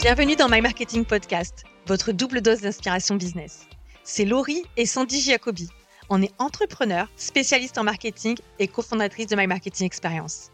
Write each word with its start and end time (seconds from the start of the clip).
Bienvenue 0.00 0.36
dans 0.36 0.48
My 0.48 0.60
Marketing 0.60 1.04
Podcast, 1.04 1.64
votre 1.88 2.12
double 2.12 2.40
dose 2.40 2.60
d'inspiration 2.60 3.16
business. 3.16 3.66
C'est 4.04 4.24
Laurie 4.24 4.62
et 4.76 4.86
Sandy 4.86 5.20
Giacobi. 5.20 5.68
On 6.08 6.22
est 6.22 6.30
entrepreneurs, 6.38 7.10
spécialistes 7.16 7.78
en 7.78 7.82
marketing 7.82 8.36
et 8.60 8.68
cofondatrices 8.68 9.26
de 9.26 9.34
My 9.34 9.48
Marketing 9.48 9.86
Experience. 9.86 10.50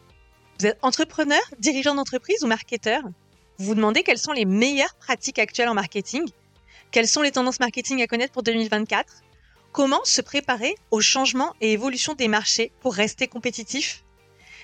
Vous 0.59 0.67
êtes 0.67 0.79
entrepreneur, 0.81 1.43
dirigeant 1.59 1.95
d'entreprise 1.95 2.43
ou 2.43 2.47
marketeur 2.47 3.03
Vous 3.59 3.67
vous 3.67 3.75
demandez 3.75 4.03
quelles 4.03 4.17
sont 4.17 4.33
les 4.33 4.47
meilleures 4.47 4.95
pratiques 4.95 5.39
actuelles 5.39 5.69
en 5.69 5.75
marketing? 5.75 6.25
Quelles 6.91 7.07
sont 7.07 7.21
les 7.21 7.33
tendances 7.33 7.61
marketing 7.61 8.01
à 8.01 8.07
connaître 8.07 8.33
pour 8.33 8.45
2024 8.45 9.25
Comment 9.73 10.01
se 10.05 10.23
préparer 10.23 10.75
aux 10.91 11.03
changements 11.03 11.53
et 11.61 11.73
évolutions 11.73 12.15
des 12.15 12.29
marchés 12.29 12.73
pour 12.81 12.95
rester 12.95 13.29
compétitif 13.29 14.05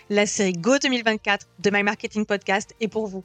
La 0.08 0.24
série 0.24 0.54
Go 0.54 0.78
2024 0.78 1.48
de 1.58 1.68
My 1.70 1.82
Marketing 1.82 2.24
Podcast 2.24 2.74
est 2.80 2.88
pour 2.88 3.08
vous. 3.08 3.24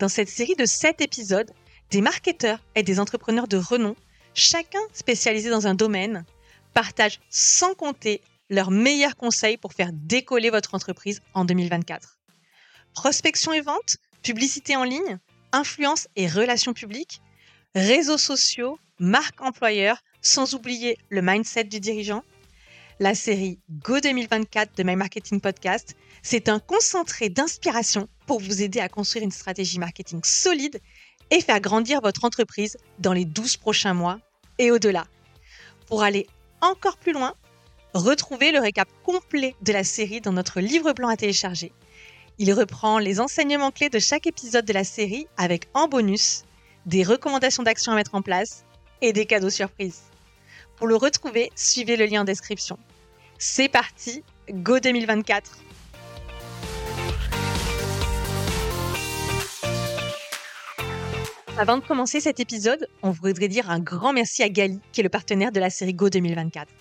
Dans 0.00 0.08
cette 0.08 0.30
série 0.30 0.56
de 0.56 0.64
7 0.64 1.02
épisodes, 1.02 1.52
des 1.90 2.00
marketeurs 2.00 2.58
et 2.74 2.82
des 2.82 2.98
entrepreneurs 3.00 3.48
de 3.48 3.58
renom, 3.58 3.94
chacun 4.32 4.80
spécialisé 4.94 5.50
dans 5.50 5.66
un 5.66 5.74
domaine, 5.74 6.24
partagent 6.72 7.20
sans 7.28 7.74
compter 7.74 8.22
leurs 8.48 8.70
meilleurs 8.70 9.16
conseils 9.16 9.58
pour 9.58 9.74
faire 9.74 9.90
décoller 9.92 10.48
votre 10.48 10.74
entreprise 10.74 11.20
en 11.34 11.44
2024. 11.44 12.18
Prospection 12.94 13.52
et 13.52 13.60
vente, 13.60 13.98
publicité 14.22 14.74
en 14.74 14.84
ligne, 14.84 15.18
influence 15.52 16.08
et 16.16 16.28
relations 16.28 16.72
publiques, 16.72 17.20
réseaux 17.74 18.18
sociaux, 18.18 18.78
marque 18.98 19.42
employeur, 19.42 19.98
sans 20.22 20.54
oublier 20.54 20.96
le 21.10 21.20
mindset 21.20 21.64
du 21.64 21.78
dirigeant. 21.78 22.24
La 23.00 23.14
série 23.14 23.58
Go 23.70 24.00
2024 24.00 24.78
de 24.78 24.82
My 24.82 24.96
Marketing 24.96 25.42
Podcast, 25.42 25.94
c'est 26.22 26.48
un 26.48 26.58
concentré 26.58 27.28
d'inspiration 27.28 28.08
pour 28.30 28.38
vous 28.38 28.62
aider 28.62 28.78
à 28.78 28.88
construire 28.88 29.24
une 29.24 29.32
stratégie 29.32 29.80
marketing 29.80 30.20
solide 30.22 30.80
et 31.32 31.40
faire 31.40 31.58
grandir 31.58 32.00
votre 32.00 32.24
entreprise 32.24 32.76
dans 33.00 33.12
les 33.12 33.24
12 33.24 33.56
prochains 33.56 33.92
mois 33.92 34.20
et 34.60 34.70
au-delà. 34.70 35.08
Pour 35.88 36.04
aller 36.04 36.28
encore 36.60 36.96
plus 36.96 37.12
loin, 37.12 37.34
retrouvez 37.92 38.52
le 38.52 38.60
récap 38.60 38.88
complet 39.02 39.56
de 39.62 39.72
la 39.72 39.82
série 39.82 40.20
dans 40.20 40.30
notre 40.30 40.60
livre 40.60 40.92
blanc 40.92 41.08
à 41.08 41.16
télécharger. 41.16 41.72
Il 42.38 42.52
reprend 42.52 43.00
les 43.00 43.18
enseignements 43.18 43.72
clés 43.72 43.90
de 43.90 43.98
chaque 43.98 44.28
épisode 44.28 44.64
de 44.64 44.74
la 44.74 44.84
série 44.84 45.26
avec 45.36 45.66
en 45.74 45.88
bonus 45.88 46.44
des 46.86 47.02
recommandations 47.02 47.64
d'action 47.64 47.90
à 47.90 47.96
mettre 47.96 48.14
en 48.14 48.22
place 48.22 48.64
et 49.02 49.12
des 49.12 49.26
cadeaux 49.26 49.50
surprises. 49.50 50.02
Pour 50.76 50.86
le 50.86 50.94
retrouver, 50.94 51.50
suivez 51.56 51.96
le 51.96 52.06
lien 52.06 52.20
en 52.20 52.24
description. 52.24 52.78
C'est 53.40 53.68
parti, 53.68 54.22
Go 54.52 54.78
2024 54.78 55.58
Avant 61.60 61.76
de 61.76 61.84
commencer 61.84 62.20
cet 62.20 62.40
épisode, 62.40 62.88
on 63.02 63.10
voudrait 63.10 63.46
dire 63.46 63.68
un 63.68 63.80
grand 63.80 64.14
merci 64.14 64.42
à 64.42 64.48
Gali, 64.48 64.80
qui 64.92 65.00
est 65.00 65.02
le 65.02 65.10
partenaire 65.10 65.52
de 65.52 65.60
la 65.60 65.68
série 65.68 65.92
Go 65.92 66.08
2024. 66.08 66.72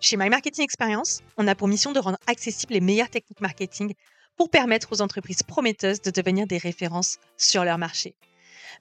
Chez 0.00 0.16
My 0.16 0.28
Marketing 0.28 0.64
Experience, 0.64 1.20
on 1.36 1.46
a 1.46 1.54
pour 1.54 1.68
mission 1.68 1.92
de 1.92 2.00
rendre 2.00 2.18
accessibles 2.26 2.72
les 2.72 2.80
meilleures 2.80 3.08
techniques 3.08 3.40
marketing 3.40 3.94
pour 4.36 4.50
permettre 4.50 4.88
aux 4.90 5.00
entreprises 5.00 5.44
prometteuses 5.44 6.00
de 6.00 6.10
devenir 6.10 6.48
des 6.48 6.58
références 6.58 7.18
sur 7.36 7.62
leur 7.62 7.78
marché. 7.78 8.16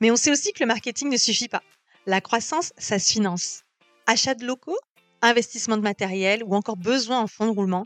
Mais 0.02 0.10
on 0.10 0.16
sait 0.16 0.32
aussi 0.32 0.52
que 0.52 0.64
le 0.64 0.66
marketing 0.66 1.12
ne 1.12 1.18
suffit 1.18 1.48
pas. 1.48 1.62
La 2.08 2.22
croissance, 2.22 2.74
ça 2.80 2.98
se 2.98 3.14
finance. 3.14 3.62
Achat 4.08 4.34
de 4.34 4.48
locaux, 4.48 4.80
investissement 5.22 5.78
de 5.78 5.84
matériel 5.84 6.44
ou 6.44 6.56
encore 6.56 6.76
besoin 6.76 7.20
en 7.20 7.28
fonds 7.28 7.46
de 7.46 7.56
roulement, 7.56 7.86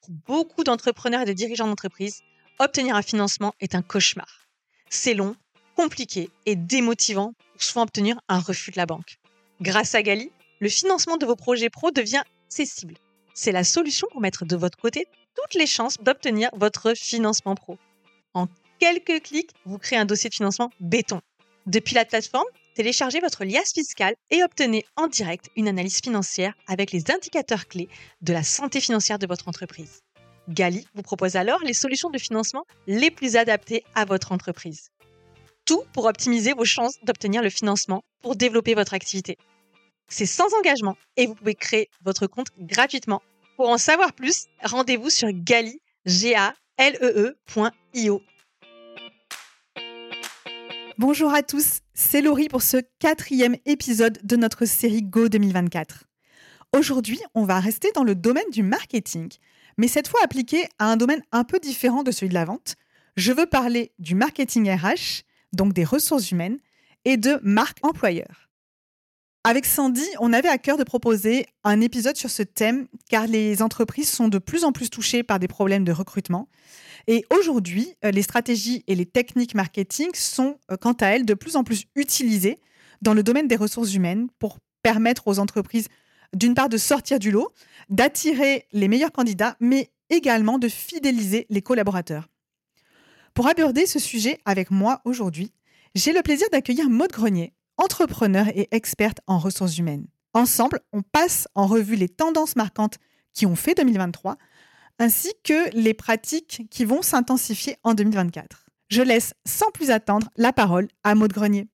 pour 0.00 0.10
beaucoup 0.26 0.64
d'entrepreneurs 0.64 1.22
et 1.22 1.26
de 1.26 1.32
dirigeants 1.32 1.68
d'entreprise, 1.68 2.22
obtenir 2.58 2.96
un 2.96 3.02
financement 3.02 3.54
est 3.60 3.76
un 3.76 3.82
cauchemar. 3.82 4.48
C'est 4.90 5.14
long, 5.14 5.36
compliqué 5.76 6.30
et 6.46 6.56
démotivant 6.56 7.34
pour 7.52 7.62
souvent 7.62 7.82
obtenir 7.82 8.18
un 8.28 8.40
refus 8.40 8.70
de 8.70 8.76
la 8.76 8.86
banque. 8.86 9.18
Grâce 9.60 9.94
à 9.94 10.02
Gali, 10.02 10.30
le 10.60 10.68
financement 10.68 11.16
de 11.16 11.26
vos 11.26 11.36
projets 11.36 11.70
pro 11.70 11.90
devient 11.90 12.22
accessible. 12.46 12.94
C'est 13.34 13.52
la 13.52 13.64
solution 13.64 14.08
pour 14.10 14.20
mettre 14.20 14.46
de 14.46 14.56
votre 14.56 14.78
côté 14.78 15.06
toutes 15.34 15.54
les 15.54 15.66
chances 15.66 15.98
d'obtenir 15.98 16.48
votre 16.54 16.94
financement 16.94 17.54
pro. 17.54 17.78
En 18.32 18.48
quelques 18.78 19.22
clics, 19.22 19.50
vous 19.66 19.78
créez 19.78 19.98
un 19.98 20.06
dossier 20.06 20.30
de 20.30 20.34
financement 20.34 20.70
béton. 20.80 21.20
Depuis 21.66 21.94
la 21.94 22.04
plateforme, 22.04 22.46
téléchargez 22.74 23.20
votre 23.20 23.44
liasse 23.44 23.72
fiscale 23.74 24.14
et 24.30 24.42
obtenez 24.42 24.84
en 24.96 25.08
direct 25.08 25.50
une 25.56 25.68
analyse 25.68 26.00
financière 26.00 26.54
avec 26.66 26.92
les 26.92 27.10
indicateurs 27.10 27.66
clés 27.66 27.88
de 28.22 28.32
la 28.32 28.42
santé 28.42 28.80
financière 28.80 29.18
de 29.18 29.26
votre 29.26 29.48
entreprise. 29.48 30.00
Gali 30.48 30.86
vous 30.94 31.02
propose 31.02 31.36
alors 31.36 31.60
les 31.64 31.74
solutions 31.74 32.08
de 32.08 32.18
financement 32.18 32.64
les 32.86 33.10
plus 33.10 33.36
adaptées 33.36 33.84
à 33.94 34.04
votre 34.04 34.32
entreprise 34.32 34.90
tout 35.66 35.82
pour 35.92 36.06
optimiser 36.06 36.54
vos 36.54 36.64
chances 36.64 36.96
d'obtenir 37.02 37.42
le 37.42 37.50
financement 37.50 38.02
pour 38.22 38.36
développer 38.36 38.74
votre 38.74 38.94
activité. 38.94 39.36
C'est 40.08 40.24
sans 40.24 40.54
engagement 40.58 40.96
et 41.16 41.26
vous 41.26 41.34
pouvez 41.34 41.54
créer 41.54 41.90
votre 42.02 42.26
compte 42.26 42.48
gratuitement. 42.58 43.22
Pour 43.56 43.68
en 43.68 43.78
savoir 43.78 44.12
plus, 44.12 44.46
rendez-vous 44.62 45.10
sur 45.10 45.28
gali, 45.32 45.80
e 46.06 46.54
e 46.80 48.20
Bonjour 50.98 51.34
à 51.34 51.42
tous, 51.42 51.80
c'est 51.94 52.22
Laurie 52.22 52.48
pour 52.48 52.62
ce 52.62 52.78
quatrième 53.00 53.56
épisode 53.66 54.18
de 54.22 54.36
notre 54.36 54.64
série 54.64 55.02
Go 55.02 55.28
2024. 55.28 56.04
Aujourd'hui, 56.72 57.20
on 57.34 57.44
va 57.44 57.58
rester 57.58 57.90
dans 57.92 58.04
le 58.04 58.14
domaine 58.14 58.50
du 58.50 58.62
marketing, 58.62 59.30
mais 59.78 59.88
cette 59.88 60.08
fois 60.08 60.20
appliqué 60.22 60.68
à 60.78 60.86
un 60.86 60.96
domaine 60.96 61.22
un 61.32 61.44
peu 61.44 61.58
différent 61.58 62.02
de 62.02 62.12
celui 62.12 62.28
de 62.28 62.34
la 62.34 62.44
vente. 62.44 62.76
Je 63.16 63.32
veux 63.32 63.46
parler 63.46 63.92
du 63.98 64.14
marketing 64.14 64.70
RH 64.70 65.25
donc 65.52 65.72
des 65.72 65.84
ressources 65.84 66.30
humaines, 66.30 66.58
et 67.04 67.16
de 67.16 67.38
marque 67.42 67.78
employeur. 67.82 68.50
Avec 69.44 69.64
Sandy, 69.64 70.04
on 70.18 70.32
avait 70.32 70.48
à 70.48 70.58
cœur 70.58 70.76
de 70.76 70.82
proposer 70.82 71.46
un 71.62 71.80
épisode 71.80 72.16
sur 72.16 72.30
ce 72.30 72.42
thème 72.42 72.88
car 73.08 73.28
les 73.28 73.62
entreprises 73.62 74.10
sont 74.10 74.26
de 74.26 74.38
plus 74.38 74.64
en 74.64 74.72
plus 74.72 74.90
touchées 74.90 75.22
par 75.22 75.38
des 75.38 75.46
problèmes 75.46 75.84
de 75.84 75.92
recrutement. 75.92 76.48
Et 77.06 77.24
aujourd'hui, 77.30 77.94
euh, 78.04 78.10
les 78.10 78.22
stratégies 78.22 78.82
et 78.88 78.96
les 78.96 79.06
techniques 79.06 79.54
marketing 79.54 80.08
sont, 80.14 80.58
euh, 80.72 80.76
quant 80.76 80.94
à 80.94 81.06
elles, 81.06 81.24
de 81.24 81.34
plus 81.34 81.54
en 81.54 81.62
plus 81.62 81.84
utilisées 81.94 82.58
dans 83.02 83.14
le 83.14 83.22
domaine 83.22 83.46
des 83.46 83.54
ressources 83.54 83.94
humaines 83.94 84.26
pour 84.40 84.58
permettre 84.82 85.28
aux 85.28 85.38
entreprises, 85.38 85.86
d'une 86.34 86.54
part, 86.54 86.68
de 86.68 86.76
sortir 86.76 87.20
du 87.20 87.30
lot, 87.30 87.52
d'attirer 87.88 88.66
les 88.72 88.88
meilleurs 88.88 89.12
candidats, 89.12 89.56
mais 89.60 89.92
également 90.10 90.58
de 90.58 90.68
fidéliser 90.68 91.46
les 91.50 91.62
collaborateurs. 91.62 92.26
Pour 93.36 93.48
aborder 93.48 93.84
ce 93.84 93.98
sujet 93.98 94.40
avec 94.46 94.70
moi 94.70 95.02
aujourd'hui, 95.04 95.52
j'ai 95.94 96.14
le 96.14 96.22
plaisir 96.22 96.48
d'accueillir 96.50 96.88
Maude 96.88 97.12
Grenier, 97.12 97.52
entrepreneur 97.76 98.48
et 98.48 98.66
experte 98.70 99.18
en 99.26 99.38
ressources 99.38 99.76
humaines. 99.76 100.06
Ensemble, 100.32 100.80
on 100.94 101.02
passe 101.02 101.46
en 101.54 101.66
revue 101.66 101.96
les 101.96 102.08
tendances 102.08 102.56
marquantes 102.56 102.96
qui 103.34 103.44
ont 103.44 103.54
fait 103.54 103.74
2023, 103.74 104.38
ainsi 104.98 105.34
que 105.44 105.68
les 105.76 105.92
pratiques 105.92 106.62
qui 106.70 106.86
vont 106.86 107.02
s'intensifier 107.02 107.76
en 107.82 107.92
2024. 107.92 108.64
Je 108.88 109.02
laisse 109.02 109.34
sans 109.44 109.70
plus 109.70 109.90
attendre 109.90 110.30
la 110.38 110.54
parole 110.54 110.88
à 111.04 111.14
Maude 111.14 111.34
Grenier. 111.34 111.68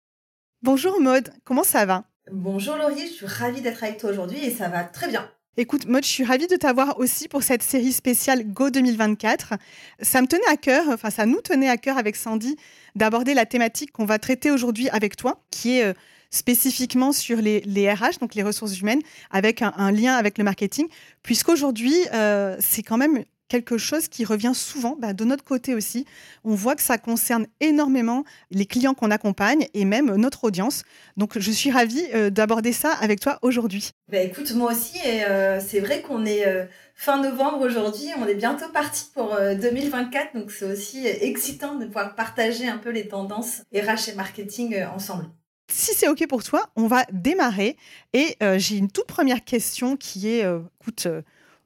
Bonjour 0.63 0.99
Maude, 0.99 1.31
comment 1.43 1.63
ça 1.63 1.85
va? 1.85 2.05
Bonjour 2.31 2.75
Laurie, 2.75 3.05
je 3.05 3.13
suis 3.13 3.27
ravie 3.27 3.61
d'être 3.61 3.83
avec 3.83 3.99
toi 3.99 4.09
aujourd'hui 4.09 4.43
et 4.43 4.49
ça 4.49 4.67
va 4.67 4.83
très 4.83 5.09
bien. 5.09 5.29
Écoute, 5.57 5.85
Maud, 5.85 6.01
je 6.05 6.07
suis 6.07 6.23
ravie 6.23 6.47
de 6.47 6.55
t'avoir 6.55 6.97
aussi 6.97 7.27
pour 7.27 7.43
cette 7.43 7.61
série 7.61 7.91
spéciale 7.91 8.45
Go 8.45 8.69
2024. 8.69 9.55
Ça 10.01 10.21
me 10.21 10.27
tenait 10.27 10.47
à 10.47 10.55
cœur, 10.55 10.85
enfin 10.87 11.09
ça 11.09 11.25
nous 11.25 11.41
tenait 11.41 11.67
à 11.67 11.75
cœur 11.75 11.97
avec 11.97 12.15
Sandy 12.15 12.55
d'aborder 12.95 13.33
la 13.33 13.45
thématique 13.45 13.91
qu'on 13.91 14.05
va 14.05 14.17
traiter 14.17 14.49
aujourd'hui 14.49 14.87
avec 14.91 15.17
toi, 15.17 15.43
qui 15.51 15.77
est 15.77 15.83
euh, 15.83 15.93
spécifiquement 16.29 17.11
sur 17.11 17.41
les, 17.41 17.59
RH, 17.93 18.19
donc 18.21 18.33
les 18.33 18.43
ressources 18.43 18.79
humaines, 18.79 19.01
avec 19.29 19.61
un, 19.61 19.91
lien 19.91 20.15
avec 20.15 20.37
le 20.37 20.45
marketing, 20.45 20.87
puisqu'aujourd'hui, 21.21 21.97
euh, 22.13 22.55
c'est 22.61 22.81
quand 22.81 22.97
même 22.97 23.25
quelque 23.51 23.77
chose 23.77 24.07
qui 24.07 24.23
revient 24.23 24.53
souvent 24.55 24.95
bah, 24.97 25.11
de 25.11 25.25
notre 25.25 25.43
côté 25.43 25.75
aussi. 25.75 26.05
On 26.45 26.55
voit 26.55 26.75
que 26.75 26.81
ça 26.81 26.97
concerne 26.97 27.47
énormément 27.59 28.23
les 28.49 28.65
clients 28.65 28.93
qu'on 28.93 29.11
accompagne 29.11 29.67
et 29.73 29.83
même 29.83 30.15
notre 30.15 30.45
audience. 30.45 30.83
Donc, 31.17 31.37
je 31.37 31.51
suis 31.51 31.69
ravie 31.69 32.05
euh, 32.13 32.29
d'aborder 32.29 32.71
ça 32.71 32.93
avec 32.93 33.19
toi 33.19 33.39
aujourd'hui. 33.41 33.91
Bah, 34.09 34.19
écoute, 34.19 34.53
moi 34.53 34.71
aussi, 34.71 34.97
et 35.05 35.25
euh, 35.25 35.59
c'est 35.59 35.81
vrai 35.81 36.01
qu'on 36.01 36.25
est 36.25 36.47
euh, 36.47 36.63
fin 36.95 37.21
novembre 37.21 37.59
aujourd'hui, 37.59 38.07
on 38.17 38.25
est 38.25 38.35
bientôt 38.35 38.69
parti 38.69 39.07
pour 39.13 39.35
2024, 39.35 40.33
donc 40.33 40.49
c'est 40.51 40.71
aussi 40.71 41.05
excitant 41.05 41.75
de 41.75 41.85
pouvoir 41.87 42.15
partager 42.15 42.69
un 42.69 42.77
peu 42.77 42.89
les 42.89 43.09
tendances 43.09 43.63
RH 43.75 44.11
et 44.11 44.15
marketing 44.15 44.81
ensemble. 44.95 45.25
Si 45.69 45.93
c'est 45.93 46.07
OK 46.07 46.25
pour 46.27 46.43
toi, 46.43 46.69
on 46.77 46.87
va 46.87 47.05
démarrer. 47.11 47.75
Et 48.13 48.37
j'ai 48.57 48.77
une 48.77 48.91
toute 48.91 49.07
première 49.07 49.43
question 49.43 49.97
qui 49.97 50.29
est, 50.29 50.45
écoute, 50.81 51.07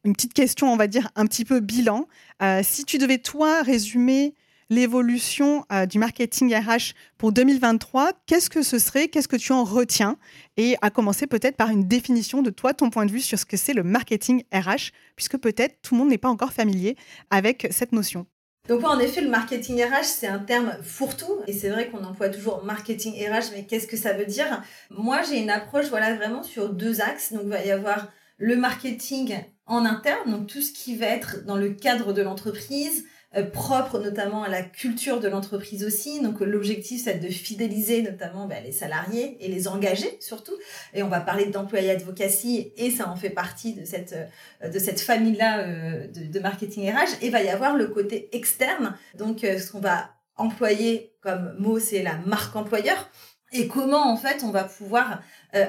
une 0.05 0.13
petite 0.13 0.33
question, 0.33 0.71
on 0.71 0.77
va 0.77 0.87
dire, 0.87 1.09
un 1.15 1.25
petit 1.25 1.45
peu 1.45 1.59
bilan. 1.59 2.07
Euh, 2.41 2.61
si 2.63 2.85
tu 2.85 2.97
devais, 2.97 3.17
toi, 3.17 3.61
résumer 3.61 4.33
l'évolution 4.69 5.65
euh, 5.71 5.85
du 5.85 5.99
marketing 5.99 6.55
RH 6.55 6.93
pour 7.17 7.31
2023, 7.31 8.11
qu'est-ce 8.25 8.49
que 8.49 8.63
ce 8.63 8.79
serait? 8.79 9.07
Qu'est-ce 9.07 9.27
que 9.27 9.35
tu 9.35 9.51
en 9.51 9.63
retiens? 9.63 10.17
Et 10.57 10.75
à 10.81 10.89
commencer 10.89 11.27
peut-être 11.27 11.55
par 11.55 11.69
une 11.69 11.87
définition 11.87 12.41
de 12.41 12.49
toi, 12.49 12.73
ton 12.73 12.89
point 12.89 13.05
de 13.05 13.11
vue 13.11 13.21
sur 13.21 13.37
ce 13.37 13.45
que 13.45 13.57
c'est 13.57 13.73
le 13.73 13.83
marketing 13.83 14.43
RH, 14.53 14.91
puisque 15.15 15.37
peut-être 15.37 15.81
tout 15.81 15.95
le 15.95 15.99
monde 15.99 16.09
n'est 16.09 16.17
pas 16.17 16.29
encore 16.29 16.53
familier 16.53 16.95
avec 17.29 17.67
cette 17.71 17.91
notion. 17.91 18.25
Donc 18.67 18.83
en 18.83 18.97
effet, 18.97 19.21
le 19.21 19.29
marketing 19.29 19.83
RH, 19.83 20.05
c'est 20.05 20.27
un 20.27 20.39
terme 20.39 20.75
fourre-tout. 20.81 21.41
Et 21.45 21.53
c'est 21.53 21.69
vrai 21.69 21.87
qu'on 21.89 22.03
emploie 22.03 22.29
toujours 22.29 22.63
marketing 22.63 23.13
RH, 23.13 23.51
mais 23.53 23.65
qu'est-ce 23.65 23.85
que 23.85 23.97
ça 23.97 24.13
veut 24.13 24.25
dire? 24.25 24.63
Moi, 24.89 25.21
j'ai 25.21 25.37
une 25.39 25.51
approche 25.51 25.85
voilà, 25.89 26.15
vraiment 26.15 26.41
sur 26.41 26.73
deux 26.73 27.01
axes. 27.01 27.33
Donc 27.33 27.43
il 27.43 27.49
va 27.49 27.63
y 27.63 27.71
avoir 27.71 28.07
le 28.37 28.55
marketing 28.55 29.35
en 29.67 29.85
interne, 29.85 30.31
donc 30.31 30.47
tout 30.47 30.61
ce 30.61 30.71
qui 30.71 30.95
va 30.95 31.07
être 31.07 31.43
dans 31.45 31.57
le 31.57 31.69
cadre 31.69 32.13
de 32.13 32.21
l'entreprise, 32.21 33.05
euh, 33.35 33.43
propre 33.43 33.99
notamment 33.99 34.43
à 34.43 34.49
la 34.49 34.61
culture 34.61 35.19
de 35.19 35.27
l'entreprise 35.27 35.83
aussi. 35.83 36.21
Donc 36.21 36.39
l'objectif, 36.39 37.03
c'est 37.03 37.15
de 37.15 37.27
fidéliser 37.27 38.01
notamment 38.01 38.47
ben, 38.47 38.63
les 38.63 38.71
salariés 38.71 39.37
et 39.41 39.49
les 39.49 39.67
engager 39.67 40.17
surtout. 40.21 40.53
Et 40.93 41.03
on 41.03 41.09
va 41.09 41.19
parler 41.19 41.47
d'employé 41.47 41.91
advocacy 41.91 42.71
et 42.77 42.91
ça 42.91 43.09
en 43.09 43.15
fait 43.17 43.31
partie 43.31 43.73
de 43.73 43.83
cette, 43.83 44.15
euh, 44.63 44.69
de 44.69 44.79
cette 44.79 45.01
famille-là 45.01 45.59
euh, 45.59 46.07
de, 46.07 46.31
de, 46.31 46.39
marketing 46.39 46.89
RH. 46.89 47.17
Et 47.23 47.29
va 47.29 47.41
y 47.41 47.49
avoir 47.49 47.75
le 47.75 47.87
côté 47.87 48.29
externe, 48.31 48.95
donc 49.17 49.39
ce 49.41 49.71
qu'on 49.71 49.79
va 49.79 50.11
employer 50.37 51.13
comme 51.21 51.55
mot, 51.59 51.79
c'est 51.79 52.03
la 52.03 52.17
marque 52.25 52.55
employeur. 52.55 53.09
Et 53.51 53.67
comment 53.67 54.11
en 54.11 54.17
fait 54.17 54.43
on 54.43 54.51
va 54.51 54.63
pouvoir 54.63 55.21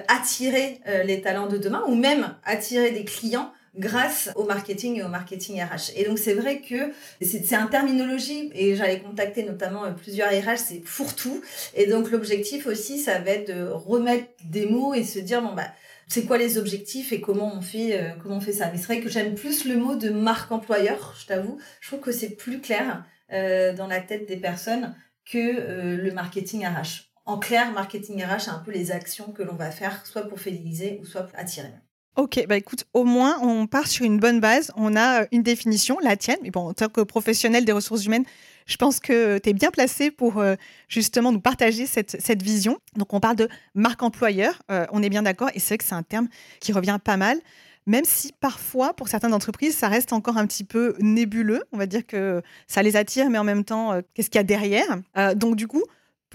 attirer 0.08 0.80
les 1.04 1.20
talents 1.20 1.46
de 1.46 1.56
demain 1.56 1.84
ou 1.86 1.94
même 1.94 2.34
attirer 2.44 2.90
des 2.90 3.04
clients 3.04 3.52
grâce 3.78 4.30
au 4.36 4.44
marketing 4.44 4.96
et 4.96 5.02
au 5.02 5.08
marketing 5.08 5.62
RH. 5.62 5.92
Et 5.96 6.04
donc 6.04 6.18
c'est 6.18 6.34
vrai 6.34 6.60
que 6.60 6.92
c'est 7.20 7.54
un 7.54 7.66
terminologie 7.66 8.50
et 8.54 8.76
j'allais 8.76 9.00
contacter 9.00 9.44
notamment 9.44 9.84
euh, 9.84 9.90
plusieurs 9.92 10.28
RH, 10.28 10.58
c'est 10.58 10.82
fourre-tout. 10.84 11.40
Et 11.74 11.86
donc 11.86 12.10
l'objectif 12.10 12.66
aussi, 12.66 12.98
ça 12.98 13.18
va 13.18 13.30
être 13.30 13.48
de 13.48 13.68
remettre 13.68 14.28
des 14.44 14.66
mots 14.66 14.94
et 14.94 15.04
se 15.04 15.18
dire 15.18 15.42
bon 15.42 15.54
bah 15.54 15.70
c'est 16.08 16.24
quoi 16.24 16.38
les 16.38 16.56
objectifs 16.58 17.12
et 17.12 17.20
comment 17.20 17.52
on 17.54 17.60
fait 17.60 18.00
euh, 18.00 18.10
comment 18.22 18.36
on 18.36 18.40
fait 18.40 18.52
ça. 18.52 18.70
Mais 18.70 18.78
c'est 18.78 18.84
vrai 18.84 19.00
que 19.00 19.08
j'aime 19.08 19.34
plus 19.34 19.64
le 19.64 19.76
mot 19.76 19.96
de 19.96 20.10
marque 20.10 20.52
employeur, 20.52 21.14
je 21.20 21.26
t'avoue. 21.26 21.58
Je 21.80 21.88
trouve 21.88 22.00
que 22.00 22.12
c'est 22.12 22.30
plus 22.30 22.60
clair 22.60 23.04
euh, 23.32 23.74
dans 23.74 23.86
la 23.86 24.00
tête 24.00 24.26
des 24.26 24.36
personnes 24.36 24.94
que 25.24 25.38
euh, 25.38 25.96
le 25.96 26.12
marketing 26.12 26.64
RH. 26.66 27.10
En 27.24 27.38
clair, 27.38 27.72
marketing 27.72 28.24
RH, 28.24 28.42
c'est 28.42 28.50
un 28.50 28.60
peu 28.60 28.70
les 28.70 28.92
actions 28.92 29.32
que 29.32 29.42
l'on 29.42 29.56
va 29.56 29.72
faire, 29.72 30.06
soit 30.06 30.28
pour 30.28 30.38
fidéliser 30.38 31.00
ou 31.02 31.04
soit 31.04 31.22
pour 31.22 31.36
attirer. 31.36 31.72
Ok, 32.16 32.42
bah 32.48 32.56
écoute, 32.56 32.86
au 32.94 33.04
moins 33.04 33.38
on 33.42 33.66
part 33.66 33.86
sur 33.86 34.06
une 34.06 34.18
bonne 34.18 34.40
base. 34.40 34.72
On 34.74 34.96
a 34.96 35.22
euh, 35.22 35.26
une 35.32 35.42
définition, 35.42 35.98
la 36.02 36.16
tienne. 36.16 36.38
Mais 36.42 36.50
bon, 36.50 36.68
en 36.68 36.72
tant 36.72 36.88
que 36.88 37.02
professionnel 37.02 37.66
des 37.66 37.72
ressources 37.72 38.06
humaines, 38.06 38.24
je 38.64 38.76
pense 38.78 39.00
que 39.00 39.36
tu 39.36 39.50
es 39.50 39.52
bien 39.52 39.70
placé 39.70 40.10
pour 40.10 40.38
euh, 40.38 40.54
justement 40.88 41.30
nous 41.30 41.40
partager 41.40 41.84
cette, 41.84 42.42
vision. 42.42 42.78
Donc 42.96 43.12
on 43.12 43.20
parle 43.20 43.36
de 43.36 43.50
marque 43.74 44.02
employeur, 44.02 44.62
euh, 44.70 44.86
on 44.92 45.02
est 45.02 45.10
bien 45.10 45.22
d'accord. 45.22 45.50
Et 45.54 45.60
c'est 45.60 45.74
vrai 45.74 45.78
que 45.78 45.84
c'est 45.84 45.94
un 45.94 46.02
terme 46.02 46.28
qui 46.58 46.72
revient 46.72 46.98
pas 47.04 47.18
mal. 47.18 47.38
Même 47.84 48.06
si 48.06 48.32
parfois, 48.32 48.94
pour 48.94 49.08
certaines 49.08 49.34
entreprises, 49.34 49.76
ça 49.76 49.88
reste 49.88 50.14
encore 50.14 50.38
un 50.38 50.46
petit 50.46 50.64
peu 50.64 50.96
nébuleux. 50.98 51.64
On 51.72 51.76
va 51.76 51.84
dire 51.84 52.06
que 52.06 52.40
ça 52.66 52.82
les 52.82 52.96
attire, 52.96 53.28
mais 53.28 53.36
en 53.36 53.44
même 53.44 53.62
temps, 53.62 53.92
qu'est-ce 54.14 54.30
qu'il 54.30 54.38
y 54.38 54.40
a 54.40 54.42
derrière? 54.42 54.98
Donc 55.36 55.54
du 55.54 55.68
coup, 55.68 55.84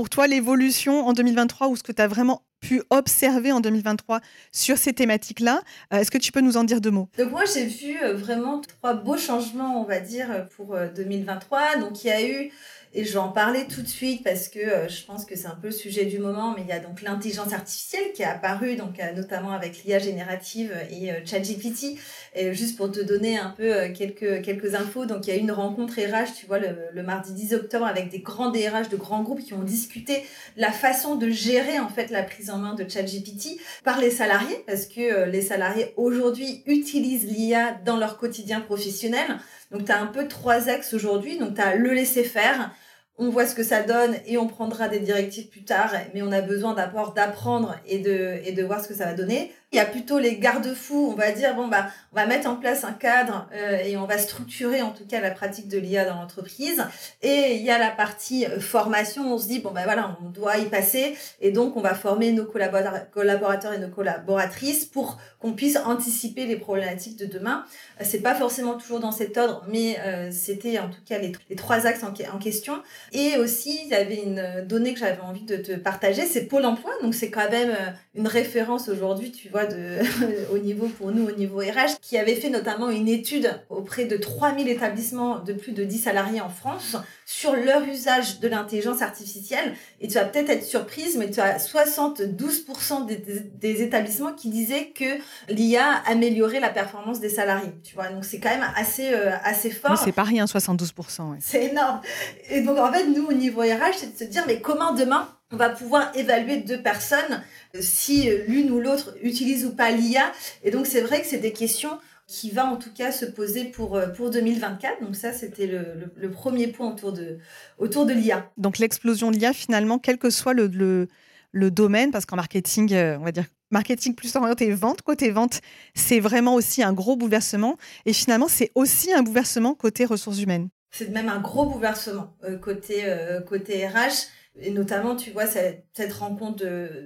pour 0.01 0.09
toi, 0.09 0.25
l'évolution 0.25 1.05
en 1.05 1.13
2023 1.13 1.67
ou 1.67 1.75
ce 1.75 1.83
que 1.83 1.91
tu 1.91 2.01
as 2.01 2.07
vraiment 2.07 2.41
pu 2.59 2.81
observer 2.89 3.51
en 3.51 3.59
2023 3.59 4.19
sur 4.51 4.75
ces 4.79 4.93
thématiques-là? 4.93 5.61
Euh, 5.93 5.97
est-ce 5.97 6.09
que 6.09 6.17
tu 6.17 6.31
peux 6.31 6.41
nous 6.41 6.57
en 6.57 6.63
dire 6.63 6.81
deux 6.81 6.89
mots? 6.89 7.07
Donc 7.19 7.29
moi, 7.29 7.43
j'ai 7.45 7.65
vu 7.65 8.01
euh, 8.01 8.15
vraiment 8.15 8.61
trois 8.61 8.95
beaux 8.95 9.17
changements, 9.17 9.79
on 9.79 9.83
va 9.83 9.99
dire, 9.99 10.47
pour 10.55 10.75
2023. 10.95 11.59
Euh, 11.59 11.79
Donc 11.81 12.03
il 12.03 12.07
y 12.07 12.09
a 12.09 12.27
eu 12.27 12.51
et 12.93 13.05
je 13.05 13.13
vais 13.13 13.19
en 13.19 13.29
parler 13.29 13.67
tout 13.67 13.83
de 13.83 13.87
suite 13.87 14.23
parce 14.23 14.49
que 14.49 14.89
je 14.89 15.05
pense 15.05 15.23
que 15.23 15.35
c'est 15.37 15.47
un 15.47 15.55
peu 15.61 15.67
le 15.67 15.73
sujet 15.73 16.05
du 16.05 16.17
moment, 16.17 16.55
mais 16.55 16.63
il 16.63 16.67
y 16.67 16.73
a 16.73 16.79
donc 16.79 17.03
l'intelligence 17.03 17.53
artificielle 17.53 18.11
qui 18.13 18.23
est 18.23 18.25
apparue, 18.25 18.75
donc 18.75 18.99
notamment 19.15 19.51
avec 19.51 19.83
l'IA 19.85 19.99
générative 19.99 20.73
et 20.89 21.09
ChatGPT. 21.25 21.97
Et 22.33 22.53
juste 22.53 22.77
pour 22.77 22.89
te 22.89 23.01
donner 23.01 23.37
un 23.37 23.49
peu 23.49 23.89
quelques 23.93 24.41
quelques 24.41 24.73
infos, 24.73 25.05
donc 25.05 25.27
il 25.27 25.33
y 25.33 25.33
a 25.33 25.35
eu 25.37 25.41
une 25.41 25.51
rencontre 25.51 25.95
RH, 25.95 26.33
tu 26.39 26.45
vois, 26.45 26.59
le, 26.59 26.75
le 26.93 27.03
mardi 27.03 27.33
10 27.33 27.53
octobre 27.55 27.85
avec 27.85 28.09
des 28.09 28.19
grands 28.19 28.51
DRH 28.51 28.87
de 28.89 28.95
grands 28.95 29.21
groupes 29.21 29.41
qui 29.41 29.53
ont 29.53 29.63
discuté 29.63 30.23
la 30.55 30.71
façon 30.71 31.15
de 31.15 31.29
gérer 31.29 31.79
en 31.79 31.89
fait 31.89 32.09
la 32.09 32.23
prise 32.23 32.49
en 32.49 32.57
main 32.57 32.73
de 32.73 32.87
ChatGPT 32.87 33.59
par 33.83 33.99
les 33.99 34.11
salariés, 34.11 34.63
parce 34.65 34.85
que 34.85 35.29
les 35.29 35.41
salariés 35.41 35.93
aujourd'hui 35.97 36.63
utilisent 36.67 37.25
l'IA 37.25 37.73
dans 37.85 37.97
leur 37.97 38.17
quotidien 38.17 38.61
professionnel. 38.61 39.37
Donc, 39.71 39.85
tu 39.85 39.91
as 39.91 39.99
un 39.99 40.07
peu 40.07 40.27
trois 40.27 40.69
axes 40.69 40.93
aujourd'hui. 40.93 41.37
Donc, 41.37 41.55
tu 41.55 41.61
as 41.61 41.75
le 41.75 41.93
laisser 41.93 42.23
faire, 42.23 42.71
on 43.17 43.29
voit 43.29 43.45
ce 43.45 43.55
que 43.55 43.63
ça 43.63 43.83
donne 43.83 44.15
et 44.25 44.37
on 44.37 44.47
prendra 44.47 44.87
des 44.87 44.99
directives 44.99 45.47
plus 45.47 45.63
tard, 45.63 45.93
mais 46.13 46.21
on 46.21 46.31
a 46.31 46.41
besoin 46.41 46.73
d'abord 46.73 47.13
d'apprendre 47.13 47.75
et 47.85 47.99
de, 47.99 48.39
et 48.45 48.51
de 48.51 48.63
voir 48.63 48.83
ce 48.83 48.87
que 48.87 48.93
ça 48.93 49.05
va 49.05 49.13
donner. 49.13 49.51
Il 49.73 49.77
y 49.77 49.79
a 49.79 49.85
plutôt 49.85 50.19
les 50.19 50.35
garde-fous, 50.35 51.11
on 51.13 51.15
va 51.15 51.31
dire, 51.31 51.55
bon, 51.55 51.69
bah, 51.69 51.87
on 52.11 52.17
va 52.17 52.25
mettre 52.25 52.49
en 52.49 52.57
place 52.57 52.83
un 52.83 52.91
cadre 52.91 53.47
euh, 53.53 53.77
et 53.77 53.95
on 53.95 54.05
va 54.05 54.17
structurer 54.17 54.81
en 54.81 54.91
tout 54.91 55.05
cas 55.05 55.21
la 55.21 55.31
pratique 55.31 55.69
de 55.69 55.77
l'IA 55.77 56.03
dans 56.03 56.15
l'entreprise. 56.15 56.83
Et 57.21 57.55
il 57.55 57.61
y 57.61 57.71
a 57.71 57.77
la 57.77 57.89
partie 57.89 58.45
euh, 58.45 58.59
formation, 58.59 59.33
on 59.33 59.37
se 59.37 59.47
dit, 59.47 59.59
bon, 59.59 59.71
bah 59.71 59.83
voilà, 59.85 60.17
on 60.21 60.29
doit 60.29 60.57
y 60.57 60.65
passer 60.65 61.15
et 61.39 61.51
donc 61.51 61.77
on 61.77 61.81
va 61.81 61.93
former 61.93 62.33
nos 62.33 62.43
collaborateurs 62.43 63.71
et 63.71 63.77
nos 63.77 63.87
collaboratrices 63.87 64.83
pour 64.83 65.17
qu'on 65.39 65.53
puisse 65.53 65.77
anticiper 65.77 66.45
les 66.45 66.57
problématiques 66.57 67.17
de 67.17 67.25
demain. 67.25 67.63
Euh, 68.01 68.03
c'est 68.05 68.19
pas 68.19 68.35
forcément 68.35 68.73
toujours 68.73 68.99
dans 68.99 69.13
cet 69.13 69.37
ordre, 69.37 69.63
mais 69.69 69.97
c'était 70.31 70.79
en 70.79 70.89
tout 70.89 71.01
cas 71.05 71.17
les, 71.17 71.31
trois 71.55 71.87
axes 71.87 72.03
en, 72.03 72.09
en, 72.09 72.39
question. 72.39 72.81
Et 73.13 73.37
aussi, 73.37 73.79
il 73.85 73.89
y 73.89 73.93
avait 73.93 74.21
une 74.21 74.65
donnée 74.67 74.93
que 74.93 74.99
j'avais 74.99 75.21
envie 75.21 75.43
de 75.43 75.55
te 75.55 75.71
partager, 75.73 76.25
c'est 76.25 76.47
Pôle 76.47 76.65
emploi. 76.65 76.91
Donc 77.01 77.15
c'est 77.15 77.29
quand 77.29 77.49
même 77.49 77.73
une 78.15 78.27
référence 78.27 78.89
aujourd'hui, 78.89 79.31
tu 79.31 79.47
vois, 79.47 79.60
de, 79.65 79.99
au 80.53 80.57
niveau 80.57 80.87
pour 80.87 81.11
nous, 81.11 81.27
au 81.27 81.31
niveau 81.31 81.59
RH, 81.59 81.99
qui 82.01 82.17
avait 82.17 82.35
fait 82.35 82.49
notamment 82.49 82.89
une 82.89 83.07
étude 83.07 83.49
auprès 83.69 84.05
de 84.05 84.17
3000 84.17 84.67
établissements 84.67 85.39
de 85.39 85.53
plus 85.53 85.71
de 85.71 85.83
10 85.83 85.97
salariés 85.97 86.41
en 86.41 86.49
France 86.49 86.95
sur 87.25 87.55
leur 87.55 87.83
usage 87.83 88.39
de 88.39 88.47
l'intelligence 88.47 89.01
artificielle. 89.01 89.73
Et 89.99 90.07
tu 90.07 90.15
vas 90.15 90.25
peut-être 90.25 90.49
être 90.49 90.65
surprise, 90.65 91.17
mais 91.17 91.29
tu 91.29 91.39
as 91.39 91.57
72% 91.57 93.05
des, 93.05 93.15
des, 93.15 93.81
établissements 93.81 94.33
qui 94.33 94.49
disaient 94.49 94.91
que 94.93 95.17
l'IA 95.49 96.01
améliorait 96.05 96.59
la 96.59 96.69
performance 96.69 97.19
des 97.19 97.29
salariés. 97.29 97.73
Tu 97.83 97.95
vois, 97.95 98.09
donc 98.09 98.25
c'est 98.25 98.39
quand 98.39 98.49
même 98.49 98.67
assez, 98.75 99.13
euh, 99.13 99.31
assez 99.43 99.71
fort. 99.71 99.97
c'est 99.97 100.11
pas 100.11 100.23
rien, 100.23 100.45
72%. 100.45 101.37
C'est 101.39 101.65
énorme. 101.65 102.01
Et 102.49 102.61
donc, 102.61 102.77
en 102.77 102.91
fait, 102.91 103.05
nous, 103.05 103.25
au 103.25 103.33
niveau 103.33 103.61
RH, 103.61 103.97
c'est 103.97 104.13
de 104.13 104.17
se 104.17 104.23
dire, 104.25 104.43
mais 104.47 104.59
comment 104.59 104.93
demain 104.93 105.27
on 105.51 105.57
va 105.57 105.69
pouvoir 105.69 106.11
évaluer 106.15 106.57
deux 106.57 106.81
personnes 106.81 107.43
euh, 107.75 107.79
si 107.81 108.29
l'une 108.47 108.71
ou 108.71 108.79
l'autre 108.79 109.15
utilise 109.21 109.65
ou 109.65 109.75
pas 109.75 109.91
l'IA. 109.91 110.31
Et 110.63 110.71
donc, 110.71 110.87
c'est 110.87 111.01
vrai 111.01 111.21
que 111.21 111.27
c'est 111.27 111.39
des 111.39 111.53
questions 111.53 111.97
qui 112.31 112.49
va 112.49 112.65
en 112.65 112.77
tout 112.77 112.91
cas 112.93 113.11
se 113.11 113.25
poser 113.25 113.65
pour, 113.65 113.97
euh, 113.97 114.07
pour 114.07 114.29
2024. 114.29 115.01
Donc 115.01 115.17
ça, 115.17 115.33
c'était 115.33 115.67
le, 115.67 116.11
le, 116.15 116.31
premier 116.31 116.67
point 116.67 116.89
autour 116.89 117.11
de, 117.11 117.39
autour 117.77 118.05
de 118.05 118.13
l'IA. 118.13 118.49
Donc 118.57 118.77
l'explosion 118.77 119.31
de 119.31 119.35
l'IA, 119.35 119.51
finalement, 119.51 119.99
quel 119.99 120.17
que 120.17 120.29
soit 120.29 120.53
le, 120.53 120.67
le, 120.67 121.09
le 121.51 121.71
domaine, 121.71 122.11
parce 122.11 122.25
qu'en 122.25 122.37
marketing, 122.37 122.93
euh, 122.93 123.17
on 123.19 123.25
va 123.25 123.33
dire 123.33 123.45
marketing 123.69 124.15
plus 124.15 124.33
orienté 124.37 124.71
vente, 124.71 125.01
côté 125.01 125.29
vente, 125.29 125.59
c'est 125.93 126.21
vraiment 126.21 126.55
aussi 126.55 126.83
un 126.83 126.93
gros 126.93 127.17
bouleversement. 127.17 127.77
Et 128.05 128.13
finalement, 128.13 128.47
c'est 128.47 128.71
aussi 128.75 129.11
un 129.11 129.23
bouleversement 129.23 129.75
côté 129.75 130.05
ressources 130.05 130.41
humaines. 130.41 130.69
C'est 130.89 131.09
même 131.09 131.29
un 131.29 131.39
gros 131.39 131.65
bouleversement 131.65 132.33
côté, 132.61 133.05
côté 133.47 133.87
RH 133.87 134.27
et 134.59 134.71
notamment, 134.71 135.15
tu 135.15 135.31
vois, 135.31 135.47
cette, 135.47 135.85
cette 135.93 136.13
rencontre 136.13 136.63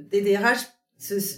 des 0.09 0.21
DRH, 0.21 0.59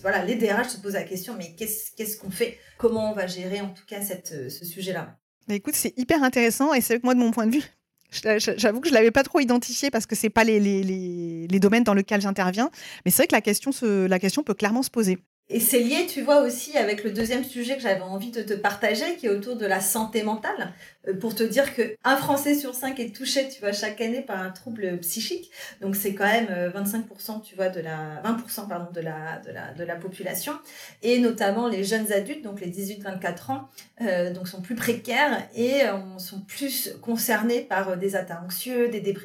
voilà, 0.02 0.24
les 0.24 0.36
DRH 0.36 0.70
se 0.70 0.78
posent 0.78 0.94
la 0.94 1.04
question, 1.04 1.36
mais 1.38 1.56
qu'est-ce 1.56 2.18
qu'on 2.18 2.32
fait? 2.32 2.58
Comment 2.78 3.12
on 3.12 3.16
va 3.16 3.28
gérer 3.28 3.62
en 3.62 3.70
tout 3.70 3.86
cas 3.86 4.02
cette, 4.02 4.50
ce 4.50 4.66
sujet-là? 4.66 5.18
Écoute, 5.50 5.76
c'est 5.76 5.98
hyper 5.98 6.24
intéressant 6.24 6.74
et 6.74 6.82
c'est 6.82 6.96
vrai 6.96 7.00
que 7.00 7.06
moi, 7.06 7.16
de 7.16 7.20
mon 7.20 7.32
point 7.32 7.48
de 7.48 7.54
vue, 7.54 7.64
J'avoue 8.12 8.80
que 8.80 8.88
je 8.88 8.94
l'avais 8.94 9.12
pas 9.12 9.24
trop 9.24 9.40
identifié 9.40 9.92
parce 9.92 10.06
que 10.06 10.16
c'est 10.16 10.30
pas 10.30 10.44
les, 10.44 10.60
les, 10.60 10.82
les, 10.82 11.48
les, 11.48 11.60
domaines 11.60 11.84
dans 11.84 11.94
lesquels 11.94 12.22
j'interviens, 12.22 12.72
mais 13.04 13.12
c'est 13.12 13.24
vrai 13.24 13.28
que 13.28 13.36
la 13.36 13.42
question, 13.42 13.72
se, 13.72 14.06
la 14.06 14.20
question 14.20 14.44
peut 14.44 14.54
clairement 14.54 14.82
se 14.82 14.90
poser. 14.90 15.18
Et 15.50 15.60
c'est 15.62 15.80
lié, 15.80 16.06
tu 16.08 16.22
vois, 16.22 16.42
aussi 16.42 16.78
avec 16.78 17.04
le 17.06 17.12
deuxième 17.12 17.44
sujet 17.44 17.76
que 17.76 17.82
j'avais 17.82 18.02
envie 18.02 18.32
de 18.32 18.42
te 18.42 18.54
partager, 18.54 19.16
qui 19.18 19.28
est 19.28 19.30
autour 19.30 19.56
de 19.56 19.66
la 19.66 19.80
santé 19.80 20.24
mentale, 20.24 20.54
euh, 20.60 20.97
pour 21.14 21.36
te 21.36 21.44
dire 21.44 21.74
que 21.76 21.96
un 22.04 22.18
Français 22.18 22.56
sur 22.56 22.76
cinq 22.76 23.00
est 23.00 23.16
touché, 23.16 23.48
tu 23.50 23.60
vois, 23.60 23.72
chaque 23.72 24.02
année 24.02 24.22
par 24.22 24.40
un 24.40 24.50
trouble 24.50 24.98
psychique. 25.00 25.52
Donc 25.82 25.96
c'est 25.96 26.14
quand 26.14 26.26
même 26.26 26.48
25%, 26.48 26.50
euh, 26.50 27.40
tu 27.44 27.56
vois, 27.56 27.70
de 27.70 27.80
la 27.80 28.22
20% 28.24 28.68
pardon 28.68 28.92
de 28.92 29.02
la 29.02 29.40
de 29.46 29.52
la 29.52 29.74
de 29.74 29.84
la 29.84 29.96
population, 29.96 30.54
et 31.02 31.20
notamment 31.20 31.68
les 31.68 31.84
jeunes 31.84 32.12
adultes, 32.12 32.44
donc 32.44 32.62
les 32.62 32.70
18-24 32.70 33.52
ans, 33.52 33.70
euh, 34.02 34.34
donc 34.34 34.48
sont 34.48 34.62
plus 34.62 34.76
précaires 34.76 35.48
et 35.56 35.84
euh, 35.84 36.18
sont 36.18 36.42
plus 36.42 36.96
concernés 37.02 37.62
par 37.62 37.98
des 37.98 38.16
atteintes 38.16 38.44
anxieux, 38.46 38.90
des 38.90 39.16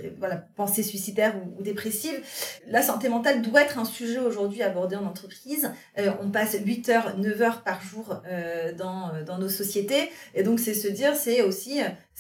pensées 0.57 0.83
suicidaires 0.83 1.35
ou, 1.59 1.62
dépressives. 1.62 2.21
La 2.67 2.83
santé 2.83 3.09
mentale 3.09 3.43
doit 3.43 3.62
être 3.62 3.79
un 3.79 3.85
sujet 3.85 4.19
aujourd'hui 4.19 4.62
abordé 4.62 4.97
en 4.97 5.05
entreprise 5.05 5.71
on 6.21 6.31
passe 6.31 6.57
8 6.65 6.89
heures, 6.89 7.19
9 7.19 7.43
heures 7.43 7.62
par 7.62 7.83
jour 7.83 8.23
dans, 8.77 9.11
dans 9.25 9.39
nos 9.39 9.49
sociétés. 9.49 10.11
Et 10.35 10.43
donc, 10.43 10.59
c'est 10.59 10.75
se 10.75 10.89
dire, 10.89 11.15
c'est 11.15 11.43
aussi, 11.43 11.72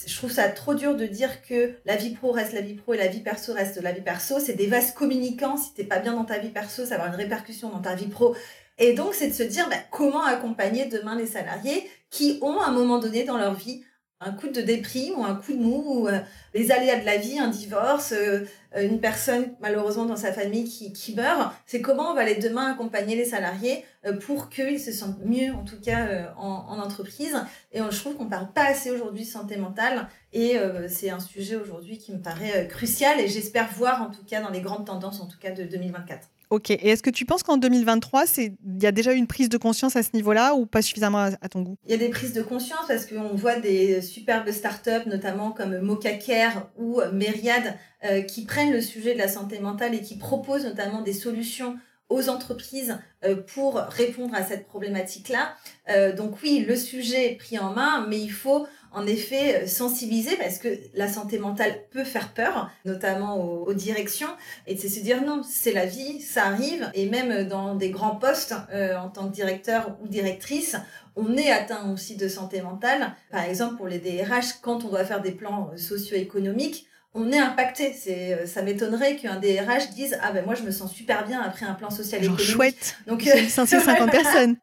je 0.06 0.16
trouve 0.16 0.30
ça 0.30 0.48
trop 0.48 0.74
dur 0.74 0.96
de 0.96 1.06
dire 1.06 1.42
que 1.42 1.74
la 1.84 1.96
vie 1.96 2.10
pro 2.10 2.32
reste 2.32 2.52
la 2.52 2.60
vie 2.60 2.74
pro 2.74 2.94
et 2.94 2.96
la 2.96 3.08
vie 3.08 3.20
perso 3.20 3.52
reste 3.52 3.80
la 3.82 3.92
vie 3.92 4.00
perso. 4.00 4.40
C'est 4.40 4.54
des 4.54 4.66
vases 4.66 4.92
communicants. 4.92 5.56
Si 5.56 5.74
t'es 5.74 5.84
pas 5.84 5.98
bien 5.98 6.14
dans 6.14 6.24
ta 6.24 6.38
vie 6.38 6.50
perso, 6.50 6.84
ça 6.84 6.96
va 6.96 7.04
avoir 7.04 7.08
une 7.08 7.20
répercussion 7.20 7.68
dans 7.68 7.80
ta 7.80 7.94
vie 7.94 8.06
pro. 8.06 8.34
Et 8.78 8.94
donc, 8.94 9.14
c'est 9.14 9.28
de 9.28 9.34
se 9.34 9.42
dire, 9.42 9.68
bah, 9.68 9.76
comment 9.90 10.24
accompagner 10.24 10.86
demain 10.86 11.16
les 11.16 11.26
salariés 11.26 11.88
qui 12.10 12.38
ont 12.42 12.60
à 12.60 12.68
un 12.68 12.72
moment 12.72 12.98
donné 12.98 13.24
dans 13.24 13.38
leur 13.38 13.54
vie 13.54 13.84
un 14.24 14.32
coup 14.32 14.48
de 14.48 14.60
déprime 14.60 15.18
ou 15.18 15.24
un 15.24 15.34
coup 15.34 15.52
de 15.52 15.58
mou, 15.58 15.82
ou, 15.86 16.08
euh, 16.08 16.18
les 16.54 16.70
aléas 16.70 17.00
de 17.00 17.04
la 17.04 17.16
vie, 17.16 17.38
un 17.38 17.48
divorce, 17.48 18.12
euh, 18.12 18.40
euh, 18.76 18.86
une 18.86 19.00
personne 19.00 19.52
malheureusement 19.60 20.04
dans 20.04 20.16
sa 20.16 20.32
famille 20.32 20.64
qui, 20.64 20.92
qui 20.92 21.14
meurt. 21.14 21.52
C'est 21.66 21.80
comment 21.80 22.10
on 22.10 22.14
va 22.14 22.22
aller 22.22 22.36
demain 22.36 22.72
accompagner 22.72 23.16
les 23.16 23.24
salariés 23.24 23.84
pour 24.26 24.48
qu'ils 24.48 24.80
se 24.80 24.90
sentent 24.90 25.24
mieux, 25.24 25.52
en 25.52 25.64
tout 25.64 25.80
cas 25.80 26.32
en, 26.36 26.66
en, 26.68 26.80
entreprise. 26.80 27.36
Et 27.72 27.78
je 27.78 27.98
trouve 27.98 28.16
qu'on 28.16 28.26
parle 28.26 28.50
pas 28.52 28.64
assez 28.64 28.90
aujourd'hui 28.90 29.24
de 29.24 29.28
santé 29.28 29.56
mentale. 29.56 30.08
Et 30.32 30.56
c'est 30.88 31.10
un 31.10 31.20
sujet 31.20 31.54
aujourd'hui 31.54 31.98
qui 31.98 32.12
me 32.12 32.18
paraît 32.18 32.66
crucial. 32.68 33.20
Et 33.20 33.28
j'espère 33.28 33.68
voir 33.72 34.02
en 34.02 34.10
tout 34.10 34.24
cas 34.24 34.40
dans 34.40 34.50
les 34.50 34.60
grandes 34.60 34.86
tendances, 34.86 35.20
en 35.20 35.26
tout 35.26 35.38
cas 35.38 35.52
de 35.52 35.62
2024. 35.62 36.28
Ok. 36.52 36.68
Et 36.68 36.90
est-ce 36.90 37.02
que 37.02 37.08
tu 37.08 37.24
penses 37.24 37.42
qu'en 37.42 37.56
2023, 37.56 38.24
il 38.36 38.52
y 38.78 38.84
a 38.84 38.92
déjà 38.92 39.14
une 39.14 39.26
prise 39.26 39.48
de 39.48 39.56
conscience 39.56 39.96
à 39.96 40.02
ce 40.02 40.10
niveau-là 40.12 40.54
ou 40.54 40.66
pas 40.66 40.82
suffisamment 40.82 41.30
à, 41.40 41.48
ton 41.48 41.62
goût? 41.62 41.78
Il 41.86 41.92
y 41.92 41.94
a 41.94 41.96
des 41.96 42.10
prises 42.10 42.34
de 42.34 42.42
conscience 42.42 42.84
parce 42.86 43.06
qu'on 43.06 43.34
voit 43.34 43.58
des 43.58 44.02
superbes 44.02 44.50
startups, 44.50 45.06
notamment 45.08 45.52
comme 45.52 45.78
Mocacare 45.78 46.68
ou 46.76 47.00
Myriad, 47.10 47.74
euh, 48.04 48.20
qui 48.20 48.44
prennent 48.44 48.70
le 48.70 48.82
sujet 48.82 49.14
de 49.14 49.18
la 49.18 49.28
santé 49.28 49.60
mentale 49.60 49.94
et 49.94 50.02
qui 50.02 50.18
proposent 50.18 50.66
notamment 50.66 51.00
des 51.00 51.14
solutions 51.14 51.78
aux 52.10 52.28
entreprises 52.28 52.98
euh, 53.24 53.36
pour 53.54 53.76
répondre 53.76 54.34
à 54.34 54.44
cette 54.44 54.66
problématique-là. 54.66 55.54
Euh, 55.88 56.12
donc 56.12 56.34
oui, 56.42 56.66
le 56.68 56.76
sujet 56.76 57.32
est 57.32 57.36
pris 57.36 57.58
en 57.58 57.72
main, 57.72 58.06
mais 58.10 58.20
il 58.20 58.30
faut 58.30 58.66
en 58.94 59.06
effet 59.06 59.62
euh, 59.62 59.66
sensibiliser 59.66 60.36
parce 60.36 60.58
que 60.58 60.68
la 60.94 61.08
santé 61.08 61.38
mentale 61.38 61.84
peut 61.90 62.04
faire 62.04 62.32
peur, 62.32 62.70
notamment 62.84 63.36
aux, 63.36 63.72
directions, 63.74 64.28
et 64.66 64.76
c'est 64.76 64.88
se 64.88 65.00
dire 65.00 65.22
non, 65.24 65.42
c'est 65.42 65.72
la 65.72 65.86
vie, 65.86 66.20
ça 66.20 66.44
arrive, 66.44 66.90
et 66.94 67.08
même 67.08 67.48
dans 67.48 67.74
des 67.74 67.90
grands 67.90 68.16
postes 68.16 68.54
euh, 68.72 68.96
en 68.96 69.08
tant 69.08 69.28
que 69.28 69.34
directeur 69.34 69.96
ou 70.02 70.08
directrice, 70.08 70.76
on 71.16 71.36
est 71.36 71.50
atteint 71.50 71.90
aussi 71.90 72.16
de 72.16 72.28
santé 72.28 72.60
mentale. 72.60 73.14
Par 73.30 73.44
exemple, 73.44 73.76
pour 73.76 73.88
les 73.88 73.98
DRH, 73.98 74.60
quand 74.60 74.84
on 74.84 74.88
doit 74.88 75.04
faire 75.04 75.22
des 75.22 75.32
plans 75.32 75.70
euh, 75.72 75.76
socio-économiques, 75.76 76.86
on 77.14 77.30
est 77.30 77.38
impacté. 77.38 77.92
C'est, 77.92 78.46
ça 78.46 78.62
m'étonnerait 78.62 79.16
qu'un 79.16 79.38
DRH 79.38 79.90
dise 79.94 80.18
ah 80.22 80.32
ben 80.32 80.46
moi 80.46 80.54
je 80.54 80.62
me 80.62 80.70
sens 80.70 80.90
super 80.90 81.26
bien 81.26 81.42
après 81.42 81.66
un 81.66 81.74
plan 81.74 81.90
social 81.90 82.22
Genre 82.22 82.38
chouette. 82.38 82.96
Donc 83.06 83.22
550 83.22 84.10
personnes. 84.10 84.56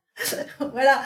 voilà. 0.73 1.03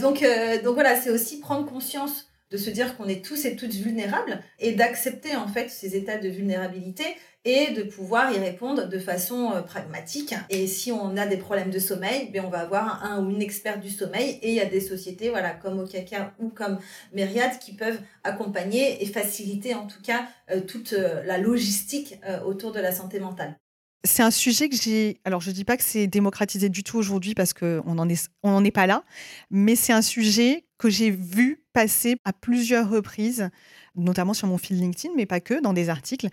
donc 0.00 0.24
donc 0.64 0.74
voilà, 0.74 1.00
c'est 1.00 1.10
aussi 1.10 1.38
prendre 1.38 1.70
conscience 1.70 2.25
de 2.50 2.56
se 2.56 2.70
dire 2.70 2.96
qu'on 2.96 3.08
est 3.08 3.24
tous 3.24 3.44
et 3.44 3.56
toutes 3.56 3.74
vulnérables 3.74 4.40
et 4.58 4.72
d'accepter 4.72 5.34
en 5.36 5.48
fait 5.48 5.68
ces 5.68 5.96
états 5.96 6.18
de 6.18 6.28
vulnérabilité 6.28 7.04
et 7.44 7.70
de 7.72 7.84
pouvoir 7.84 8.32
y 8.32 8.38
répondre 8.38 8.88
de 8.88 8.98
façon 8.98 9.52
euh, 9.52 9.62
pragmatique. 9.62 10.34
Et 10.50 10.66
si 10.66 10.90
on 10.90 11.16
a 11.16 11.26
des 11.26 11.36
problèmes 11.36 11.70
de 11.70 11.78
sommeil, 11.78 12.28
ben 12.32 12.44
on 12.44 12.50
va 12.50 12.58
avoir 12.58 13.04
un 13.04 13.24
ou 13.24 13.30
une 13.30 13.40
experte 13.40 13.80
du 13.80 13.90
sommeil 13.90 14.38
et 14.42 14.50
il 14.50 14.54
y 14.54 14.60
a 14.60 14.66
des 14.66 14.80
sociétés 14.80 15.30
voilà 15.30 15.50
comme 15.50 15.78
Okaka 15.78 16.34
ou 16.40 16.48
comme 16.48 16.78
Myriad 17.12 17.58
qui 17.60 17.74
peuvent 17.74 18.00
accompagner 18.24 19.02
et 19.02 19.06
faciliter 19.06 19.74
en 19.74 19.86
tout 19.86 20.02
cas 20.02 20.26
euh, 20.50 20.60
toute 20.60 20.92
euh, 20.92 21.22
la 21.24 21.38
logistique 21.38 22.18
autour 22.44 22.72
de 22.72 22.80
la 22.80 22.92
santé 22.92 23.20
mentale. 23.20 23.56
C'est 24.04 24.22
un 24.22 24.30
sujet 24.30 24.68
que 24.68 24.76
j'ai. 24.76 25.20
Alors, 25.24 25.40
je 25.40 25.50
ne 25.50 25.54
dis 25.54 25.64
pas 25.64 25.76
que 25.76 25.82
c'est 25.82 26.06
démocratisé 26.06 26.68
du 26.68 26.82
tout 26.82 26.96
aujourd'hui 26.96 27.34
parce 27.34 27.52
qu'on 27.52 27.94
n'en 27.94 28.08
est, 28.08 28.28
on 28.42 28.64
est 28.64 28.70
pas 28.70 28.86
là, 28.86 29.04
mais 29.50 29.74
c'est 29.74 29.92
un 29.92 30.02
sujet 30.02 30.64
que 30.78 30.88
j'ai 30.88 31.10
vu 31.10 31.65
passer 31.76 32.16
à 32.24 32.32
plusieurs 32.32 32.88
reprises, 32.88 33.50
notamment 33.96 34.32
sur 34.32 34.48
mon 34.48 34.56
fil 34.56 34.80
LinkedIn, 34.80 35.12
mais 35.14 35.26
pas 35.26 35.40
que, 35.40 35.60
dans 35.60 35.74
des 35.74 35.90
articles. 35.90 36.28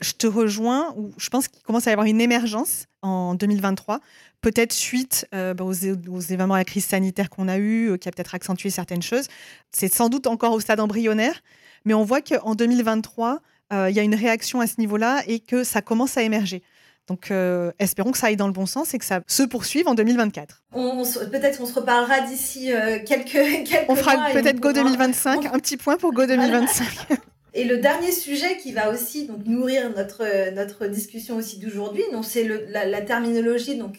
Je 0.00 0.12
te 0.12 0.28
rejoins, 0.28 0.94
où 0.96 1.10
je 1.18 1.30
pense 1.30 1.48
qu'il 1.48 1.64
commence 1.64 1.88
à 1.88 1.90
y 1.90 1.92
avoir 1.94 2.06
une 2.06 2.20
émergence 2.20 2.86
en 3.02 3.34
2023, 3.34 3.98
peut-être 4.40 4.72
suite 4.72 5.26
euh, 5.34 5.52
bah, 5.52 5.64
aux, 5.64 5.72
événements 5.72 6.54
à 6.54 6.58
la 6.58 6.64
crise 6.64 6.84
sanitaire 6.84 7.28
qu'on 7.28 7.48
a 7.48 7.58
eue, 7.58 7.90
euh, 7.90 7.96
qui 7.96 8.08
a 8.08 8.12
peut-être 8.12 8.36
accentué 8.36 8.70
certaines 8.70 9.02
choses. 9.02 9.26
C'est 9.72 9.92
sans 9.92 10.08
doute 10.08 10.28
encore 10.28 10.52
au 10.52 10.60
stade 10.60 10.78
embryonnaire, 10.78 11.42
mais 11.84 11.94
on 11.94 12.04
voit 12.04 12.20
qu'en 12.20 12.54
2023, 12.54 13.40
euh, 13.72 13.90
il 13.90 13.96
y 13.96 13.98
a 13.98 14.04
une 14.04 14.14
réaction 14.14 14.60
à 14.60 14.68
ce 14.68 14.74
niveau-là 14.78 15.24
et 15.26 15.40
que 15.40 15.64
ça 15.64 15.82
commence 15.82 16.16
à 16.16 16.22
émerger. 16.22 16.62
Donc, 17.08 17.30
euh, 17.30 17.70
espérons 17.78 18.12
que 18.12 18.18
ça 18.18 18.28
aille 18.28 18.36
dans 18.36 18.46
le 18.46 18.52
bon 18.52 18.66
sens 18.66 18.94
et 18.94 18.98
que 18.98 19.04
ça 19.04 19.20
se 19.26 19.42
poursuive 19.42 19.88
en 19.88 19.94
2024. 19.94 20.62
peut-être 20.72 21.60
on 21.60 21.66
se 21.66 21.74
reparlera 21.74 22.20
d'ici 22.20 22.72
euh, 22.72 22.98
quelques, 23.04 23.32
quelques 23.64 23.88
On 23.88 23.96
fera 23.96 24.30
peut-être 24.32 24.58
Go 24.58 24.72
2025, 24.72 25.46
un 25.46 25.58
petit 25.58 25.76
point 25.76 25.96
pour 25.96 26.12
Go 26.12 26.26
2025. 26.26 27.18
Et 27.56 27.62
le 27.62 27.78
dernier 27.78 28.10
sujet 28.10 28.56
qui 28.56 28.72
va 28.72 28.90
aussi 28.90 29.28
donc 29.28 29.46
nourrir 29.46 29.88
notre 29.94 30.24
notre 30.54 30.86
discussion 30.86 31.36
aussi 31.36 31.60
d'aujourd'hui, 31.60 32.02
c'est 32.22 32.42
la, 32.68 32.84
la, 32.84 33.00
terminologie 33.00 33.76
donc 33.76 33.98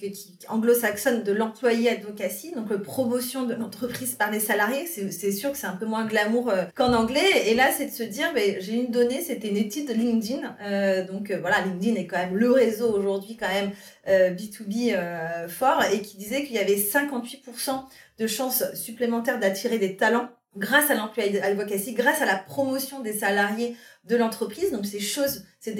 anglo-saxonne 0.49 1.23
de 1.23 1.31
l'employé 1.31 1.89
advocacy, 1.89 2.51
donc 2.51 2.69
le 2.69 2.81
promotion 2.81 3.45
de 3.45 3.53
l'entreprise 3.53 4.15
par 4.15 4.29
les 4.29 4.41
salariés. 4.41 4.85
C'est 4.85 5.31
sûr 5.31 5.53
que 5.53 5.57
c'est 5.57 5.67
un 5.67 5.77
peu 5.77 5.85
moins 5.85 6.05
glamour 6.05 6.49
euh, 6.49 6.65
qu'en 6.75 6.93
anglais. 6.93 7.47
Et 7.47 7.55
là, 7.55 7.69
c'est 7.71 7.85
de 7.85 7.91
se 7.91 8.03
dire, 8.03 8.33
ben, 8.33 8.57
j'ai 8.59 8.73
une 8.73 8.91
donnée, 8.91 9.21
c'était 9.21 9.47
une 9.47 9.57
étude 9.57 9.87
de 9.87 9.93
LinkedIn. 9.93 10.57
Euh, 10.61 11.07
donc 11.07 11.31
euh, 11.31 11.39
voilà, 11.39 11.61
LinkedIn 11.61 11.95
est 11.95 12.07
quand 12.07 12.17
même 12.17 12.35
le 12.35 12.51
réseau 12.51 12.93
aujourd'hui 12.93 13.37
quand 13.37 13.47
même 13.47 13.71
B2B 14.07 15.47
fort 15.47 15.83
et 15.91 16.01
qui 16.01 16.17
disait 16.17 16.43
qu'il 16.43 16.55
y 16.55 16.59
avait 16.59 16.75
58% 16.75 17.85
de 18.19 18.27
chances 18.27 18.63
supplémentaires 18.75 19.39
d'attirer 19.39 19.79
des 19.79 19.95
talents 19.95 20.29
grâce 20.55 20.89
à 20.89 20.95
l'employé 20.95 21.41
advocacy, 21.41 21.93
grâce 21.93 22.21
à 22.21 22.25
la 22.25 22.35
promotion 22.35 23.01
des 23.01 23.13
salariés 23.13 23.75
de 24.05 24.15
l'entreprise. 24.15 24.71
Donc 24.71 24.85
ces 24.85 24.99
choses, 24.99 25.45
c'est 25.59 25.73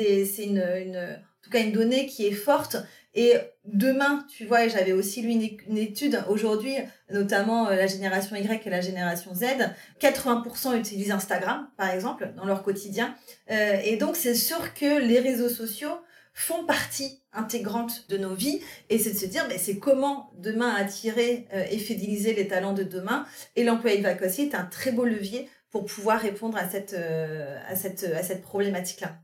une, 0.43 0.57
une, 0.57 0.97
en 0.97 1.43
tout 1.43 1.49
cas 1.49 1.59
une 1.59 1.71
donnée 1.71 2.07
qui 2.07 2.25
est 2.25 2.31
forte. 2.31 2.77
Et 3.17 3.33
demain, 3.63 4.25
tu 4.27 4.45
vois, 4.45 4.67
j'avais 4.67 4.91
aussi 4.91 5.21
lu 5.21 5.29
une, 5.29 5.77
étude 5.77 6.21
aujourd'hui, 6.27 6.75
notamment 7.09 7.69
euh, 7.69 7.75
la 7.75 7.87
génération 7.87 8.35
Y 8.35 8.67
et 8.67 8.69
la 8.69 8.81
génération 8.81 9.33
Z, 9.33 9.45
80% 10.01 10.77
utilisent 10.77 11.11
Instagram, 11.11 11.69
par 11.77 11.91
exemple, 11.91 12.33
dans 12.35 12.43
leur 12.45 12.61
quotidien. 12.61 13.15
Euh, 13.51 13.77
et 13.85 13.95
donc 13.95 14.17
c'est 14.17 14.35
sûr 14.35 14.73
que 14.73 14.99
les 14.99 15.19
réseaux 15.19 15.47
sociaux 15.47 15.97
font 16.35 16.65
partie 16.65 17.23
intégrante 17.31 18.07
de 18.09 18.17
nos 18.17 18.35
vies 18.35 18.61
et 18.89 18.99
c'est 18.99 19.13
de 19.13 19.17
se 19.17 19.25
dire 19.25 19.45
mais 19.47 19.57
c'est 19.57 19.79
comment 19.79 20.31
demain 20.37 20.75
attirer 20.75 21.47
euh, 21.53 21.63
et 21.71 21.77
fidéliser 21.77 22.33
les 22.33 22.47
talents 22.47 22.73
de 22.73 22.83
demain. 22.83 23.25
Et 23.55 23.63
l'employé 23.63 24.01
vacancy 24.01 24.43
est 24.43 24.55
un 24.55 24.65
très 24.65 24.91
beau 24.91 25.05
levier 25.05 25.49
pour 25.71 25.85
pouvoir 25.85 26.19
répondre 26.19 26.57
à 26.57 26.69
cette, 26.69 26.93
euh, 26.93 27.57
à 27.67 27.75
cette, 27.75 28.03
à 28.03 28.21
cette 28.21 28.41
problématique-là 28.41 29.17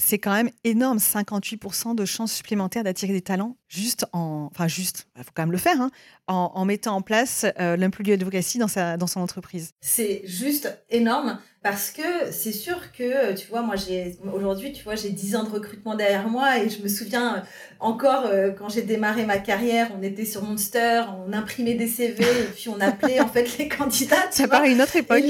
c'est 0.00 0.18
quand 0.18 0.32
même 0.32 0.50
énorme, 0.64 0.98
58% 0.98 1.94
de 1.94 2.04
chances 2.04 2.32
supplémentaires 2.32 2.82
d'attirer 2.82 3.12
des 3.12 3.20
talents, 3.20 3.56
juste 3.68 4.06
en, 4.12 4.48
enfin 4.50 4.66
juste, 4.66 5.06
il 5.16 5.24
faut 5.24 5.30
quand 5.34 5.42
même 5.42 5.52
le 5.52 5.58
faire, 5.58 5.80
hein, 5.80 5.90
en, 6.26 6.64
mettant 6.64 6.96
en 6.96 7.02
place 7.02 7.44
euh, 7.58 7.76
l'employé 7.76 8.14
advocacy 8.14 8.58
dans 8.58 8.68
sa, 8.68 8.96
dans 8.96 9.06
son 9.06 9.20
entreprise. 9.20 9.72
C'est 9.80 10.22
juste 10.24 10.80
énorme 10.88 11.38
parce 11.62 11.90
que 11.90 12.30
c'est 12.30 12.52
sûr 12.52 12.92
que, 12.92 13.34
tu 13.34 13.48
vois, 13.48 13.62
moi 13.62 13.76
j'ai, 13.76 14.16
aujourd'hui, 14.32 14.72
tu 14.72 14.82
vois, 14.82 14.94
j'ai 14.94 15.10
10 15.10 15.36
ans 15.36 15.44
de 15.44 15.50
recrutement 15.50 15.94
derrière 15.94 16.28
moi 16.28 16.58
et 16.58 16.70
je 16.70 16.82
me 16.82 16.88
souviens 16.88 17.36
euh, 17.36 17.40
encore 17.80 18.26
euh, 18.26 18.50
quand 18.50 18.68
j'ai 18.68 18.82
démarré 18.82 19.26
ma 19.26 19.38
carrière, 19.38 19.90
on 19.98 20.02
était 20.02 20.24
sur 20.24 20.42
Monster, 20.42 21.02
on 21.26 21.32
imprimait 21.32 21.74
des 21.74 21.88
CV 21.88 22.24
et 22.24 22.44
puis 22.54 22.70
on 22.70 22.80
appelait 22.80 23.20
en 23.20 23.28
fait 23.28 23.58
les 23.58 23.68
candidats. 23.68 24.16
Ça 24.30 24.48
paraît 24.48 24.72
une 24.72 24.80
autre 24.80 24.96
époque. 24.96 25.24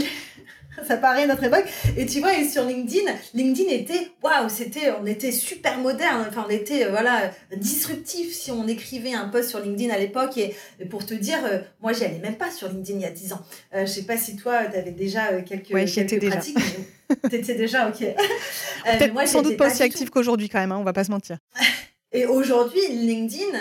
ça 0.86 0.96
paraît 0.96 1.26
notre 1.26 1.44
époque. 1.44 1.64
Et 1.96 2.06
tu 2.06 2.20
vois, 2.20 2.36
et 2.36 2.48
sur 2.48 2.64
LinkedIn, 2.64 3.10
LinkedIn 3.34 3.70
était, 3.70 4.10
waouh, 4.22 4.48
c'était, 4.48 4.92
on 5.00 5.06
était 5.06 5.32
super 5.32 5.78
moderne. 5.78 6.26
Enfin, 6.28 6.44
on 6.46 6.50
était, 6.50 6.84
euh, 6.84 6.90
voilà, 6.90 7.30
disruptif 7.56 8.32
si 8.32 8.50
on 8.50 8.66
écrivait 8.68 9.14
un 9.14 9.28
post 9.28 9.50
sur 9.50 9.60
LinkedIn 9.60 9.92
à 9.92 9.98
l'époque. 9.98 10.36
Et, 10.38 10.54
pour 10.88 11.04
te 11.04 11.14
dire, 11.14 11.38
euh, 11.44 11.58
moi, 11.80 11.92
j'y 11.92 12.04
allais 12.04 12.18
même 12.18 12.36
pas 12.36 12.50
sur 12.50 12.68
LinkedIn 12.68 12.98
il 12.98 13.02
y 13.02 13.06
a 13.06 13.10
10 13.10 13.32
ans. 13.32 13.42
Euh, 13.74 13.86
je 13.86 13.90
sais 13.90 14.02
pas 14.02 14.16
si 14.16 14.36
toi, 14.36 14.64
tu 14.66 14.76
avais 14.76 14.92
déjà 14.92 15.40
quelques, 15.42 15.70
ouais, 15.70 15.84
quelques 15.84 16.26
pratiques. 16.26 16.58
T'étais 17.30 17.54
déjà, 17.54 17.88
ok. 17.88 18.06
moi, 19.12 19.26
sans 19.26 19.42
doute 19.42 19.56
pas 19.56 19.68
aussi 19.68 19.82
actif 19.82 20.10
qu'aujourd'hui 20.10 20.48
quand 20.48 20.60
même, 20.60 20.72
hein, 20.72 20.78
on 20.78 20.84
va 20.84 20.92
pas 20.92 21.04
se 21.04 21.10
mentir. 21.10 21.38
Et 22.12 22.26
aujourd'hui, 22.26 22.80
LinkedIn, 22.88 23.58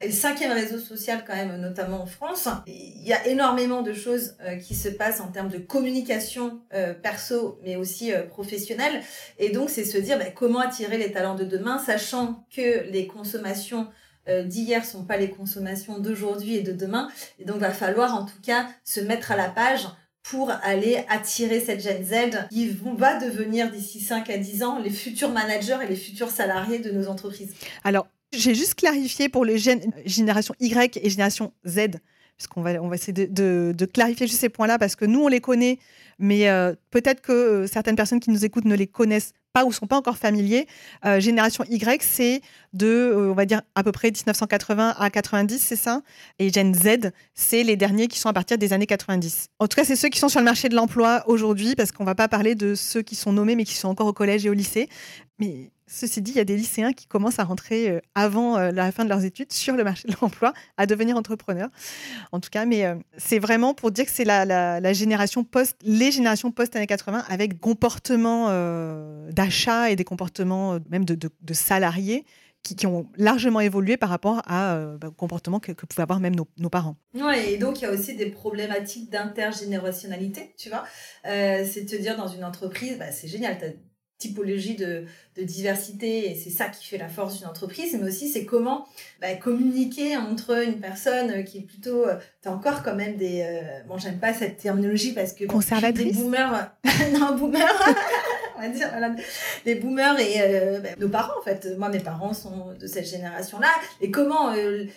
et 0.00 0.06
le 0.06 0.12
cinquième 0.12 0.52
réseau 0.52 0.78
social 0.78 1.24
quand 1.26 1.34
même, 1.34 1.56
notamment 1.60 2.02
en 2.02 2.06
France. 2.06 2.48
Il 2.66 3.02
y 3.02 3.12
a 3.12 3.26
énormément 3.26 3.82
de 3.82 3.92
choses 3.92 4.36
euh, 4.40 4.56
qui 4.56 4.74
se 4.74 4.88
passent 4.88 5.20
en 5.20 5.28
termes 5.28 5.48
de 5.48 5.58
communication 5.58 6.60
euh, 6.72 6.94
perso, 6.94 7.58
mais 7.64 7.76
aussi 7.76 8.12
euh, 8.12 8.22
professionnelle. 8.22 9.02
Et 9.38 9.50
donc, 9.50 9.70
c'est 9.70 9.84
se 9.84 9.98
dire 9.98 10.18
bah, 10.18 10.30
comment 10.34 10.60
attirer 10.60 10.98
les 10.98 11.10
talents 11.10 11.34
de 11.34 11.44
demain, 11.44 11.78
sachant 11.78 12.46
que 12.54 12.88
les 12.90 13.06
consommations 13.06 13.88
d'hier 14.44 14.84
sont 14.84 15.06
pas 15.06 15.16
les 15.16 15.30
consommations 15.30 16.00
d'aujourd'hui 16.00 16.56
et 16.56 16.60
de 16.60 16.72
demain. 16.72 17.08
Et 17.38 17.46
donc, 17.46 17.60
va 17.60 17.70
falloir 17.70 18.14
en 18.14 18.26
tout 18.26 18.42
cas 18.42 18.66
se 18.84 19.00
mettre 19.00 19.32
à 19.32 19.36
la 19.36 19.48
page 19.48 19.88
pour 20.22 20.50
aller 20.50 21.02
attirer 21.08 21.60
cette 21.60 21.80
Gen 21.80 22.04
Z 22.04 22.48
qui 22.50 22.68
va 22.68 23.18
devenir 23.18 23.70
d'ici 23.70 24.00
5 24.00 24.28
à 24.28 24.36
10 24.36 24.62
ans 24.64 24.78
les 24.78 24.90
futurs 24.90 25.30
managers 25.30 25.78
et 25.82 25.86
les 25.86 25.96
futurs 25.96 26.28
salariés 26.28 26.78
de 26.78 26.90
nos 26.90 27.08
entreprises. 27.08 27.54
Alors, 27.84 28.06
j'ai 28.32 28.54
juste 28.54 28.74
clarifié 28.74 29.28
pour 29.28 29.44
les 29.44 29.58
générations 30.04 30.54
Y 30.60 30.98
et 31.02 31.10
génération 31.10 31.52
Z 31.66 31.98
puisqu'on 32.38 32.62
va, 32.62 32.80
on 32.80 32.88
va 32.88 32.94
essayer 32.94 33.12
de, 33.12 33.84
clarifier 33.92 34.26
juste 34.26 34.40
ces 34.40 34.48
points-là, 34.48 34.78
parce 34.78 34.94
que 34.94 35.04
nous, 35.04 35.20
on 35.20 35.28
les 35.28 35.40
connaît, 35.40 35.78
mais 36.20 36.48
euh, 36.48 36.72
peut-être 36.90 37.20
que 37.20 37.32
euh, 37.32 37.66
certaines 37.66 37.96
personnes 37.96 38.20
qui 38.20 38.30
nous 38.30 38.44
écoutent 38.44 38.64
ne 38.64 38.76
les 38.76 38.86
connaissent 38.86 39.32
pas 39.52 39.64
ou 39.64 39.72
sont 39.72 39.86
pas 39.86 39.96
encore 39.96 40.18
familiers. 40.18 40.68
Euh, 41.04 41.18
génération 41.18 41.64
Y, 41.68 42.00
c'est 42.02 42.40
de, 42.74 43.12
on 43.30 43.34
va 43.34 43.44
dire, 43.44 43.62
à 43.74 43.82
peu 43.82 43.90
près 43.90 44.12
1980 44.12 44.94
à 44.96 45.10
90, 45.10 45.58
c'est 45.58 45.74
ça? 45.74 46.02
Et 46.38 46.52
Gen 46.52 46.74
Z, 46.74 47.10
c'est 47.34 47.64
les 47.64 47.74
derniers 47.74 48.06
qui 48.06 48.20
sont 48.20 48.28
à 48.28 48.32
partir 48.32 48.56
des 48.56 48.72
années 48.72 48.86
90. 48.86 49.48
En 49.58 49.66
tout 49.66 49.74
cas, 49.74 49.84
c'est 49.84 49.96
ceux 49.96 50.08
qui 50.08 50.20
sont 50.20 50.28
sur 50.28 50.38
le 50.38 50.44
marché 50.44 50.68
de 50.68 50.76
l'emploi 50.76 51.24
aujourd'hui, 51.26 51.74
parce 51.74 51.90
qu'on 51.90 52.04
va 52.04 52.14
pas 52.14 52.28
parler 52.28 52.54
de 52.54 52.76
ceux 52.76 53.02
qui 53.02 53.16
sont 53.16 53.32
nommés, 53.32 53.56
mais 53.56 53.64
qui 53.64 53.74
sont 53.74 53.88
encore 53.88 54.06
au 54.06 54.12
collège 54.12 54.46
et 54.46 54.50
au 54.50 54.54
lycée. 54.54 54.88
Mais 55.40 55.72
Ceci 55.90 56.20
dit, 56.20 56.32
il 56.32 56.36
y 56.36 56.40
a 56.40 56.44
des 56.44 56.56
lycéens 56.56 56.92
qui 56.92 57.06
commencent 57.06 57.38
à 57.38 57.44
rentrer 57.44 57.88
euh, 57.88 58.00
avant 58.14 58.58
euh, 58.58 58.70
la 58.70 58.92
fin 58.92 59.04
de 59.04 59.08
leurs 59.08 59.24
études 59.24 59.52
sur 59.52 59.74
le 59.74 59.84
marché 59.84 60.06
de 60.06 60.14
l'emploi, 60.20 60.52
à 60.76 60.84
devenir 60.84 61.16
entrepreneurs. 61.16 61.70
En 62.30 62.40
tout 62.40 62.50
cas, 62.50 62.66
mais 62.66 62.84
euh, 62.84 62.94
c'est 63.16 63.38
vraiment 63.38 63.72
pour 63.72 63.90
dire 63.90 64.04
que 64.04 64.10
c'est 64.10 64.24
la, 64.24 64.92
génération 64.92 65.44
post, 65.44 65.76
les 65.82 66.12
générations 66.12 66.50
post 66.52 66.76
années 66.76 66.86
80 66.86 67.24
avec 67.28 67.58
comportements 67.58 68.48
d'achat 69.30 69.90
et 69.90 69.96
des 69.96 70.04
comportements 70.04 70.78
même 70.90 71.04
de, 71.04 71.30
salariés 71.52 72.24
qui, 72.62 72.86
ont 72.86 73.08
largement 73.16 73.60
évolué 73.60 73.96
par 73.96 74.10
rapport 74.10 74.42
à 74.46 74.78
bah, 75.00 75.10
comportements 75.16 75.60
que, 75.60 75.72
pouvaient 75.72 76.02
avoir 76.02 76.20
même 76.20 76.34
nos, 76.34 76.68
parents. 76.68 76.96
Oui, 77.14 77.36
et 77.48 77.56
donc 77.56 77.80
il 77.80 77.84
y 77.84 77.86
a 77.86 77.90
aussi 77.90 78.14
des 78.14 78.26
problématiques 78.26 79.10
d'intergénérationnalité, 79.10 80.54
tu 80.58 80.68
vois. 80.68 80.84
c'est 81.24 81.86
te 81.86 81.96
dire 81.96 82.16
dans 82.16 82.28
une 82.28 82.44
entreprise, 82.44 82.98
bah, 82.98 83.10
c'est 83.12 83.28
génial, 83.28 83.58
typologie 84.18 84.74
de, 84.74 85.04
de 85.36 85.42
diversité 85.44 86.30
et 86.30 86.34
c'est 86.34 86.50
ça 86.50 86.66
qui 86.66 86.84
fait 86.84 86.98
la 86.98 87.08
force 87.08 87.38
d'une 87.38 87.46
entreprise 87.46 87.96
mais 88.00 88.08
aussi 88.08 88.28
c'est 88.28 88.44
comment 88.44 88.86
bah, 89.20 89.34
communiquer 89.34 90.16
entre 90.16 90.64
une 90.64 90.80
personne 90.80 91.44
qui 91.44 91.58
est 91.58 91.62
plutôt 91.62 92.04
euh, 92.04 92.16
t'as 92.42 92.50
encore 92.50 92.82
quand 92.82 92.96
même 92.96 93.16
des 93.16 93.42
euh, 93.42 93.60
bon 93.86 93.96
j'aime 93.96 94.18
pas 94.18 94.34
cette 94.34 94.58
terminologie 94.58 95.12
parce 95.12 95.32
que 95.32 95.44
conservatrice 95.44 96.16
des 96.16 96.22
boomers 96.22 96.72
non 97.12 97.36
boomers 97.36 97.94
on 98.56 98.60
va 98.62 98.68
dire 98.68 98.88
voilà, 98.90 99.14
les 99.64 99.76
boomers 99.76 100.18
et 100.18 100.40
euh, 100.40 100.80
bah, 100.80 100.88
nos 100.98 101.08
parents 101.08 101.38
en 101.38 101.42
fait. 101.42 101.78
Moi 101.78 101.88
mes 101.88 102.00
parents 102.00 102.34
sont 102.34 102.74
de 102.78 102.88
cette 102.88 103.06
génération 103.06 103.60
là 103.60 103.68
et 104.00 104.10
comment 104.10 104.52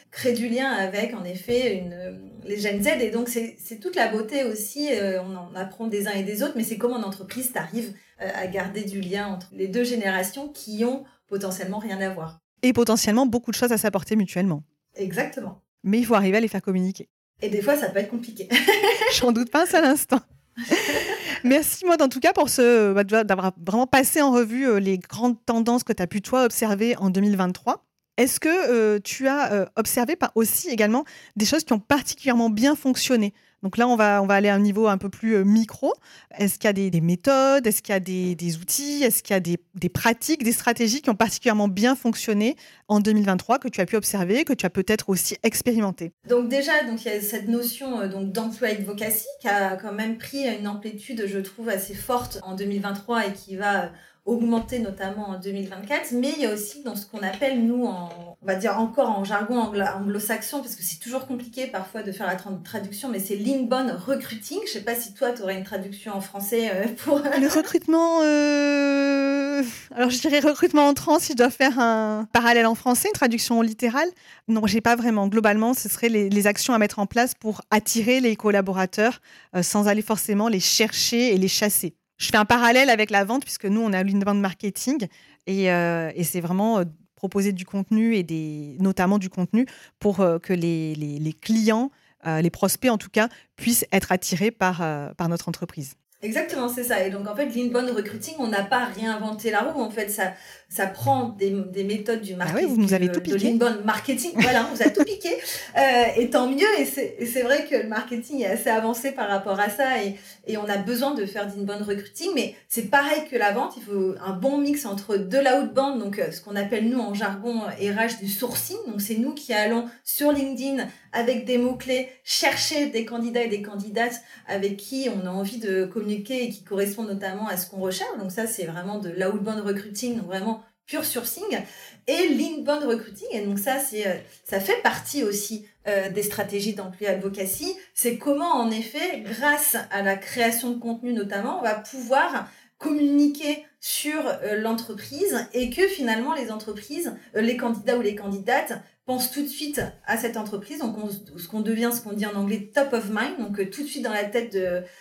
créer 0.10 0.34
du 0.34 0.50
lien 0.50 0.72
avec 0.72 1.14
en 1.14 1.24
effet 1.24 1.76
une 1.76 2.20
les 2.44 2.60
Gen 2.60 2.82
Z. 2.82 2.88
Et 3.02 3.12
donc 3.12 3.30
c'est 3.30 3.80
toute 3.80 3.96
la 3.96 4.08
beauté 4.08 4.46
aussi 4.46 4.90
on 5.24 5.36
en 5.36 5.54
apprend 5.54 5.86
des 5.86 6.08
uns 6.08 6.14
et 6.14 6.24
des 6.24 6.42
autres 6.42 6.54
mais 6.56 6.64
c'est 6.64 6.78
comment 6.78 6.96
en 6.96 7.04
entreprise 7.04 7.52
t'arrives 7.54 7.94
à 8.22 8.48
garder 8.48 8.84
du 8.84 9.02
lien 9.02 9.28
entre 9.28 9.48
les 9.52 9.68
deux 9.68 9.84
générations 9.84 10.50
qui 10.50 10.86
ont 10.86 11.04
potentiellement 11.28 11.80
rien 11.80 12.00
à 12.02 12.10
voir. 12.10 12.40
Et 12.62 12.74
potentiellement 12.74 13.26
beaucoup 13.26 13.52
de 13.52 13.56
choses 13.56 13.72
à 13.72 13.78
s'apporter 13.78 14.16
mutuellement. 14.16 14.64
Exactement. 14.96 15.62
Mais 15.84 16.00
il 16.00 16.06
faut 16.06 16.16
arriver 16.16 16.38
à 16.38 16.40
les 16.40 16.48
faire 16.48 16.62
communiquer. 16.62 17.10
Et 17.42 17.50
des 17.50 17.62
fois, 17.62 17.76
ça 17.76 17.90
peut 17.90 18.00
être 18.00 18.10
compliqué. 18.10 18.48
J'en 19.20 19.32
doute 19.32 19.50
pas 19.50 19.64
un 19.64 19.66
seul 19.66 19.86
instant. 19.86 20.20
Merci, 21.44 21.86
moi, 21.86 21.98
en 22.00 22.08
tout 22.08 22.20
cas, 22.20 22.34
pour 22.34 22.50
ce, 22.50 22.94
bah, 22.94 23.04
d'avoir 23.04 23.54
vraiment 23.58 23.88
passé 23.88 24.22
en 24.22 24.32
revue 24.32 24.68
euh, 24.68 24.80
les 24.80 25.00
grandes 25.00 25.44
tendances 25.46 25.84
que 25.84 25.94
tu 25.94 26.04
as 26.04 26.08
pu, 26.08 26.22
toi, 26.22 26.44
observer 26.44 26.96
en 26.98 27.10
2023. 27.10 27.84
Est-ce 28.18 28.40
que 28.40 28.50
euh, 28.50 29.00
tu 29.04 29.28
as 29.28 29.52
euh, 29.54 29.66
observé 29.76 30.16
aussi 30.36 30.70
également 30.70 31.06
des 31.36 31.46
choses 31.46 31.64
qui 31.64 31.74
ont 31.74 31.80
particulièrement 31.80 32.50
bien 32.50 32.76
fonctionné 32.76 33.34
donc 33.64 33.78
là, 33.78 33.88
on 33.88 33.96
va, 33.96 34.22
on 34.22 34.26
va 34.26 34.36
aller 34.36 34.50
à 34.50 34.56
un 34.56 34.60
niveau 34.60 34.88
un 34.88 34.98
peu 34.98 35.10
plus 35.10 35.36
euh, 35.36 35.44
micro. 35.44 35.94
Est-ce 36.38 36.58
qu'il 36.58 36.68
y 36.68 36.70
a 36.70 36.90
des, 36.90 37.02
méthodes? 37.02 37.68
Est-ce 37.68 37.82
qu'il 37.82 37.94
y 37.94 37.96
a 37.96 38.00
des, 38.00 38.58
outils? 38.58 39.04
Est-ce 39.04 39.22
qu'il 39.22 39.34
y 39.34 39.38
a 39.38 39.40
des, 39.40 39.90
pratiques, 39.90 40.44
des 40.44 40.52
stratégies 40.52 41.02
qui 41.02 41.10
ont 41.10 41.16
particulièrement 41.16 41.68
bien 41.68 41.96
fonctionné 41.96 42.56
en 42.88 43.00
2023 43.00 43.60
que 43.60 43.68
tu 43.68 43.80
as 43.80 43.86
pu 43.86 43.96
observer, 43.96 44.46
que 44.46 44.54
tu 44.54 44.66
as 44.66 44.70
peut-être 44.70 45.10
aussi 45.10 45.38
expérimenté 45.44 46.12
Donc 46.28 46.50
déjà, 46.50 46.84
donc, 46.84 47.06
il 47.06 47.12
y 47.12 47.16
a 47.16 47.22
cette 47.22 47.48
notion 47.48 48.00
euh, 48.00 48.08
donc, 48.08 48.32
d'emploi 48.32 48.70
advocacy 48.70 49.28
qui 49.40 49.48
a 49.48 49.76
quand 49.76 49.94
même 49.94 50.18
pris 50.18 50.48
une 50.48 50.68
amplitude, 50.68 51.26
je 51.28 51.40
trouve, 51.40 51.70
assez 51.70 51.94
forte 51.94 52.40
en 52.44 52.56
2023 52.56 53.28
et 53.28 53.34
qui 53.34 53.56
va 53.58 53.92
augmenter 54.32 54.80
notamment 54.80 55.30
en 55.30 55.40
2024, 55.40 56.14
mais 56.14 56.32
il 56.38 56.44
y 56.44 56.46
a 56.46 56.54
aussi 56.54 56.84
dans 56.84 56.96
ce 56.96 57.06
qu'on 57.06 57.22
appelle, 57.22 57.66
nous, 57.66 57.86
on 57.86 58.10
va 58.42 58.56
dire 58.56 58.80
encore 58.80 59.10
en 59.10 59.24
jargon 59.24 59.60
anglo-saxon, 59.60 60.62
parce 60.62 60.76
que 60.76 60.84
c'est 60.84 61.00
toujours 61.00 61.28
compliqué 61.28 61.68
parfois 61.68 62.02
de 62.02 62.12
faire 62.12 62.28
la 62.28 62.38
traduction, 62.64 63.10
mais 63.10 63.20
c'est 63.20 63.36
l'inbound 63.36 63.92
recruiting. 63.92 64.60
Je 64.66 64.72
sais 64.72 64.82
pas 64.82 64.96
si 64.96 65.14
toi, 65.14 65.32
tu 65.32 65.42
aurais 65.42 65.58
une 65.58 65.64
traduction 65.64 66.14
en 66.14 66.22
français 66.22 66.72
euh, 66.74 66.88
pour... 67.04 67.20
Le 67.20 67.54
recrutement... 67.54 68.22
Euh... 68.24 69.64
Alors, 69.94 70.10
je 70.10 70.20
dirais 70.20 70.40
recrutement 70.40 70.88
entrant 70.88 71.20
si 71.20 71.34
je 71.34 71.38
dois 71.38 71.50
faire 71.50 71.78
un 71.80 72.28
parallèle 72.32 72.66
en 72.66 72.76
français, 72.76 73.10
une 73.10 73.14
traduction 73.14 73.62
littérale. 73.62 74.10
Non, 74.48 74.66
j'ai 74.66 74.82
pas 74.82 74.96
vraiment. 74.96 75.28
Globalement, 75.28 75.74
ce 75.74 75.90
serait 75.90 76.10
les, 76.10 76.48
actions 76.48 76.74
à 76.74 76.80
mettre 76.80 76.98
en 76.98 77.06
place 77.06 77.36
pour 77.36 77.62
attirer 77.70 78.20
les 78.20 78.36
collaborateurs 78.36 79.22
euh, 79.56 79.62
sans 79.62 79.88
aller 79.88 80.02
forcément 80.02 80.48
les 80.48 80.60
chercher 80.60 81.36
et 81.36 81.38
les 81.38 81.48
chasser 81.48 81.94
je 82.22 82.28
fais 82.28 82.38
un 82.38 82.46
parallèle 82.46 82.90
avec 82.90 83.10
la 83.10 83.26
vente, 83.26 83.44
puisque 83.44 83.66
nous, 83.66 83.82
on 83.82 83.92
a 83.94 84.04
l'inbound 84.04 84.40
marketing, 84.40 85.08
et, 85.48 85.72
euh, 85.72 86.12
et 86.16 86.24
c'est 86.24 86.40
vraiment 86.40 86.78
euh, 86.78 86.84
proposer 87.16 87.52
du 87.52 87.66
contenu, 87.66 88.16
et 88.16 88.22
des, 88.22 88.78
notamment 88.80 89.18
du 89.18 89.30
contenu, 89.30 89.66
pour 90.00 90.20
euh, 90.20 90.38
que 90.38 90.54
les, 90.54 90.94
les, 90.96 91.18
les 91.18 91.34
clients, 91.34 91.92
les 92.24 92.52
prospects 92.52 92.92
en 92.92 93.00
tout 93.00 93.10
cas, 93.10 93.30
puissent 93.56 93.86
être 93.92 94.12
attirés 94.12 94.52
par, 94.52 94.84
par 95.18 95.28
notre 95.28 95.50
entreprise. 95.50 95.96
Exactement, 96.22 96.70
c'est 96.70 96.84
ça. 96.84 97.04
Et 97.04 97.10
donc, 97.10 97.28
en 97.28 97.36
fait, 97.36 97.48
l'inbound 97.48 97.90
recruiting, 97.90 98.36
on 98.38 98.48
n'a 98.48 98.62
pas 98.62 98.86
réinventé 98.86 99.50
la 99.50 99.62
roue. 99.62 99.82
En 99.82 99.90
fait, 99.90 100.08
ça, 100.10 100.34
ça 100.72 100.88
prend 100.88 101.36
des, 101.38 101.50
des 101.50 101.84
méthodes 101.84 102.22
du 102.22 102.34
marketing. 102.34 102.58
Ah 102.58 102.66
oui, 102.66 102.74
vous 102.74 102.82
nous 102.82 102.94
avez 102.94 103.12
tout 103.12 103.20
piqué. 103.20 103.38
De 103.38 103.44
l'inbound 103.44 103.84
marketing. 103.84 104.32
voilà, 104.36 104.66
on 104.72 104.74
vous 104.74 104.82
a 104.82 104.90
tout 104.90 105.04
piqué. 105.04 105.30
Euh, 105.78 106.04
et 106.18 106.30
tant 106.30 106.50
mieux. 106.50 106.68
Et 106.80 106.86
c'est 106.86 107.42
vrai 107.44 107.66
que 107.66 107.76
le 107.76 107.88
marketing 107.88 108.42
est 108.42 108.48
assez 108.48 108.70
avancé 108.70 109.12
par 109.12 109.30
rapport 109.30 109.60
à 109.60 109.70
ça. 109.70 110.04
Et, 110.04 110.16
et 110.46 110.58
on 110.58 110.66
a 110.66 110.78
besoin 110.78 111.14
de 111.14 111.26
faire 111.26 111.48
d'inbound 111.48 111.84
recruiting. 111.84 112.30
Mais 112.36 112.56
c'est 112.68 112.90
pareil 112.90 113.22
que 113.30 113.38
la 113.38 113.52
vente. 113.52 113.76
Il 113.78 113.84
faut 113.84 114.16
un 114.24 114.34
bon 114.34 114.58
mix 114.58 114.86
entre 114.86 115.16
de 115.16 115.38
l'outbound, 115.38 116.00
donc 116.00 116.20
euh, 116.20 116.32
ce 116.32 116.42
qu'on 116.42 116.58
appelle 116.58 116.90
nous 116.90 117.00
en 117.00 117.14
jargon 117.14 117.62
RH 117.62 117.82
euh, 117.82 118.08
du 118.22 118.28
sourcing. 118.28 118.78
Donc, 118.88 119.00
c'est 119.00 119.16
nous 119.16 119.34
qui 119.34 119.54
allons 119.54 119.86
sur 120.04 120.32
LinkedIn 120.32 120.86
avec 121.14 121.46
des 121.46 121.58
mots-clés 121.58 122.10
chercher 122.24 122.88
des 122.88 123.06
candidats 123.06 123.44
et 123.44 123.50
des 123.50 123.62
candidates 123.62 124.22
avec 124.48 124.78
qui 124.78 125.10
on 125.16 125.26
a 125.26 125.30
envie 125.30 125.58
de 125.58 125.86
communiquer 125.86 126.44
et 126.44 126.50
qui 126.50 126.64
correspondent 126.64 127.10
notamment 127.10 127.48
à 127.48 127.56
ce 127.56 127.70
qu'on 127.70 127.80
recherche. 127.80 128.18
Donc 128.20 128.32
ça, 128.32 128.46
c'est 128.46 128.66
vraiment 128.66 129.00
de 129.00 129.10
l'outbound 129.10 129.62
recruiting, 129.62 130.18
donc 130.18 130.28
vraiment 130.28 130.61
pur 130.92 131.06
sourcing, 131.06 131.58
et 132.06 132.28
l'inbound 132.28 132.84
recruiting. 132.84 133.30
Et 133.32 133.46
donc 133.46 133.60
ça, 133.60 133.80
c'est 133.80 134.06
euh, 134.06 134.16
ça 134.44 134.60
fait 134.60 134.82
partie 134.84 135.24
aussi 135.24 135.66
euh, 135.88 136.10
des 136.10 136.22
stratégies 136.22 136.74
d'emploi 136.74 137.10
advocacy. 137.10 137.78
C'est 137.94 138.18
comment, 138.18 138.56
en 138.56 138.70
effet, 138.70 139.22
grâce 139.22 139.78
à 139.90 140.02
la 140.02 140.18
création 140.18 140.72
de 140.72 140.80
contenu 140.80 141.14
notamment, 141.14 141.60
on 141.60 141.64
va 141.64 141.76
pouvoir 141.76 142.50
communiquer 142.78 143.66
sur 143.80 144.28
euh, 144.28 144.58
l'entreprise 144.58 145.48
et 145.54 145.70
que 145.70 145.88
finalement 145.88 146.34
les 146.34 146.52
entreprises, 146.52 147.16
les 147.36 147.56
candidats 147.56 147.98
ou 147.98 148.02
les 148.02 148.16
candidates 148.16 148.74
pense 149.06 149.32
tout 149.32 149.42
de 149.42 149.48
suite 149.48 149.82
à 150.06 150.18
cette 150.18 150.38
entreprise. 150.38 150.80
Donc, 150.80 150.96
ce 151.38 151.48
qu'on 151.48 151.62
devient, 151.62 151.90
ce 151.94 152.02
qu'on 152.02 152.14
dit 152.14 152.26
en 152.26 152.36
anglais, 152.36 152.72
top 152.74 152.94
of 152.94 153.10
mind. 153.10 153.38
Donc, 153.40 153.60
euh, 153.60 153.70
tout 153.70 153.84
de 153.84 153.88
suite 153.88 154.04
dans 154.04 154.14
la 154.14 154.26
tête 154.26 154.58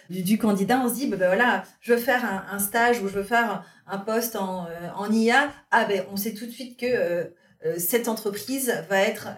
du, 0.08 0.38
candidat, 0.38 0.80
on 0.84 0.88
se 0.88 0.94
dit, 0.94 1.06
bah, 1.06 1.16
voilà, 1.16 1.64
je 1.80 1.94
veux 1.94 2.00
faire 2.00 2.44
un, 2.50 2.58
stage 2.58 3.02
ou 3.02 3.08
je 3.08 3.14
veux 3.14 3.22
faire 3.22 3.64
un 3.86 3.98
poste 3.98 4.36
en, 4.36 4.66
euh, 4.66 4.68
en 4.96 5.10
IA. 5.12 5.50
Ah, 5.70 5.84
ben, 5.84 6.04
on 6.12 6.16
sait 6.16 6.34
tout 6.34 6.46
de 6.46 6.50
suite 6.50 6.78
que 6.78 6.86
euh, 6.86 7.24
cette 7.76 8.08
entreprise 8.08 8.72
va 8.88 9.00
être 9.00 9.28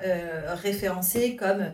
référencée 0.62 1.34
comme 1.34 1.72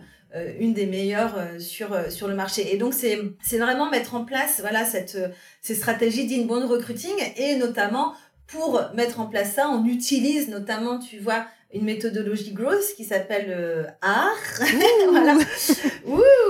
une 0.58 0.74
des 0.74 0.86
meilleures 0.86 1.38
sur 1.58 2.10
sur 2.10 2.26
le 2.28 2.34
marché. 2.34 2.74
Et 2.74 2.78
donc 2.78 2.94
c'est 2.94 3.18
c'est 3.42 3.58
vraiment 3.58 3.90
mettre 3.90 4.14
en 4.14 4.24
place 4.24 4.60
voilà 4.60 4.86
cette 4.86 5.18
ces 5.60 5.74
stratégies 5.74 6.26
d'inbound 6.26 6.64
recruiting 6.70 7.12
et 7.36 7.56
notamment 7.56 8.14
pour 8.48 8.80
mettre 8.94 9.20
en 9.20 9.26
place 9.26 9.52
ça, 9.52 9.68
on 9.68 9.84
utilise 9.84 10.48
notamment, 10.48 10.98
tu 10.98 11.18
vois, 11.18 11.46
une 11.72 11.84
méthodologie 11.84 12.52
grosse 12.52 12.94
qui 12.94 13.04
s'appelle 13.04 13.46
euh, 13.50 13.84
art. 14.00 14.34
voilà. 15.10 15.36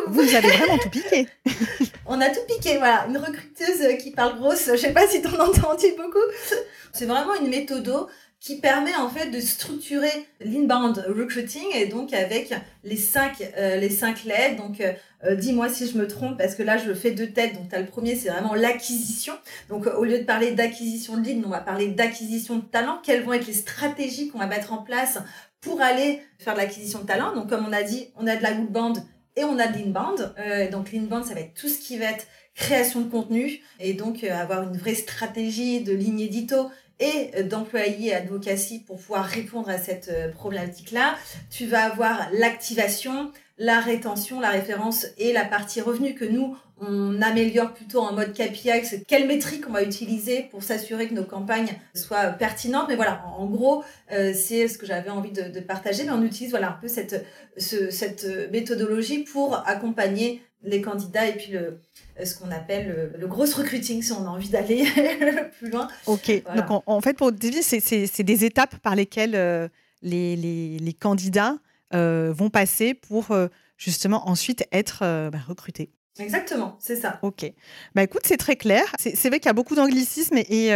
Vous 0.06 0.34
avez 0.34 0.48
vraiment 0.48 0.78
tout 0.78 0.90
piqué. 0.90 1.26
On 2.06 2.20
a 2.20 2.30
tout 2.30 2.40
piqué, 2.46 2.78
voilà. 2.78 3.06
Une 3.08 3.18
recruteuse 3.18 3.98
qui 4.00 4.12
parle 4.12 4.38
grosse, 4.38 4.70
je 4.70 4.76
sais 4.76 4.92
pas 4.92 5.06
si 5.08 5.20
tu 5.20 5.28
en 5.28 5.40
as 5.40 5.48
entendu 5.48 5.86
beaucoup. 5.96 6.18
C'est 6.92 7.06
vraiment 7.06 7.34
une 7.40 7.48
méthode 7.48 8.08
qui 8.40 8.60
permet 8.60 8.94
en 8.94 9.08
fait 9.08 9.30
de 9.30 9.40
structurer 9.40 10.26
l'inbound 10.40 11.04
recruiting 11.08 11.64
et 11.74 11.86
donc 11.86 12.12
avec 12.12 12.54
les 12.84 12.96
cinq 12.96 13.42
euh, 13.56 13.76
les 13.76 13.90
cinq 13.90 14.24
LED 14.24 14.56
donc 14.56 14.80
euh, 14.80 14.92
euh, 15.24 15.34
dis-moi 15.34 15.68
si 15.68 15.88
je 15.88 15.98
me 15.98 16.06
trompe 16.06 16.38
parce 16.38 16.54
que 16.54 16.62
là 16.62 16.78
je 16.78 16.94
fais 16.94 17.10
de 17.10 17.24
tête 17.24 17.54
donc 17.54 17.68
tu 17.68 17.74
as 17.74 17.80
le 17.80 17.86
premier 17.86 18.14
c'est 18.14 18.28
vraiment 18.28 18.54
l'acquisition. 18.54 19.34
Donc 19.68 19.86
au 19.86 20.04
lieu 20.04 20.20
de 20.20 20.24
parler 20.24 20.52
d'acquisition 20.52 21.16
de 21.16 21.26
lead 21.26 21.42
on 21.44 21.50
va 21.50 21.60
parler 21.60 21.88
d'acquisition 21.88 22.56
de 22.56 22.62
talent. 22.62 23.00
Quelles 23.02 23.24
vont 23.24 23.32
être 23.32 23.46
les 23.46 23.52
stratégies 23.52 24.28
qu'on 24.28 24.38
va 24.38 24.46
mettre 24.46 24.72
en 24.72 24.78
place 24.78 25.18
pour 25.60 25.80
aller 25.80 26.22
faire 26.38 26.54
de 26.54 26.60
l'acquisition 26.60 27.00
de 27.00 27.06
talent? 27.06 27.34
Donc 27.34 27.48
comme 27.48 27.66
on 27.66 27.72
a 27.72 27.82
dit 27.82 28.08
on 28.16 28.26
a 28.28 28.36
de 28.36 28.42
la 28.42 28.54
band 28.54 28.92
et 29.34 29.42
on 29.42 29.58
a 29.58 29.66
de 29.66 29.76
l'inbound. 29.76 30.32
Donc 30.70 30.92
l'inbound 30.92 31.24
ça 31.24 31.34
va 31.34 31.40
être 31.40 31.54
tout 31.54 31.68
ce 31.68 31.80
qui 31.80 31.98
va 31.98 32.12
être 32.12 32.26
création 32.54 33.00
de 33.00 33.10
contenu 33.10 33.60
et 33.80 33.94
donc 33.94 34.22
avoir 34.22 34.62
une 34.62 34.76
vraie 34.76 34.94
stratégie 34.94 35.80
de 35.82 35.92
ligne 35.92 36.20
édito 36.20 36.70
et 37.00 37.42
d'employés 37.44 38.14
advocacy 38.14 38.80
pour 38.80 38.98
pouvoir 38.98 39.24
répondre 39.24 39.68
à 39.68 39.78
cette 39.78 40.08
euh, 40.08 40.30
problématique-là. 40.30 41.16
Tu 41.50 41.66
vas 41.66 41.84
avoir 41.84 42.28
l'activation, 42.32 43.32
la 43.58 43.80
rétention, 43.80 44.40
la 44.40 44.50
référence 44.50 45.06
et 45.18 45.32
la 45.32 45.44
partie 45.44 45.80
revenu 45.80 46.14
que 46.14 46.24
nous, 46.24 46.56
on 46.80 47.20
améliore 47.20 47.74
plutôt 47.74 48.00
en 48.00 48.12
mode 48.12 48.32
KPI, 48.32 48.84
c'est 48.84 49.04
quelle 49.04 49.26
métrique 49.26 49.64
on 49.68 49.72
va 49.72 49.82
utiliser 49.82 50.44
pour 50.50 50.62
s'assurer 50.62 51.08
que 51.08 51.14
nos 51.14 51.24
campagnes 51.24 51.74
soient 51.92 52.26
pertinentes. 52.26 52.86
Mais 52.88 52.94
voilà, 52.94 53.24
en 53.36 53.46
gros, 53.46 53.82
euh, 54.12 54.32
c'est 54.32 54.68
ce 54.68 54.78
que 54.78 54.86
j'avais 54.86 55.10
envie 55.10 55.32
de, 55.32 55.60
partager. 55.60 56.04
Mais 56.04 56.12
on 56.12 56.22
utilise 56.22 56.50
voilà 56.50 56.70
un 56.70 56.78
peu 56.80 56.86
cette, 56.86 57.26
cette 57.56 58.26
méthodologie 58.52 59.24
pour 59.24 59.56
accompagner 59.66 60.40
les 60.62 60.80
candidats 60.80 61.26
et 61.26 61.36
puis 61.36 61.52
le, 61.52 61.80
ce 62.24 62.36
qu'on 62.36 62.50
appelle 62.50 63.12
le, 63.16 63.26
gros 63.26 63.44
recruiting 63.44 64.02
si 64.02 64.12
on 64.12 64.24
a 64.24 64.28
envie 64.28 64.48
d'aller 64.48 64.84
plus 65.58 65.70
loin. 65.70 65.88
Ok, 66.06 66.30
donc 66.56 66.82
en, 66.86 67.00
fait 67.00 67.14
pour 67.14 67.32
c'est 67.40 68.22
des 68.22 68.44
étapes 68.44 68.76
par 68.78 68.96
lesquelles 68.96 69.34
euh, 69.34 69.68
les, 70.02 70.36
les, 70.36 70.78
les, 70.78 70.92
candidats 70.92 71.56
euh, 71.94 72.32
vont 72.34 72.50
passer 72.50 72.94
pour 72.94 73.30
euh, 73.30 73.48
justement 73.76 74.28
ensuite 74.28 74.64
être 74.72 75.00
bah, 75.30 75.38
recrutés. 75.46 75.90
Exactement, 76.18 76.76
c'est 76.80 76.96
ça. 76.96 77.20
Ok. 77.22 77.52
Bah 77.94 78.02
écoute, 78.02 78.22
c'est 78.24 78.38
très 78.38 78.56
clair. 78.56 78.82
C'est 78.98 79.28
vrai 79.28 79.38
qu'il 79.38 79.46
y 79.46 79.50
a 79.50 79.52
beaucoup 79.52 79.76
d'anglicisme 79.76 80.36
et, 80.36 80.72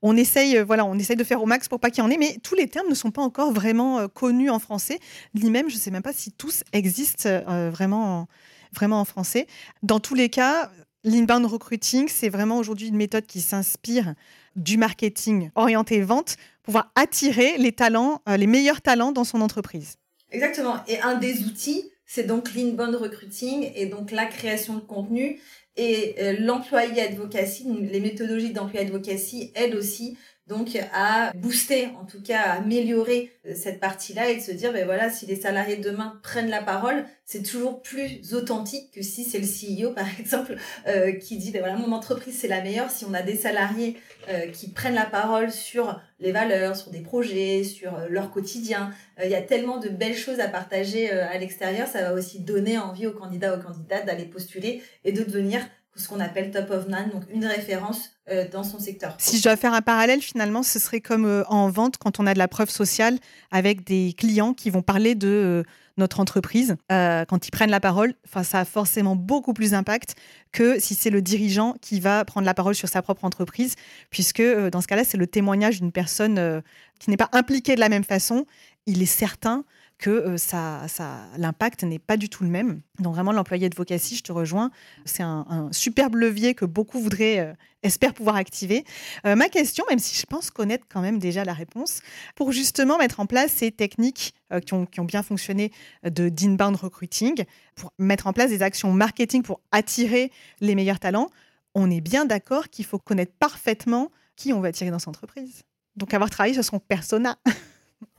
on 0.00 0.16
essaye, 0.16 0.60
voilà, 0.60 0.84
on 0.84 0.96
essaye 0.96 1.16
de 1.16 1.24
faire 1.24 1.42
au 1.42 1.46
max 1.46 1.68
pour 1.68 1.80
pas 1.80 1.90
qu'il 1.90 2.04
y 2.04 2.06
en 2.06 2.10
ait, 2.10 2.18
mais 2.18 2.36
tous 2.40 2.54
les 2.54 2.68
termes 2.68 2.88
ne 2.88 2.94
sont 2.94 3.10
pas 3.10 3.22
encore 3.22 3.52
vraiment 3.52 4.06
connus 4.06 4.48
en 4.48 4.60
français. 4.60 5.00
Ni 5.34 5.50
même, 5.50 5.68
je 5.68 5.74
sais 5.74 5.90
même 5.90 6.02
pas 6.02 6.12
si 6.12 6.30
tous 6.30 6.62
existent 6.72 7.28
vraiment. 7.72 8.20
En 8.20 8.28
vraiment 8.76 9.00
en 9.00 9.04
français. 9.04 9.46
Dans 9.82 10.00
tous 10.00 10.14
les 10.14 10.28
cas, 10.28 10.70
l'inbound 11.04 11.46
recruiting, 11.46 12.08
c'est 12.08 12.28
vraiment 12.28 12.58
aujourd'hui 12.58 12.88
une 12.88 12.96
méthode 12.96 13.26
qui 13.26 13.40
s'inspire 13.40 14.14
du 14.54 14.78
marketing 14.78 15.50
orienté 15.54 16.00
vente 16.02 16.36
pour 16.62 16.72
pouvoir 16.72 16.92
attirer 16.94 17.58
les 17.58 17.72
talents, 17.72 18.22
euh, 18.28 18.36
les 18.36 18.46
meilleurs 18.46 18.80
talents 18.80 19.12
dans 19.12 19.24
son 19.24 19.40
entreprise. 19.40 19.96
Exactement. 20.30 20.76
Et 20.88 21.00
un 21.00 21.16
des 21.16 21.44
outils, 21.44 21.90
c'est 22.04 22.24
donc 22.24 22.54
l'inbound 22.54 22.94
recruiting 22.96 23.70
et 23.74 23.86
donc 23.86 24.10
la 24.10 24.26
création 24.26 24.74
de 24.74 24.80
contenu 24.80 25.40
et 25.76 26.14
euh, 26.20 26.36
l'employé 26.40 27.02
advocacy, 27.02 27.64
les 27.68 28.00
méthodologies 28.00 28.52
d'employé 28.52 28.86
advocacy 28.86 29.52
aident 29.54 29.74
aussi 29.74 30.16
donc 30.46 30.78
à 30.92 31.32
booster, 31.34 31.88
en 32.00 32.04
tout 32.04 32.22
cas 32.22 32.40
à 32.40 32.52
améliorer 32.58 33.32
euh, 33.46 33.52
cette 33.56 33.80
partie-là 33.80 34.30
et 34.30 34.36
de 34.36 34.40
se 34.40 34.52
dire, 34.52 34.72
ben 34.72 34.84
voilà, 34.84 35.10
si 35.10 35.26
les 35.26 35.34
salariés 35.34 35.76
de 35.76 35.90
demain 35.90 36.20
prennent 36.22 36.50
la 36.50 36.62
parole, 36.62 37.04
c'est 37.24 37.42
toujours 37.42 37.82
plus 37.82 38.32
authentique 38.32 38.92
que 38.92 39.02
si 39.02 39.24
c'est 39.24 39.40
le 39.40 39.46
CEO, 39.46 39.92
par 39.92 40.06
exemple, 40.20 40.56
euh, 40.86 41.12
qui 41.12 41.36
dit, 41.36 41.50
ben 41.50 41.60
voilà, 41.60 41.76
mon 41.76 41.90
entreprise, 41.92 42.38
c'est 42.38 42.48
la 42.48 42.62
meilleure. 42.62 42.90
Si 42.90 43.04
on 43.04 43.12
a 43.12 43.22
des 43.22 43.36
salariés 43.36 43.96
euh, 44.28 44.46
qui 44.46 44.70
prennent 44.70 44.94
la 44.94 45.06
parole 45.06 45.50
sur 45.50 46.00
les 46.20 46.30
valeurs, 46.30 46.76
sur 46.76 46.92
des 46.92 47.00
projets, 47.00 47.64
sur 47.64 47.92
leur 48.08 48.30
quotidien, 48.30 48.90
il 49.22 49.30
y 49.30 49.34
a 49.34 49.42
tellement 49.42 49.78
de 49.78 49.88
belles 49.88 50.16
choses 50.16 50.40
à 50.40 50.48
partager 50.48 51.10
à 51.10 51.36
l'extérieur, 51.36 51.86
ça 51.86 52.00
va 52.00 52.14
aussi 52.14 52.40
donner 52.40 52.78
envie 52.78 53.06
aux 53.06 53.12
candidats, 53.12 53.54
aux 53.54 53.60
candidates 53.60 54.06
d'aller 54.06 54.24
postuler 54.24 54.82
et 55.04 55.12
de 55.12 55.22
devenir 55.22 55.60
ce 55.96 56.08
qu'on 56.08 56.20
appelle 56.20 56.50
top 56.50 56.70
of 56.70 56.86
nine, 56.86 57.10
donc 57.12 57.22
une 57.32 57.44
référence 57.44 58.10
euh, 58.30 58.46
dans 58.50 58.62
son 58.62 58.78
secteur. 58.78 59.14
Si 59.18 59.38
je 59.38 59.42
dois 59.42 59.56
faire 59.56 59.72
un 59.72 59.80
parallèle, 59.82 60.20
finalement, 60.20 60.62
ce 60.62 60.78
serait 60.78 61.00
comme 61.00 61.24
euh, 61.24 61.42
en 61.48 61.70
vente 61.70 61.96
quand 61.96 62.20
on 62.20 62.26
a 62.26 62.34
de 62.34 62.38
la 62.38 62.48
preuve 62.48 62.70
sociale 62.70 63.18
avec 63.50 63.84
des 63.84 64.14
clients 64.16 64.52
qui 64.52 64.68
vont 64.70 64.82
parler 64.82 65.14
de 65.14 65.28
euh, 65.28 65.62
notre 65.96 66.20
entreprise. 66.20 66.76
quand 66.90 67.48
ils 67.48 67.50
prennent 67.50 67.70
la 67.70 67.80
parole, 67.80 68.12
ça 68.42 68.60
a 68.60 68.64
forcément 68.66 69.16
beaucoup 69.16 69.54
plus 69.54 69.70
d'impact 69.70 70.14
que 70.52 70.78
si 70.78 70.94
c'est 70.94 71.08
le 71.08 71.22
dirigeant 71.22 71.74
qui 71.80 72.00
va 72.00 72.22
prendre 72.26 72.44
la 72.44 72.52
parole 72.52 72.74
sur 72.74 72.86
sa 72.86 73.00
propre 73.00 73.24
entreprise, 73.24 73.76
puisque 74.10 74.42
dans 74.42 74.82
ce 74.82 74.88
cas-là, 74.88 75.04
c'est 75.04 75.16
le 75.16 75.26
témoignage 75.26 75.80
d'une 75.80 75.92
personne 75.92 76.62
qui 76.98 77.08
n'est 77.08 77.16
pas 77.16 77.30
impliquée 77.32 77.76
de 77.76 77.80
la 77.80 77.88
même 77.88 78.04
façon. 78.04 78.44
Il 78.84 79.00
est 79.00 79.06
certain 79.06 79.64
que 79.98 80.10
euh, 80.10 80.36
ça, 80.36 80.86
ça, 80.88 81.26
l'impact 81.38 81.82
n'est 81.82 81.98
pas 81.98 82.16
du 82.16 82.28
tout 82.28 82.44
le 82.44 82.50
même. 82.50 82.82
Donc 82.98 83.14
vraiment, 83.14 83.32
l'employé 83.32 83.68
de 83.68 83.74
Vocacy, 83.74 84.16
je 84.16 84.22
te 84.22 84.32
rejoins, 84.32 84.70
c'est 85.04 85.22
un, 85.22 85.68
superbe 85.72 86.16
levier 86.16 86.54
que 86.54 86.64
beaucoup 86.64 87.00
voudraient, 87.00 87.38
euh, 87.40 87.54
espèrent 87.82 88.14
pouvoir 88.14 88.36
activer. 88.36 88.84
Euh, 89.24 89.36
ma 89.36 89.48
question, 89.48 89.84
même 89.88 89.98
si 89.98 90.18
je 90.18 90.26
pense 90.26 90.50
connaître 90.50 90.84
quand 90.88 91.00
même 91.00 91.18
déjà 91.18 91.44
la 91.44 91.54
réponse, 91.54 92.00
pour 92.34 92.52
justement 92.52 92.98
mettre 92.98 93.20
en 93.20 93.26
place 93.26 93.52
ces 93.52 93.70
techniques 93.70 94.34
qui, 94.64 94.74
ont, 94.74 94.86
qui, 94.86 95.00
ont, 95.00 95.04
bien 95.04 95.22
fonctionné 95.22 95.72
de 96.04 96.28
d'inbound 96.28 96.76
recruiting, 96.76 97.44
pour 97.74 97.92
mettre 97.98 98.26
en 98.26 98.32
place 98.32 98.50
des 98.50 98.62
actions 98.62 98.92
marketing 98.92 99.42
pour 99.42 99.60
attirer 99.72 100.30
les 100.60 100.74
meilleurs 100.74 101.00
talents, 101.00 101.30
on 101.74 101.90
est 101.90 102.00
bien 102.00 102.24
d'accord 102.24 102.68
qu'il 102.68 102.84
faut 102.84 102.98
connaître 102.98 103.32
parfaitement 103.38 104.10
qui 104.36 104.52
on 104.52 104.60
va 104.60 104.68
attirer 104.68 104.90
dans 104.90 104.98
son 104.98 105.10
entreprise. 105.10 105.64
Donc 105.96 106.14
avoir 106.14 106.30
travaillé 106.30 106.54
sur 106.54 106.64
son 106.64 106.78
persona. 106.78 107.38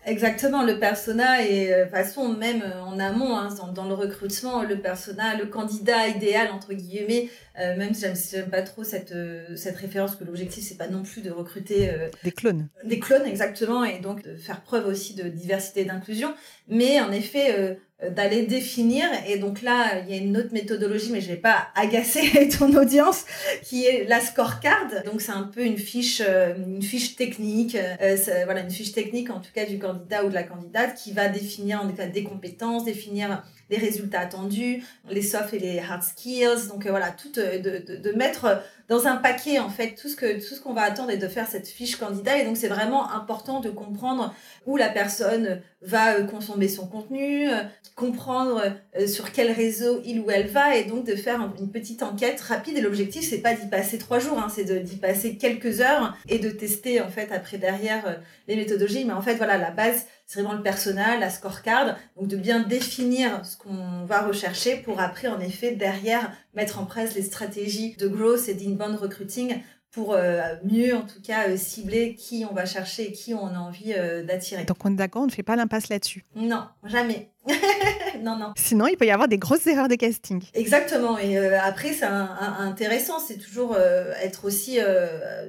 Exactement, 0.08 0.64
le 0.64 0.80
persona 0.80 1.46
et 1.46 1.74
euh, 1.74 1.84
de 1.84 1.90
façon 1.90 2.30
même 2.30 2.62
euh, 2.62 2.82
en 2.82 2.98
amont, 2.98 3.36
hein, 3.36 3.50
dans, 3.76 3.90
le 3.90 3.94
recrutement, 3.94 4.64
le 4.64 4.80
persona, 4.80 5.36
le 5.36 5.48
candidat 5.48 6.08
idéal 6.08 6.50
entre 6.52 6.74
guillemets, 6.74 7.30
euh, 7.60 7.76
même 7.76 7.94
si 7.94 8.06
j'aime 8.32 8.50
pas 8.50 8.62
trop 8.62 8.86
cette 8.86 9.14
cette 9.58 9.76
référence 9.76 10.16
que 10.16 10.24
l'objectif 10.24 10.64
c'est 10.64 10.78
pas 10.78 10.88
non 10.88 11.04
plus 11.04 11.22
de 11.22 11.30
recruter 11.30 11.92
des 12.24 12.32
clones, 12.32 12.70
des 12.86 13.00
clones 13.00 13.26
exactement 13.26 13.84
et 13.84 14.00
donc 14.00 14.24
de 14.24 14.36
faire 14.36 14.62
preuve 14.62 14.88
aussi 14.88 15.14
de 15.14 15.24
diversité 15.24 15.82
et 15.82 15.86
d'inclusion, 15.86 16.34
mais 16.70 17.02
en 17.02 17.12
effet 17.12 17.56
euh, 17.58 17.76
d'aller 18.12 18.44
définir. 18.46 19.06
Et 19.28 19.40
donc 19.40 19.64
là, 19.64 20.00
il 20.00 20.14
y 20.14 20.18
a 20.18 20.22
une 20.22 20.38
autre 20.38 20.54
méthodologie, 20.54 21.12
mais 21.12 21.22
je 21.22 21.30
vais 21.30 21.36
pas 21.36 21.70
agacer 21.76 22.48
ton 22.60 22.76
audience, 22.76 23.26
qui 23.64 23.86
est 23.86 24.06
la 24.08 24.20
scorecard. 24.20 24.88
Donc 25.06 25.22
c'est 25.22 25.32
un 25.32 25.50
peu 25.54 25.64
une 25.66 25.78
fiche, 25.78 26.22
euh, 26.26 26.54
une 26.56 26.84
fiche 26.84 27.16
technique, 27.16 27.76
euh, 27.76 28.18
voilà, 28.46 28.62
une 28.62 28.70
fiche 28.70 28.92
technique 28.92 29.32
en 29.32 29.40
tout 29.40 29.52
cas 29.54 29.66
du 29.66 29.80
candidat 29.80 30.24
ou 30.26 30.30
de 30.30 30.36
la 30.36 30.44
candidate 30.44 30.96
qui 30.96 31.12
va 31.12 31.28
définir 31.28 31.82
en 31.82 31.88
tout 31.88 31.96
cas 31.96 32.08
des 32.08 32.24
compétences, 32.24 32.86
définir 32.86 33.44
les 33.70 33.78
résultats 33.78 34.22
attendus, 34.22 34.84
les 35.10 35.22
soft 35.22 35.54
et 35.54 35.60
les 35.60 35.80
hard 35.80 36.04
skills. 36.04 36.68
Donc 36.70 36.88
voilà, 36.88 37.12
tout 37.12 37.32
de, 37.32 37.58
de, 37.62 37.96
de 37.98 38.12
mettre 38.12 38.62
dans 38.88 39.06
un 39.06 39.18
paquet 39.18 39.60
en 39.60 39.70
fait 39.70 39.96
tout 39.96 40.08
ce 40.08 40.16
que 40.16 40.36
tout 40.36 40.56
ce 40.56 40.62
qu'on 40.62 40.74
va 40.74 40.84
attendre 40.84 41.12
et 41.12 41.18
de 41.18 41.28
faire 41.28 41.48
cette 41.48 41.68
fiche 41.68 41.98
candidat. 41.98 42.38
Et 42.38 42.46
donc 42.46 42.58
c'est 42.58 42.68
vraiment 42.68 43.12
important 43.12 43.60
de 43.60 43.70
comprendre 43.70 44.34
où 44.66 44.78
la 44.78 44.90
personne 44.90 45.62
va 45.82 46.16
euh, 46.16 46.24
consommer 46.24 46.68
son 46.68 46.88
contenu, 46.88 47.50
euh, 47.50 47.64
comprendre 47.96 48.64
euh, 48.98 49.08
sur 49.08 49.32
quel 49.32 49.52
réseau 49.52 50.02
il 50.06 50.20
ou 50.22 50.32
elle 50.32 50.48
va 50.48 50.76
et 50.76 50.86
donc 50.86 51.06
de 51.06 51.16
faire 51.16 51.42
une 51.60 51.70
petite 51.70 52.02
enquête 52.02 52.40
rapide. 52.40 52.78
Et 52.78 52.82
l'objectif 52.82 53.28
c'est 53.30 53.40
pas 53.40 53.54
d'y 53.54 53.68
passer 53.68 53.98
trois 53.98 54.20
jours 54.20 54.40
hein, 54.40 54.48
c'est 54.54 54.84
d'y 54.84 54.96
passer 54.96 55.38
quelques 55.38 55.82
heures 55.82 56.16
et 56.30 56.40
de 56.40 56.50
tester 56.50 57.02
en 57.02 57.10
fait 57.10 57.32
après 57.32 57.58
derrière 57.58 58.22
les 58.48 58.56
méthodologies. 58.56 59.06
Mais 59.06 59.14
en 59.14 59.22
fait 59.22 59.36
voilà 59.36 59.58
la 59.58 59.72
base 59.72 60.06
c'est 60.28 60.42
vraiment 60.42 60.58
le 60.58 60.62
personnel, 60.62 61.22
la 61.22 61.30
scorecard, 61.30 61.96
donc 62.18 62.28
de 62.28 62.36
bien 62.36 62.60
définir 62.60 63.46
ce 63.46 63.56
qu'on 63.56 64.04
va 64.06 64.22
rechercher 64.22 64.76
pour 64.76 65.00
après, 65.00 65.30
en 65.30 65.40
effet, 65.40 65.72
derrière, 65.72 66.32
mettre 66.54 66.80
en 66.80 66.86
place 66.86 67.16
les 67.16 67.22
stratégies 67.22 67.96
de 67.96 68.10
growth 68.10 68.50
et 68.50 68.54
d'inbound 68.54 69.00
recruiting 69.00 69.62
pour 69.92 70.14
euh, 70.14 70.42
mieux, 70.64 70.96
en 70.96 71.04
tout 71.04 71.22
cas, 71.24 71.48
euh, 71.48 71.58
cibler 71.58 72.14
qui 72.14 72.46
on 72.48 72.54
va 72.54 72.66
chercher 72.66 73.08
et 73.08 73.12
qui 73.14 73.34
on 73.34 73.48
a 73.48 73.58
envie 73.58 73.94
euh, 73.96 74.22
d'attirer. 74.22 74.66
Donc, 74.66 74.78
on 74.84 74.92
est 74.92 74.96
d'accord, 74.96 75.24
on 75.24 75.28
ne 75.28 75.32
fait 75.32 75.44
pas 75.44 75.56
l'impasse 75.56 75.88
là-dessus 75.88 76.26
Non, 76.36 76.66
jamais. 76.84 77.32
non, 78.22 78.36
non. 78.36 78.52
Sinon, 78.58 78.88
il 78.88 78.98
peut 78.98 79.06
y 79.06 79.12
avoir 79.12 79.30
des 79.30 79.38
grosses 79.38 79.66
erreurs 79.66 79.88
de 79.88 79.96
casting. 79.96 80.44
Exactement. 80.54 81.18
Et 81.18 81.38
après, 81.56 81.94
c'est 81.94 82.06
intéressant, 82.06 83.20
c'est 83.20 83.38
toujours 83.38 83.78
être 84.22 84.44
aussi 84.44 84.80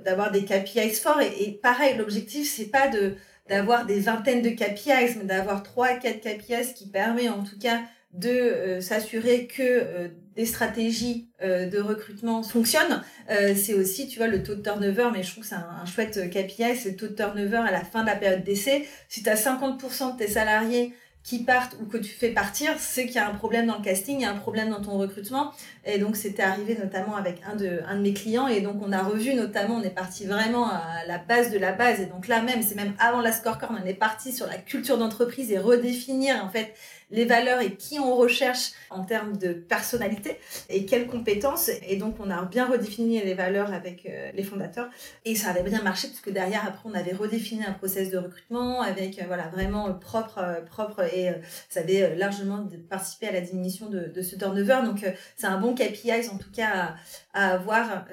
d'avoir 0.05 0.31
des 0.31 0.45
KPIs 0.45 0.95
forts. 0.95 1.21
Et, 1.21 1.43
et 1.43 1.53
pareil, 1.61 1.97
l'objectif, 1.97 2.49
c'est 2.49 2.71
pas 2.71 2.87
de 2.87 3.17
d'avoir 3.49 3.87
des 3.87 4.01
vingtaines 4.01 4.43
de 4.43 4.51
KPIs, 4.51 5.17
mais 5.19 5.25
d'avoir 5.25 5.63
trois, 5.63 5.95
quatre 5.95 6.21
KPIs 6.21 6.75
qui 6.75 6.89
permet 6.89 7.29
en 7.29 7.43
tout 7.43 7.59
cas 7.59 7.81
de 8.15 8.31
euh, 8.31 8.81
s'assurer 8.81 9.47
que 9.47 9.63
euh, 9.63 10.09
des 10.35 10.47
stratégies 10.47 11.29
euh, 11.43 11.69
de 11.69 11.79
recrutement 11.79 12.43
fonctionnent. 12.43 13.03
c'est 13.29 13.75
aussi, 13.75 14.09
tu 14.09 14.19
vois, 14.19 14.29
le 14.29 14.43
taux 14.43 14.55
de 14.55 14.63
turnover, 14.63 15.11
mais 15.13 15.23
je 15.23 15.33
trouve 15.33 15.43
que 15.43 15.49
c'est 15.49 15.57
un, 15.57 15.69
un, 15.83 15.87
chouette 15.87 16.31
KPI, 16.31 16.77
c'est 16.77 16.91
le 16.91 16.97
taux 16.97 17.09
de 17.09 17.15
turnover 17.15 17.59
à 17.59 17.71
la 17.71 17.85
fin 17.85 18.03
de 18.03 18.07
la 18.07 18.17
période 18.17 18.45
d'essai. 18.45 18.87
Si 19.09 19.23
tu 19.23 19.29
as 19.29 19.35
50% 19.35 20.15
de 20.15 20.19
tes 20.19 20.29
salariés 20.29 20.95
qui 21.29 21.41
partent 21.41 21.77
ou 21.81 21.87
que 21.87 21.99
tu 21.99 22.11
fais 22.11 22.31
partir, 22.31 22.73
c'est 22.79 23.05
qu'il 23.05 23.17
y 23.17 23.19
a 23.19 23.29
un 23.29 23.35
problème 23.35 23.67
dans 23.67 23.77
le 23.77 23.85
casting, 23.85 24.19
il 24.19 24.23
y 24.23 24.25
a 24.25 24.31
un 24.31 24.39
problème 24.39 24.71
dans 24.71 24.81
ton 24.81 24.97
recrutement. 24.97 25.53
Et 25.91 25.99
donc, 25.99 26.17
c'était 26.17 26.43
arrivé 26.43 26.77
notamment 26.79 27.17
avec 27.17 27.41
un 27.51 27.57
de, 27.57 27.81
un 27.89 27.97
de 27.97 28.03
mes 28.03 28.13
clients. 28.13 28.47
Et 28.47 28.61
donc, 28.61 28.77
on 28.87 28.93
a 28.93 29.03
revu 29.03 29.33
notamment, 29.33 29.77
on 29.77 29.83
est 29.83 29.89
parti 29.91 30.27
vraiment 30.27 30.69
à 30.69 31.07
la 31.07 31.17
base 31.17 31.51
de 31.51 31.59
la 31.59 31.73
base. 31.73 32.01
Et 32.01 32.07
donc 32.07 32.29
là 32.29 32.43
même, 32.43 32.63
c'est 32.63 32.75
même 32.75 32.93
avant 32.99 33.23
la 33.23 33.33
scorecard, 33.33 33.73
on 33.73 33.87
est 33.87 33.95
parti 33.95 34.33
sur 34.33 34.47
la 34.47 34.59
culture 34.59 34.99
d'entreprise 34.99 35.51
et 35.51 35.59
redéfinir 35.59 36.45
en 36.45 36.51
fait 36.51 36.75
les 37.11 37.25
valeurs 37.25 37.61
et 37.61 37.75
qui 37.75 37.99
on 37.99 38.15
recherche 38.17 38.73
en 38.91 39.03
termes 39.03 39.37
de 39.37 39.53
personnalité 39.53 40.39
et 40.69 40.85
quelles 40.85 41.07
compétences. 41.07 41.71
Et 41.89 41.97
donc, 41.97 42.17
on 42.21 42.31
a 42.31 42.43
bien 42.45 42.67
redéfini 42.67 43.23
les 43.23 43.35
valeurs 43.35 43.73
avec 43.73 44.05
euh, 44.07 44.31
les 44.35 44.43
fondateurs 44.43 44.89
et 45.25 45.35
ça 45.35 45.51
avait 45.51 45.63
bien 45.63 45.83
marché 45.83 46.09
parce 46.09 46.21
que 46.21 46.31
derrière, 46.31 46.67
après, 46.67 46.83
on 46.85 46.95
avait 46.95 47.15
redéfini 47.15 47.65
un 47.65 47.73
process 47.73 48.11
de 48.11 48.19
recrutement 48.19 48.83
avec, 48.83 49.19
euh, 49.19 49.25
voilà, 49.27 49.49
vraiment 49.49 49.93
propre, 49.95 50.39
euh, 50.39 50.61
propre 50.61 51.03
et 51.15 51.31
ça 51.69 51.81
avait 51.81 52.15
largement 52.15 52.67
participé 52.91 53.29
à 53.29 53.33
la 53.33 53.41
diminution 53.41 53.89
de, 53.89 54.01
de 54.15 54.23
ce 54.23 54.37
turnover. 54.37 54.81
Donc, 54.85 55.07
c'est 55.37 55.47
un 55.47 55.59
bon 55.59 55.75
KPI 55.79 56.29
en 56.31 56.39
tout 56.39 56.51
cas 56.51 56.97
à, 57.33 57.53
avoir 57.53 58.07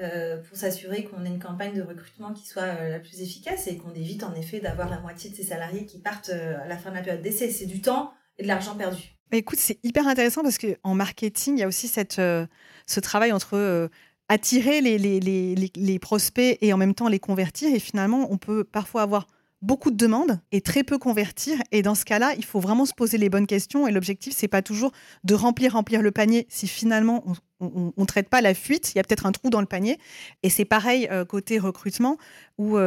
pour 0.48 0.56
s'assurer 0.56 1.04
qu'on 1.04 1.24
ait 1.24 1.28
une 1.28 1.42
campagne 1.42 1.74
de 1.74 1.82
recrutement 1.82 2.32
qui 2.32 2.46
soit 2.46 2.88
la 2.88 3.00
plus 3.00 3.20
efficace 3.20 3.66
et 3.66 3.76
qu'on 3.76 3.94
évite 3.94 4.22
en 4.22 4.34
effet 4.34 4.60
d'avoir 4.60 4.88
la 4.88 5.00
moitié 5.00 5.30
de 5.30 5.34
ses 5.34 5.44
salariés 5.44 5.86
qui 5.86 5.98
partent 5.98 6.30
à 6.30 6.66
la 6.66 6.76
fin 6.76 6.90
de 6.90 6.96
la 6.96 7.02
période 7.02 7.22
d'essai. 7.22 7.50
C'est 7.50 7.66
du 7.66 7.80
temps 7.80 8.12
et 8.38 8.42
de 8.42 8.48
l'argent 8.48 8.74
perdu. 8.74 9.16
Écoute, 9.32 9.58
c'est 9.58 9.78
hyper 9.82 10.06
intéressant 10.06 10.42
parce 10.42 10.58
qu'en 10.58 10.94
marketing, 10.94 11.56
il 11.56 11.60
y 11.60 11.62
a 11.64 11.68
aussi 11.68 11.88
cette, 11.88 12.18
euh, 12.18 12.46
ce 12.86 13.00
travail 13.00 13.32
entre 13.32 13.54
euh, 13.54 13.88
attirer 14.28 14.80
les, 14.80 14.98
les, 14.98 15.18
les, 15.18 15.54
les, 15.74 15.98
prospects 15.98 16.56
et 16.60 16.72
en 16.72 16.76
même 16.76 16.94
temps 16.94 17.08
les 17.08 17.18
convertir. 17.18 17.74
Et 17.74 17.80
finalement, 17.80 18.28
on 18.30 18.38
peut 18.38 18.62
parfois 18.62 19.02
avoir 19.02 19.26
beaucoup 19.62 19.90
de 19.90 19.96
demandes 19.96 20.40
et 20.52 20.60
très 20.60 20.84
peu 20.84 20.98
convertir. 20.98 21.58
Et 21.72 21.82
dans 21.82 21.96
ce 21.96 22.04
cas-là, 22.04 22.34
il 22.36 22.44
faut 22.44 22.60
vraiment 22.60 22.86
se 22.86 22.94
poser 22.94 23.18
les 23.18 23.28
bonnes 23.28 23.48
questions. 23.48 23.88
Et 23.88 23.92
l'objectif, 23.92 24.32
c'est 24.34 24.48
pas 24.48 24.62
toujours 24.62 24.92
de 25.24 25.34
remplir, 25.34 25.72
remplir 25.72 26.02
le 26.02 26.12
panier 26.12 26.46
si 26.48 26.68
finalement 26.68 27.24
on 27.60 27.92
ne 27.96 28.04
traite 28.04 28.28
pas 28.28 28.40
la 28.40 28.54
fuite. 28.54 28.92
Il 28.94 28.98
y 28.98 29.00
a 29.00 29.04
peut-être 29.04 29.26
un 29.26 29.32
trou 29.32 29.50
dans 29.50 29.60
le 29.60 29.66
panier. 29.66 29.98
Et 30.42 30.50
c'est 30.50 30.64
pareil 30.64 31.08
euh, 31.10 31.24
côté 31.24 31.58
recrutement 31.58 32.18
où 32.58 32.78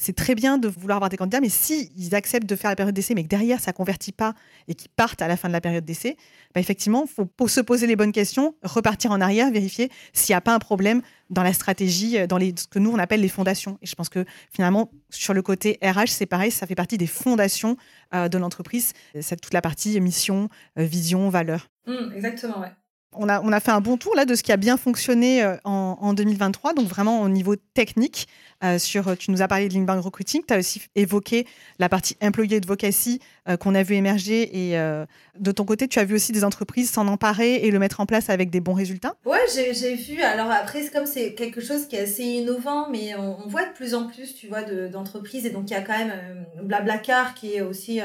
c'est 0.00 0.16
très 0.16 0.34
bien 0.34 0.56
de 0.56 0.66
vouloir 0.66 0.96
avoir 0.96 1.10
des 1.10 1.18
candidats, 1.18 1.42
mais 1.42 1.50
si 1.50 1.92
ils 1.94 2.14
acceptent 2.14 2.48
de 2.48 2.56
faire 2.56 2.70
la 2.70 2.76
période 2.76 2.94
d'essai, 2.94 3.12
mais 3.14 3.22
que 3.22 3.28
derrière 3.28 3.60
ça 3.60 3.74
convertit 3.74 4.12
pas 4.12 4.32
et 4.66 4.74
qu'ils 4.74 4.90
partent 4.90 5.20
à 5.20 5.28
la 5.28 5.36
fin 5.36 5.48
de 5.48 5.52
la 5.52 5.60
période 5.60 5.84
d'essai, 5.84 6.16
bah 6.54 6.60
effectivement, 6.60 7.04
il 7.04 7.26
faut 7.36 7.48
se 7.48 7.60
poser 7.60 7.86
les 7.86 7.96
bonnes 7.96 8.10
questions, 8.10 8.54
repartir 8.62 9.10
en 9.10 9.20
arrière, 9.20 9.50
vérifier 9.50 9.90
s'il 10.14 10.32
n'y 10.32 10.38
a 10.38 10.40
pas 10.40 10.54
un 10.54 10.58
problème 10.58 11.02
dans 11.28 11.42
la 11.42 11.52
stratégie, 11.52 12.18
euh, 12.18 12.26
dans 12.26 12.38
les, 12.38 12.54
ce 12.56 12.66
que 12.66 12.78
nous 12.78 12.90
on 12.90 12.98
appelle 12.98 13.20
les 13.20 13.28
fondations. 13.28 13.76
Et 13.82 13.86
je 13.86 13.94
pense 13.94 14.08
que 14.08 14.24
finalement, 14.50 14.90
sur 15.10 15.34
le 15.34 15.42
côté 15.42 15.78
RH, 15.82 16.08
c'est 16.08 16.24
pareil, 16.24 16.50
ça 16.50 16.66
fait 16.66 16.74
partie 16.74 16.96
des 16.96 17.06
fondations 17.06 17.76
euh, 18.14 18.30
de 18.30 18.38
l'entreprise. 18.38 18.94
C'est 19.20 19.38
toute 19.38 19.52
la 19.52 19.60
partie 19.60 20.00
mission, 20.00 20.48
euh, 20.78 20.84
vision, 20.84 21.28
valeur. 21.28 21.68
Mmh, 21.86 22.14
exactement. 22.16 22.64
On 23.12 23.28
a, 23.28 23.60
fait 23.60 23.72
un 23.72 23.80
bon 23.80 23.96
tour 23.96 24.14
là 24.14 24.24
de 24.24 24.34
ce 24.34 24.42
qui 24.42 24.52
a 24.52 24.56
bien 24.56 24.76
fonctionné 24.76 25.44
en, 25.64 25.98
en 26.00 26.12
2023, 26.12 26.74
donc 26.74 26.86
vraiment 26.86 27.22
au 27.22 27.28
niveau 27.28 27.56
technique. 27.56 28.28
Euh, 28.62 28.78
sur, 28.78 29.16
tu 29.16 29.30
nous 29.30 29.40
as 29.40 29.48
parlé 29.48 29.70
de 29.70 29.74
l'inbound 29.74 30.04
recruiting, 30.04 30.42
tu 30.46 30.52
as 30.52 30.58
aussi 30.58 30.82
évoqué 30.94 31.46
la 31.78 31.88
partie 31.88 32.14
employee 32.20 32.56
advocacy 32.56 33.18
euh, 33.48 33.56
qu'on 33.56 33.74
a 33.74 33.82
vu 33.82 33.94
émerger 33.94 34.68
et 34.68 34.78
euh, 34.78 35.06
de 35.38 35.50
ton 35.50 35.64
côté, 35.64 35.88
tu 35.88 35.98
as 35.98 36.04
vu 36.04 36.14
aussi 36.14 36.32
des 36.32 36.44
entreprises 36.44 36.90
s'en 36.90 37.08
emparer 37.08 37.54
et 37.54 37.70
le 37.70 37.78
mettre 37.78 38.00
en 38.00 38.06
place 38.06 38.28
avec 38.28 38.50
des 38.50 38.60
bons 38.60 38.74
résultats 38.74 39.14
Ouais, 39.24 39.38
j'ai 39.48 39.94
vu. 39.94 40.20
Alors 40.20 40.50
après, 40.50 40.86
comme 40.88 41.06
c'est 41.06 41.32
quelque 41.32 41.62
chose 41.62 41.86
qui 41.86 41.96
est 41.96 42.00
assez 42.00 42.22
innovant, 42.22 42.90
mais 42.90 43.14
on, 43.14 43.48
voit 43.48 43.64
de 43.64 43.72
plus 43.72 43.94
en 43.94 44.06
plus, 44.06 44.34
tu 44.34 44.46
vois, 44.46 44.62
d'entreprises 44.62 45.46
et 45.46 45.50
donc 45.50 45.70
il 45.70 45.72
y 45.72 45.76
a 45.76 45.80
quand 45.80 45.96
même 45.96 46.12
Blablacar 46.62 47.34
qui 47.34 47.54
est 47.54 47.62
aussi 47.62 48.00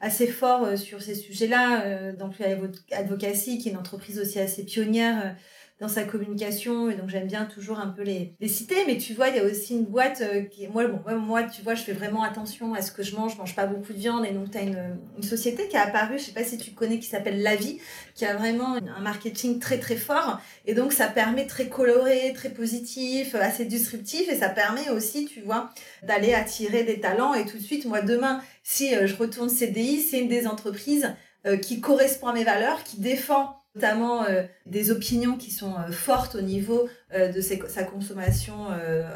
assez 0.00 0.28
fort 0.28 0.78
sur 0.78 1.02
ces 1.02 1.16
sujets-là, 1.16 2.12
d'employee 2.12 2.56
advocacy 2.92 3.58
qui 3.58 3.68
est 3.68 3.72
une 3.72 3.78
entreprise 3.78 4.20
aussi 4.20 4.38
assez 4.38 4.45
pionnière 4.64 5.36
dans 5.78 5.88
sa 5.88 6.04
communication 6.04 6.88
et 6.88 6.94
donc 6.94 7.10
j'aime 7.10 7.26
bien 7.26 7.44
toujours 7.44 7.78
un 7.78 7.88
peu 7.88 8.02
les, 8.02 8.34
les 8.40 8.48
citer. 8.48 8.76
Mais 8.86 8.96
tu 8.96 9.12
vois 9.12 9.28
il 9.28 9.36
y 9.36 9.38
a 9.38 9.44
aussi 9.44 9.74
une 9.74 9.84
boîte 9.84 10.22
euh, 10.22 10.42
qui 10.42 10.66
moi 10.68 10.86
bon 10.86 11.18
moi 11.18 11.42
tu 11.42 11.60
vois 11.62 11.74
je 11.74 11.82
fais 11.82 11.92
vraiment 11.92 12.22
attention 12.22 12.72
à 12.72 12.80
ce 12.80 12.92
que 12.92 13.02
je 13.02 13.14
mange. 13.14 13.34
Je 13.34 13.38
mange 13.38 13.54
pas 13.54 13.66
beaucoup 13.66 13.92
de 13.92 13.98
viande 13.98 14.24
et 14.24 14.32
donc 14.32 14.50
tu 14.50 14.58
as 14.58 14.62
une, 14.62 14.98
société 15.22 15.68
qui 15.68 15.76
a 15.76 15.86
apparu 15.86 16.18
je 16.18 16.24
sais 16.24 16.32
pas 16.32 16.44
si 16.44 16.56
tu 16.56 16.70
connais 16.70 16.98
qui 16.98 17.06
s'appelle 17.06 17.42
La 17.42 17.56
Vie 17.56 17.78
qui 18.14 18.24
a 18.24 18.36
vraiment 18.36 18.76
un 18.76 19.00
marketing 19.00 19.58
très 19.58 19.78
très 19.78 19.96
fort. 19.96 20.40
Et 20.64 20.72
donc 20.72 20.92
ça 20.92 21.08
permet 21.08 21.46
très 21.46 21.68
coloré 21.68 22.32
très 22.34 22.50
positif 22.50 23.34
assez 23.34 23.66
disruptif. 23.66 24.30
Et 24.30 24.36
ça 24.36 24.48
permet 24.48 24.88
aussi 24.88 25.26
tu 25.26 25.42
vois 25.42 25.70
d'aller 26.02 26.32
attirer 26.32 26.84
des 26.84 27.00
talents. 27.00 27.34
Et 27.34 27.44
tout 27.44 27.58
de 27.58 27.62
suite 27.62 27.84
moi 27.84 28.00
demain 28.00 28.40
si 28.62 28.94
euh, 28.94 29.06
je 29.06 29.14
retourne 29.14 29.50
CDI 29.50 30.00
c'est 30.00 30.20
une 30.20 30.28
des 30.28 30.46
entreprises 30.46 31.14
euh, 31.46 31.58
qui 31.58 31.80
correspond 31.80 32.28
à 32.28 32.32
mes 32.32 32.44
valeurs 32.44 32.82
qui 32.82 32.98
défend 32.98 33.65
notamment 33.76 34.24
euh, 34.24 34.42
des 34.64 34.90
opinions 34.90 35.36
qui 35.36 35.50
sont 35.50 35.74
euh, 35.74 35.92
fortes 35.92 36.34
au 36.34 36.40
niveau 36.40 36.88
euh, 37.14 37.30
de 37.30 37.40
sa 37.40 37.84
consommation 37.84 38.68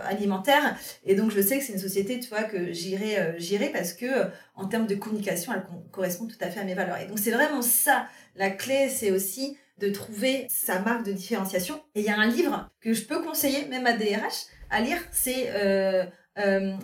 alimentaire. 0.04 0.76
Et 1.04 1.14
donc, 1.14 1.30
je 1.30 1.40
sais 1.40 1.58
que 1.58 1.64
c'est 1.64 1.72
une 1.72 1.78
société, 1.78 2.20
tu 2.20 2.28
vois, 2.28 2.44
que 2.44 2.72
j'irai, 2.72 3.34
j'irai 3.38 3.70
parce 3.70 3.92
que 3.92 4.06
en 4.54 4.66
termes 4.66 4.86
de 4.86 4.94
communication, 4.94 5.52
elle 5.52 5.64
correspond 5.90 6.26
tout 6.26 6.36
à 6.40 6.48
fait 6.48 6.60
à 6.60 6.64
mes 6.64 6.74
valeurs. 6.74 6.98
Et 6.98 7.06
donc, 7.06 7.18
c'est 7.18 7.30
vraiment 7.30 7.62
ça. 7.62 8.06
La 8.36 8.50
clé, 8.50 8.88
c'est 8.88 9.10
aussi 9.10 9.56
de 9.78 9.88
trouver 9.88 10.46
sa 10.48 10.80
marque 10.80 11.04
de 11.06 11.12
différenciation. 11.12 11.80
Et 11.94 12.00
il 12.00 12.06
y 12.06 12.10
a 12.10 12.18
un 12.18 12.26
livre 12.26 12.70
que 12.80 12.92
je 12.92 13.04
peux 13.04 13.22
conseiller, 13.22 13.64
même 13.66 13.86
à 13.86 13.94
DRH, 13.94 14.46
à 14.70 14.80
lire, 14.80 14.98
c'est 15.10 15.50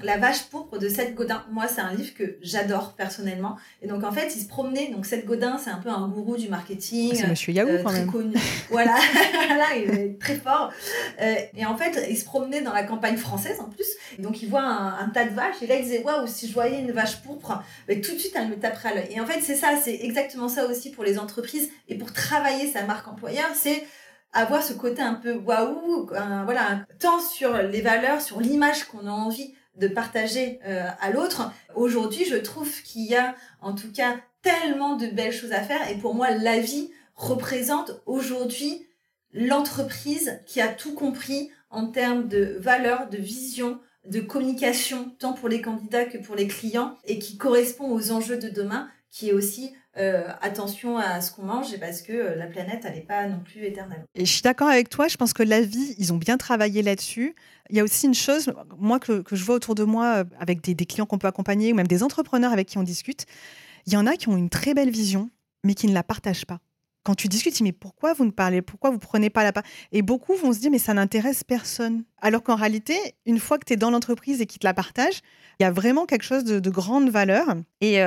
la 0.03 0.19
vache 0.19 0.45
pourpre 0.45 0.79
de 0.79 0.89
Seth 0.89 1.15
Godin. 1.15 1.45
Moi, 1.51 1.67
c'est 1.69 1.81
un 1.81 1.93
livre 1.95 2.15
que 2.15 2.37
j'adore 2.43 2.95
personnellement. 2.95 3.57
Et 3.83 3.87
donc, 3.87 4.05
en 4.05 4.13
fait, 4.13 4.35
il 4.35 4.41
se 4.41 4.49
promenait. 4.49 4.89
Donc, 4.89 5.07
Seth 5.07 5.27
Godin, 5.27 5.59
c'est 5.59 5.71
un 5.71 5.79
peu 5.79 5.89
un 5.89 6.09
gourou 6.09 6.37
du 6.37 6.49
marketing. 6.49 7.15
C'est 7.15 7.27
Monsieur 7.27 7.53
Yahoo, 7.53 7.69
euh, 7.69 7.83
quand 7.83 7.91
très 7.91 8.01
même. 8.01 8.11
Connu. 8.11 8.35
voilà, 8.71 8.97
là, 9.49 9.77
il 9.77 9.91
est 9.91 10.21
très 10.21 10.37
fort. 10.37 10.73
Euh, 11.21 11.35
et 11.57 11.67
en 11.67 11.77
fait, 11.77 12.07
il 12.09 12.17
se 12.17 12.25
promenait 12.25 12.63
dans 12.63 12.73
la 12.73 12.85
campagne 12.85 13.17
française 13.17 13.61
en 13.61 13.69
plus. 13.69 13.87
Et 14.19 14.23
donc, 14.23 14.43
il 14.43 14.49
voit 14.49 14.63
un, 14.63 15.09
tas 15.09 15.25
de 15.25 15.35
vaches. 15.35 15.63
Et 15.63 15.67
là, 15.67 15.77
il 15.77 15.83
disait 15.83 16.03
Waouh, 16.03 16.27
si 16.27 16.49
je 16.49 16.55
voyais 16.55 16.81
une 16.81 16.93
vache 16.93 17.23
pourpre, 17.23 17.63
mais 17.89 18.01
tout 18.01 18.13
de 18.13 18.19
suite, 18.19 18.35
elle 18.37 18.49
me 18.49 18.57
taperait 18.57 18.91
à 18.91 18.95
l'œil. 18.95 19.09
Et 19.11 19.21
en 19.21 19.27
fait, 19.27 19.41
c'est 19.43 19.57
ça, 19.57 19.71
c'est 19.83 19.99
exactement 20.03 20.49
ça 20.49 20.67
aussi 20.67 20.91
pour 20.91 21.05
les 21.05 21.19
entreprises. 21.19 21.71
Et 21.89 21.97
pour 21.97 22.13
travailler 22.13 22.71
sa 22.71 22.85
marque 22.85 23.09
employeur, 23.09 23.49
c'est 23.55 23.85
avoir 24.37 24.63
ce 24.63 24.73
côté 24.73 25.03
un 25.03 25.15
peu 25.15 25.35
waouh, 25.35 26.07
voilà, 26.07 26.87
tant 26.99 27.21
sur 27.21 27.57
les 27.57 27.81
valeurs, 27.81 28.21
sur 28.21 28.41
l'image 28.41 28.85
qu'on 28.85 29.07
a 29.07 29.11
envie 29.11 29.55
de 29.77 29.89
partager 29.89 30.59
euh, 30.67 30.89
à 31.01 31.11
l'autre. 31.11 31.51
Aujourd'hui, 31.75 32.25
je 32.25 32.37
trouve 32.37 32.71
qu'il 32.83 33.07
y 33.07 33.15
a 33.15 33.35
en 33.61 33.75
tout 33.75 33.91
cas 33.93 34.17
tellement 34.43 34.97
de 34.97 35.07
belles 35.07 35.33
choses 35.33 35.53
à 35.53 35.63
faire 35.63 35.91
et 35.91 35.97
pour 35.97 36.15
moi, 36.15 36.31
la 36.31 36.59
vie 36.59 36.91
représente 37.15 38.01
aujourd'hui 38.07 38.87
l'entreprise 39.33 40.41
qui 40.47 40.61
a 40.61 40.69
tout 40.69 40.95
compris 40.95 41.51
en 41.71 41.87
termes 41.87 42.29
de 42.29 42.57
valeurs, 42.59 43.09
de 43.09 43.19
vision, 43.19 43.81
de 44.07 44.21
communication, 44.21 45.15
tant 45.19 45.33
pour 45.33 45.49
les 45.49 45.61
candidats 45.61 46.05
que 46.05 46.19
pour 46.19 46.37
les 46.37 46.47
clients, 46.47 46.97
et 47.05 47.19
qui 47.19 47.37
correspond 47.37 47.91
aux 47.91 48.13
enjeux 48.13 48.39
de 48.39 48.49
demain, 48.49 48.89
qui 49.11 49.31
est 49.31 49.33
aussi 49.33 49.73
euh, 49.99 50.29
attention 50.43 50.99
à 50.99 51.23
ce 51.23 51.33
qu'on 51.33 51.45
mange 51.45 51.73
et 51.73 51.79
parce 51.79 52.03
que 52.03 52.13
euh, 52.13 52.35
la 52.35 52.47
planète, 52.47 52.85
n'est 52.85 53.01
pas 53.01 53.27
non 53.27 53.41
plus 53.41 53.65
éternelle. 53.65 54.05
Et 54.15 54.27
je 54.27 54.31
suis 54.31 54.43
d'accord 54.43 54.69
avec 54.69 54.91
toi, 54.91 55.09
je 55.09 55.17
pense 55.17 55.33
que 55.33 55.43
la 55.43 55.63
vie, 55.63 55.95
ils 55.99 56.13
ont 56.13 56.19
bien 56.19 56.37
travaillé 56.37 56.83
là-dessus. 56.83 57.35
Il 57.71 57.77
y 57.77 57.81
a 57.81 57.85
aussi 57.85 58.07
une 58.07 58.15
chose, 58.15 58.53
moi, 58.79 59.01
que, 59.01 59.25
je 59.33 59.45
vois 59.45 59.55
autour 59.55 59.75
de 59.75 59.85
moi, 59.85 60.19
euh, 60.19 60.25
avec 60.39 60.61
des, 60.61 60.75
clients 60.85 61.07
qu'on 61.07 61.17
peut 61.17 61.29
accompagner 61.29 61.73
ou 61.73 61.77
même 61.77 61.87
des 61.87 62.03
entrepreneurs 62.03 62.53
avec 62.53 62.69
qui 62.69 62.77
on 62.77 62.83
discute, 62.83 63.25
il 63.87 63.95
y 63.95 63.97
en 63.97 64.07
a 64.07 64.17
qui 64.17 64.29
ont 64.29 64.37
une 64.37 64.51
très 64.51 64.75
belle 64.75 64.91
vision, 64.91 65.31
mais 65.65 65.75
qui 65.75 65.87
ne 65.87 65.95
la 65.95 66.03
partagent 66.03 66.45
pas. 66.45 66.59
Quand 67.03 67.15
tu 67.15 67.29
discutes, 67.29 67.59
mais 67.63 67.73
pourquoi 67.73 68.13
vous 68.13 68.25
ne 68.27 68.33
parlez, 68.33 68.61
pourquoi 68.61 68.91
vous 68.91 68.99
prenez 68.99 69.31
pas 69.31 69.45
la 69.45 69.53
part? 69.53 69.63
Et 69.93 70.03
beaucoup 70.03 70.35
vont 70.35 70.53
se 70.53 70.59
dire, 70.59 70.73
mais 70.73 70.79
ça 70.79 70.93
n'intéresse 70.93 71.43
personne. 71.43 72.03
Alors 72.21 72.43
qu'en 72.43 72.57
réalité, 72.57 72.95
une 73.25 73.39
fois 73.39 73.59
que 73.59 73.65
tu 73.65 73.73
es 73.73 73.77
dans 73.77 73.91
l'entreprise 73.91 74.41
et 74.43 74.47
qu'ils 74.47 74.59
te 74.59 74.67
la 74.67 74.75
partagent, 74.75 75.23
il 75.59 75.63
y 75.63 75.67
a 75.67 75.71
vraiment 75.71 76.05
quelque 76.05 76.25
chose 76.25 76.45
de 76.45 76.71
grande 76.71 77.09
valeur. 77.09 77.47
Et 77.81 78.03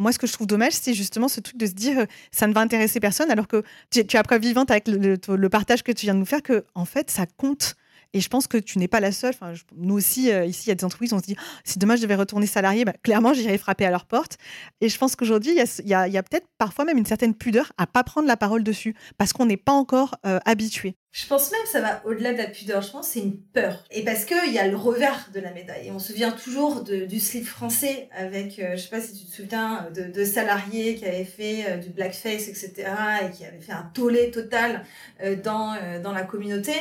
moi, 0.00 0.12
ce 0.12 0.18
que 0.18 0.26
je 0.26 0.32
trouve 0.32 0.46
dommage, 0.46 0.72
c'est 0.72 0.94
justement 0.94 1.28
ce 1.28 1.40
truc 1.40 1.58
de 1.58 1.66
se 1.66 1.72
dire 1.72 2.06
ça 2.32 2.46
ne 2.46 2.54
va 2.54 2.62
intéresser 2.62 3.00
personne, 3.00 3.30
alors 3.30 3.46
que 3.46 3.62
tu, 3.90 4.16
as 4.16 4.22
preuve 4.22 4.40
vivante 4.40 4.70
avec 4.70 4.88
le, 4.88 5.48
partage 5.48 5.82
que 5.82 5.92
tu 5.92 6.06
viens 6.06 6.14
de 6.14 6.18
nous 6.18 6.24
faire 6.24 6.42
que, 6.42 6.64
en 6.74 6.86
fait, 6.86 7.10
ça 7.10 7.26
compte. 7.26 7.76
Et 8.12 8.20
je 8.20 8.28
pense 8.28 8.46
que 8.48 8.56
tu 8.56 8.78
n'es 8.78 8.88
pas 8.88 8.98
la 8.98 9.12
seule. 9.12 9.34
Nous 9.76 9.94
aussi, 9.94 10.32
euh, 10.32 10.46
ici, 10.46 10.64
il 10.66 10.68
y 10.70 10.72
a 10.72 10.74
des 10.74 10.84
entreprises, 10.84 11.12
on 11.12 11.18
se 11.18 11.26
dit, 11.26 11.36
oh, 11.38 11.42
si 11.64 11.78
demain 11.78 11.94
je 11.96 12.02
devais 12.02 12.16
retourner 12.16 12.46
salarié, 12.46 12.84
bah, 12.84 12.94
clairement, 13.02 13.34
j'irais 13.34 13.58
frapper 13.58 13.84
à 13.84 13.90
leur 13.90 14.06
porte. 14.06 14.38
Et 14.80 14.88
je 14.88 14.98
pense 14.98 15.14
qu'aujourd'hui, 15.14 15.52
il 15.52 15.88
y 15.88 15.94
a, 15.94 16.22
peut-être 16.22 16.48
parfois 16.56 16.86
même 16.86 16.98
une 16.98 17.06
certaine 17.06 17.34
pudeur 17.34 17.72
à 17.76 17.86
pas 17.86 18.02
prendre 18.02 18.26
la 18.26 18.38
parole 18.38 18.64
dessus, 18.64 18.96
parce 19.18 19.32
qu'on 19.34 19.46
n'est 19.46 19.58
pas 19.58 19.72
encore 19.72 20.16
euh, 20.26 20.40
habitué. 20.46 20.96
Je 21.12 21.26
pense 21.26 21.50
même 21.50 21.62
que 21.62 21.68
ça 21.68 21.80
va 21.80 22.02
au-delà 22.04 22.32
de 22.32 22.38
la 22.38 22.46
pudeur. 22.46 22.82
Je 22.82 22.90
pense 22.92 23.08
c'est 23.08 23.18
une 23.20 23.36
peur. 23.36 23.84
Et 23.90 24.04
parce 24.04 24.24
qu'il 24.24 24.52
y 24.52 24.60
a 24.60 24.68
le 24.68 24.76
revers 24.76 25.28
de 25.34 25.40
la 25.40 25.52
médaille. 25.52 25.88
Et 25.88 25.90
on 25.90 25.98
se 25.98 26.12
souvient 26.12 26.30
toujours 26.30 26.84
de, 26.84 27.04
du 27.04 27.18
slip 27.18 27.44
français 27.44 28.08
avec, 28.16 28.60
euh, 28.60 28.76
je 28.76 28.82
sais 28.82 28.90
pas 28.90 29.00
si 29.00 29.18
tu 29.18 29.24
te 29.24 29.34
souviens, 29.34 29.88
de, 29.92 30.04
de 30.04 30.24
salariés 30.24 30.94
qui 30.94 31.04
avaient 31.06 31.24
fait 31.24 31.64
euh, 31.68 31.76
du 31.78 31.88
blackface, 31.88 32.46
etc. 32.46 32.84
et 33.24 33.36
qui 33.36 33.44
avaient 33.44 33.60
fait 33.60 33.72
un 33.72 33.90
tollé 33.92 34.30
total 34.30 34.84
euh, 35.22 35.34
dans, 35.34 35.74
euh, 35.74 36.00
dans 36.00 36.12
la 36.12 36.22
communauté. 36.22 36.74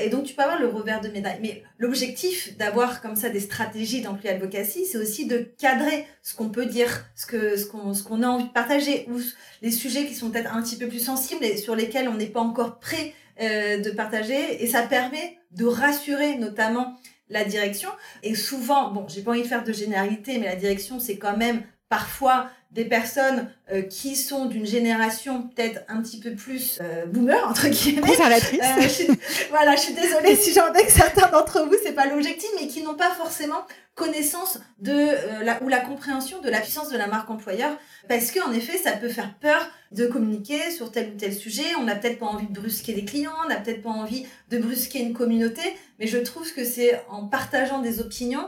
et 0.00 0.08
donc, 0.10 0.24
tu 0.24 0.34
peux 0.34 0.42
avoir 0.42 0.60
le 0.60 0.68
revers 0.68 1.00
de 1.00 1.08
médaille. 1.08 1.38
Mais 1.42 1.64
l'objectif 1.78 2.56
d'avoir 2.56 3.02
comme 3.02 3.16
ça 3.16 3.30
des 3.30 3.40
stratégies 3.40 4.00
d'employé 4.00 4.36
advocacy, 4.36 4.86
c'est 4.86 4.96
aussi 4.96 5.26
de 5.26 5.38
cadrer 5.58 6.06
ce 6.22 6.36
qu'on 6.36 6.50
peut 6.50 6.66
dire, 6.66 7.04
ce 7.16 7.26
que 7.26 7.56
ce 7.56 7.66
qu'on 7.66 7.92
ce 7.92 8.04
qu'on 8.04 8.22
a 8.22 8.28
envie 8.28 8.44
de 8.44 8.52
partager, 8.52 9.06
ou 9.10 9.20
les 9.60 9.72
sujets 9.72 10.06
qui 10.06 10.14
sont 10.14 10.30
peut-être 10.30 10.54
un 10.54 10.62
petit 10.62 10.76
peu 10.76 10.86
plus 10.86 11.04
sensibles 11.04 11.44
et 11.44 11.56
sur 11.56 11.74
lesquels 11.74 12.08
on 12.08 12.14
n'est 12.14 12.26
pas 12.26 12.40
encore 12.40 12.78
prêt 12.78 13.12
euh, 13.40 13.78
de 13.78 13.90
partager 13.90 14.62
et 14.62 14.66
ça 14.66 14.82
permet 14.82 15.38
de 15.52 15.66
rassurer 15.66 16.36
notamment 16.36 16.96
la 17.28 17.44
direction. 17.44 17.90
Et 18.22 18.34
souvent 18.34 18.92
bon 18.92 19.06
j'ai 19.08 19.22
pas 19.22 19.32
envie 19.32 19.42
de 19.42 19.48
faire 19.48 19.64
de 19.64 19.72
généralité 19.72 20.38
mais 20.38 20.46
la 20.46 20.56
direction 20.56 21.00
c'est 21.00 21.18
quand 21.18 21.36
même 21.36 21.62
parfois 21.88 22.50
des 22.76 22.84
personnes 22.84 23.48
euh, 23.72 23.82
qui 23.82 24.14
sont 24.14 24.44
d'une 24.44 24.66
génération 24.66 25.48
peut-être 25.48 25.80
un 25.88 26.00
petit 26.02 26.20
peu 26.20 26.34
plus 26.34 26.78
euh, 26.80 27.06
boomer 27.06 27.42
entre 27.48 27.68
guillemets. 27.68 28.02
Conservatrice. 28.02 28.60
Euh, 29.08 29.14
voilà, 29.50 29.74
je 29.74 29.80
suis 29.80 29.94
désolée 29.94 30.36
si 30.36 30.52
j'en 30.52 30.72
ai 30.74 30.84
que 30.84 30.92
certains 30.92 31.28
d'entre 31.30 31.64
vous 31.66 31.74
c'est 31.82 31.92
pas 31.92 32.06
l'objectif, 32.06 32.50
mais 32.60 32.68
qui 32.68 32.82
n'ont 32.82 32.94
pas 32.94 33.10
forcément 33.10 33.64
connaissance 33.96 34.60
de 34.78 34.92
euh, 34.92 35.42
la, 35.42 35.60
ou 35.62 35.68
la 35.68 35.80
compréhension 35.80 36.42
de 36.42 36.50
la 36.50 36.60
puissance 36.60 36.90
de 36.90 36.98
la 36.98 37.06
marque 37.06 37.30
employeur 37.30 37.76
parce 38.08 38.30
que 38.30 38.46
en 38.46 38.52
effet 38.52 38.76
ça 38.76 38.92
peut 38.92 39.08
faire 39.08 39.34
peur 39.38 39.66
de 39.90 40.06
communiquer 40.06 40.70
sur 40.70 40.92
tel 40.92 41.12
ou 41.14 41.16
tel 41.16 41.32
sujet 41.32 41.64
on 41.80 41.84
n'a 41.84 41.96
peut-être 41.96 42.18
pas 42.18 42.26
envie 42.26 42.46
de 42.46 42.52
brusquer 42.52 42.92
des 42.92 43.06
clients 43.06 43.32
on 43.46 43.48
n'a 43.48 43.56
peut-être 43.56 43.82
pas 43.82 43.88
envie 43.88 44.26
de 44.50 44.58
brusquer 44.58 44.98
une 44.98 45.14
communauté 45.14 45.62
mais 45.98 46.06
je 46.06 46.18
trouve 46.18 46.52
que 46.52 46.62
c'est 46.62 47.00
en 47.08 47.26
partageant 47.26 47.80
des 47.80 48.00
opinions 48.00 48.46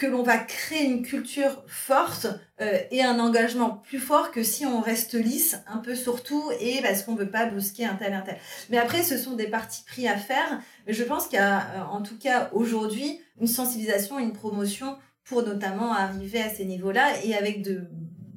que 0.00 0.06
l'on 0.06 0.22
va 0.22 0.38
créer 0.38 0.86
une 0.86 1.02
culture 1.02 1.62
forte 1.66 2.26
euh, 2.62 2.78
et 2.90 3.02
un 3.02 3.18
engagement 3.18 3.68
plus 3.68 3.98
fort 3.98 4.30
que 4.30 4.42
si 4.42 4.64
on 4.64 4.80
reste 4.80 5.12
lisse 5.12 5.60
un 5.66 5.76
peu 5.76 5.94
sur 5.94 6.22
tout 6.22 6.42
et 6.58 6.80
parce 6.80 7.02
qu'on 7.02 7.14
veut 7.14 7.30
pas 7.30 7.44
brusquer 7.44 7.84
un 7.84 7.96
tel 7.96 8.14
un 8.14 8.22
tel. 8.22 8.38
Mais 8.70 8.78
après, 8.78 9.02
ce 9.02 9.18
sont 9.18 9.36
des 9.36 9.48
parties 9.48 9.84
pris 9.84 10.08
à 10.08 10.16
faire. 10.16 10.58
Mais 10.86 10.94
je 10.94 11.04
pense 11.04 11.26
qu'il 11.26 11.38
y 11.38 11.42
a, 11.42 11.60
euh, 11.60 11.82
en 11.92 12.00
tout 12.00 12.16
cas 12.16 12.48
aujourd'hui, 12.54 13.20
une 13.38 13.46
sensibilisation, 13.46 14.18
une 14.18 14.32
promotion 14.32 14.96
pour 15.22 15.42
notamment 15.42 15.92
arriver 15.92 16.40
à 16.40 16.48
ces 16.48 16.64
niveaux-là 16.64 17.22
et 17.22 17.34
avec 17.34 17.62
de 17.62 17.82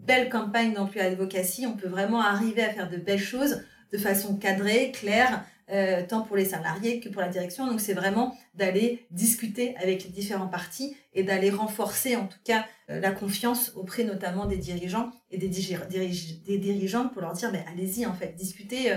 belles 0.06 0.28
campagnes 0.28 0.74
d'emploi 0.74 1.04
advocacy, 1.04 1.66
on 1.66 1.78
peut 1.78 1.88
vraiment 1.88 2.20
arriver 2.20 2.62
à 2.62 2.74
faire 2.74 2.90
de 2.90 2.98
belles 2.98 3.18
choses 3.18 3.64
de 3.94 3.98
façon 3.98 4.36
cadrée, 4.36 4.92
claire, 4.92 5.46
euh, 5.70 6.04
tant 6.08 6.22
pour 6.22 6.36
les 6.36 6.46
salariés 6.46 7.00
que 7.00 7.08
pour 7.08 7.22
la 7.22 7.30
direction. 7.30 7.68
Donc 7.68 7.80
c'est 7.80 7.94
vraiment 7.94 8.36
d'aller 8.54 9.06
discuter 9.12 9.76
avec 9.78 10.04
les 10.04 10.10
différents 10.10 10.48
partis 10.48 10.96
et 11.14 11.24
d'aller 11.24 11.50
renforcer 11.50 12.16
en 12.16 12.28
tout 12.28 12.38
cas 12.44 12.66
euh, 12.90 13.00
la 13.00 13.12
confiance 13.12 13.72
auprès 13.76 14.04
notamment 14.04 14.46
des 14.46 14.58
dirigeants 14.58 15.12
et 15.32 15.38
des, 15.38 15.48
des 15.48 16.58
dirigeantes 16.58 17.14
pour 17.14 17.22
leur 17.22 17.34
dire 17.34 17.52
mais 17.52 17.64
allez-y 17.72 18.06
en 18.06 18.14
fait 18.14 18.36
discutez 18.36 18.92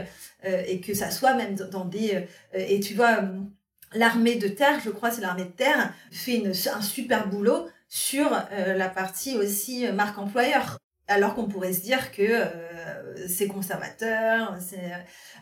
euh, 0.45 0.63
et 0.67 0.81
que 0.81 0.93
ça 0.93 1.11
soit 1.11 1.35
même 1.35 1.55
dans 1.55 1.85
des 1.85 2.27
et 2.53 2.81
tu 2.81 2.95
vois 2.95 3.21
l'armée 3.95 4.37
de 4.37 4.49
terre 4.49 4.81
je 4.85 4.91
crois 4.91 5.11
c'est 5.11 5.21
l'armée 5.21 5.45
de 5.45 5.51
terre 5.51 5.95
fait 6.11 6.43
un 6.47 6.83
super 6.83 7.29
boulot 7.29 7.67
sur 7.89 8.29
la 8.31 8.89
partie 8.89 9.37
aussi 9.37 9.87
marque 9.93 10.19
employeur 10.19 10.79
alors 11.09 11.35
qu'on 11.35 11.47
pourrait 11.47 11.73
se 11.73 11.81
dire 11.81 12.11
que 12.13 12.23
euh, 12.23 13.29
c'est 13.29 13.47
conservateur, 13.47 14.57
c'est 14.61 14.93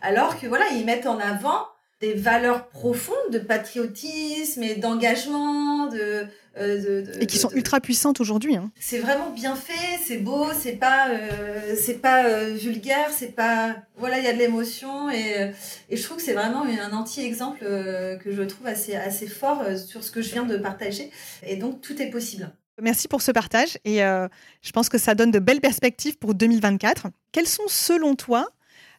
alors 0.03 0.39
que 0.39 0.47
voilà, 0.47 0.67
ils 0.73 0.85
mettent 0.85 1.07
en 1.07 1.19
avant 1.19 1.67
des 2.01 2.13
valeurs 2.13 2.69
profondes 2.69 3.31
de 3.31 3.39
patriotisme 3.39 4.63
et 4.63 4.75
d'engagement, 4.75 5.87
de, 5.87 6.27
euh, 6.59 7.03
de, 7.03 7.23
et 7.23 7.27
qui 7.27 7.39
sont 7.39 7.51
ultra 7.51 7.81
puissantes 7.81 8.21
aujourd'hui. 8.21 8.57
Hein. 8.57 8.71
C'est 8.79 8.99
vraiment 8.99 9.31
bien 9.31 9.57
fait, 9.57 9.99
c'est 10.05 10.19
beau, 10.19 10.49
c'est 10.53 10.73
pas 10.73 11.09
euh, 11.09 11.75
c'est 11.81 12.03
pas 12.03 12.45
vulgaire, 12.51 13.09
c'est 13.11 13.35
pas 13.35 13.77
voilà, 13.97 14.19
il 14.19 14.25
y 14.25 14.29
a 14.29 14.35
de 14.35 14.39
l'émotion 14.39 15.09
et, 15.11 15.53
et 15.89 15.97
je 15.97 16.03
trouve 16.03 16.19
que 16.19 16.23
c'est 16.23 16.35
vraiment 16.35 16.65
un 16.65 16.93
anti-exemple 16.93 17.61
que 17.61 18.33
je 18.33 18.43
trouve 18.43 18.67
assez 18.67 18.97
assez 18.97 19.29
fort 19.29 19.63
sur 19.79 20.05
ce 20.05 20.11
que 20.11 20.21
je 20.21 20.33
viens 20.33 20.45
de 20.45 20.59
partager 20.59 21.11
et 21.47 21.57
donc 21.57 21.81
tout 21.81 22.03
est 22.03 22.11
possible. 22.11 22.53
Merci 22.83 23.07
pour 23.07 23.23
ce 23.23 23.31
partage 23.31 23.79
et 23.85 24.03
euh, 24.03 24.27
je 24.63 24.73
pense 24.73 24.89
que 24.89 24.99
ça 24.99 25.15
donne 25.15 25.31
de 25.31 25.39
belles 25.39 25.61
perspectives 25.61 26.19
pour 26.19 26.35
2024. 26.35 27.07
Quels 27.31 27.47
sont 27.47 27.69
selon 27.69 28.17
toi 28.17 28.49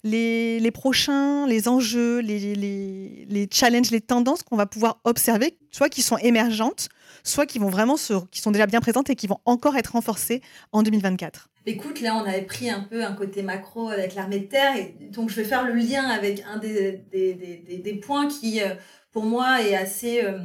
les, 0.03 0.59
les 0.59 0.71
prochains, 0.71 1.47
les 1.47 1.67
enjeux, 1.67 2.19
les, 2.19 2.55
les, 2.55 3.25
les, 3.27 3.49
challenges, 3.51 3.89
les 3.89 4.01
tendances 4.01 4.43
qu'on 4.43 4.55
va 4.55 4.67
pouvoir 4.67 4.99
observer, 5.03 5.57
soit 5.71 5.89
qui 5.89 6.03
sont 6.03 6.17
émergentes, 6.17 6.89
soit 7.23 7.47
qui 7.47 7.57
vont 7.57 7.69
vraiment 7.69 7.97
se, 7.97 8.13
qui 8.29 8.39
sont 8.39 8.51
déjà 8.51 8.67
bien 8.67 8.81
présentes 8.81 9.09
et 9.09 9.15
qui 9.15 9.25
vont 9.25 9.39
encore 9.45 9.75
être 9.75 9.93
renforcées 9.93 10.41
en 10.71 10.83
2024 10.83 11.49
Écoute, 11.65 12.01
là, 12.01 12.15
on 12.15 12.23
avait 12.23 12.43
pris 12.43 12.69
un 12.69 12.81
peu 12.81 13.03
un 13.03 13.13
côté 13.13 13.41
macro 13.41 13.89
avec 13.89 14.13
l'armée 14.13 14.41
de 14.41 14.45
terre, 14.45 14.77
et 14.77 14.95
donc 15.09 15.31
je 15.31 15.35
vais 15.35 15.43
faire 15.43 15.65
le 15.65 15.73
lien 15.73 16.03
avec 16.03 16.43
un 16.47 16.57
des, 16.57 17.03
des, 17.11 17.81
des, 17.83 17.93
points 17.95 18.27
qui, 18.27 18.61
euh, 18.61 18.75
pour 19.11 19.25
moi, 19.25 19.63
est 19.63 19.75
assez 19.75 20.23
euh, 20.23 20.37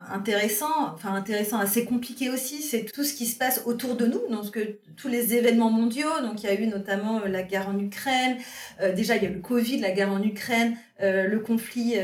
intéressant, 0.00 0.92
enfin 0.94 1.14
intéressant, 1.14 1.58
assez 1.58 1.84
compliqué 1.84 2.30
aussi, 2.30 2.62
c'est 2.62 2.84
tout 2.84 3.02
ce 3.02 3.14
qui 3.14 3.26
se 3.26 3.36
passe 3.36 3.62
autour 3.66 3.96
de 3.96 4.06
nous, 4.06 4.20
donc 4.30 4.56
tous 4.96 5.08
les 5.08 5.34
événements 5.34 5.70
mondiaux, 5.70 6.20
donc 6.22 6.42
il 6.42 6.46
y 6.46 6.48
a 6.48 6.60
eu 6.60 6.66
notamment 6.66 7.20
euh, 7.20 7.28
la 7.28 7.42
guerre 7.42 7.68
en 7.68 7.78
Ukraine, 7.78 8.36
euh, 8.80 8.94
déjà 8.94 9.16
il 9.16 9.22
y 9.24 9.26
a 9.26 9.30
eu 9.30 9.34
le 9.34 9.40
Covid, 9.40 9.80
la 9.80 9.90
guerre 9.90 10.12
en 10.12 10.22
Ukraine, 10.22 10.76
euh, 11.00 11.26
le 11.26 11.40
conflit 11.40 11.96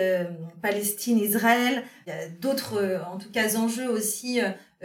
Palestine-Israël, 0.62 1.85
il 2.07 2.11
y 2.11 2.16
a 2.16 2.28
d'autres, 2.40 3.00
en 3.12 3.18
tout 3.18 3.30
cas, 3.30 3.57
enjeux 3.57 3.88
aussi 3.88 4.40